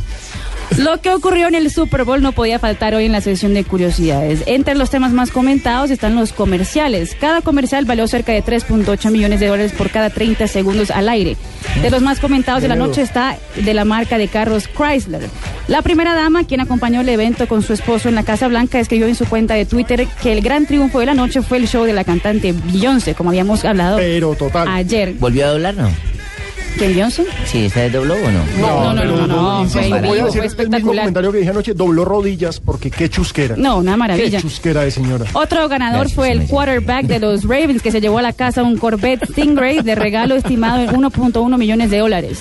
[0.75, 3.63] Lo que ocurrió en el Super Bowl no podía faltar hoy en la sesión de
[3.63, 4.43] curiosidades.
[4.45, 7.15] Entre los temas más comentados están los comerciales.
[7.19, 11.35] Cada comercial valió cerca de 3.8 millones de dólares por cada 30 segundos al aire.
[11.81, 15.29] De los más comentados de la noche está de la marca de carros Chrysler.
[15.67, 19.07] La primera dama, quien acompañó el evento con su esposo en la Casa Blanca, escribió
[19.07, 21.85] en su cuenta de Twitter que el gran triunfo de la noche fue el show
[21.85, 24.67] de la cantante Beyoncé, como habíamos hablado Pero total.
[24.67, 25.13] ayer.
[25.13, 25.89] ¿Volvió a doblar, no?
[26.77, 27.25] ¿Quién Beyoncé?
[27.45, 28.43] Sí, ¿está de dobló o no?
[28.59, 29.27] No, no, no, no,
[29.63, 32.59] no, fue en voy a decir fue el mismo comentario que dije anoche, dobló rodillas
[32.59, 33.55] porque qué chusquera.
[33.57, 34.37] No, una maravilla.
[34.37, 35.25] Qué chusquera de señora.
[35.33, 36.49] Otro ganador Gracias, fue el señor.
[36.49, 40.35] quarterback de los Ravens que se llevó a la casa un Corvette Stingray de regalo
[40.35, 42.39] estimado en 1.1 millones de dólares.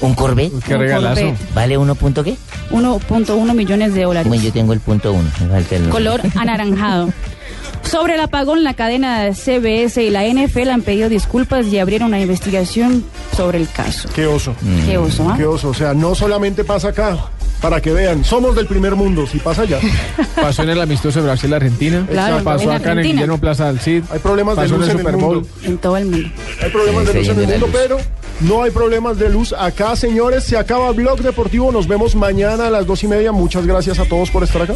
[0.00, 0.52] ¿Un Corvette?
[0.66, 1.20] Qué Un regalazo.
[1.20, 1.54] Corvette.
[1.54, 2.34] ¿Vale uno punto qué?
[2.70, 4.28] 1.1 millones de dólares.
[4.28, 5.28] Bueno, yo tengo el punto uno.
[5.40, 7.12] Me falta el Color anaranjado.
[7.82, 12.20] Sobre el apagón, la cadena CBS y la NFL han pedido disculpas y abrieron una
[12.20, 13.04] investigación
[13.36, 14.08] sobre el caso.
[14.14, 14.54] Qué oso.
[14.86, 15.34] Qué oso, ¿ah?
[15.36, 15.70] Qué oso.
[15.70, 17.16] O sea, no solamente pasa acá.
[17.60, 19.78] Para que vean, somos del primer mundo, si pasa allá.
[20.34, 22.06] Pasó en el amistoso de Brasil-Argentina.
[22.10, 23.04] Claro, pasó en acá en el.
[23.04, 24.04] Guillermo Plaza del Cid.
[24.10, 25.34] Hay problemas de luz en el Super Bowl.
[25.34, 25.48] mundo.
[25.64, 26.28] En todo el mundo.
[26.62, 27.98] Hay problemas de luz en el mundo, pero
[28.40, 30.44] no hay problemas de luz acá, señores.
[30.44, 31.70] Se acaba Blog Deportivo.
[31.70, 33.30] Nos vemos mañana a las dos y media.
[33.30, 34.74] Muchas gracias a todos por estar acá.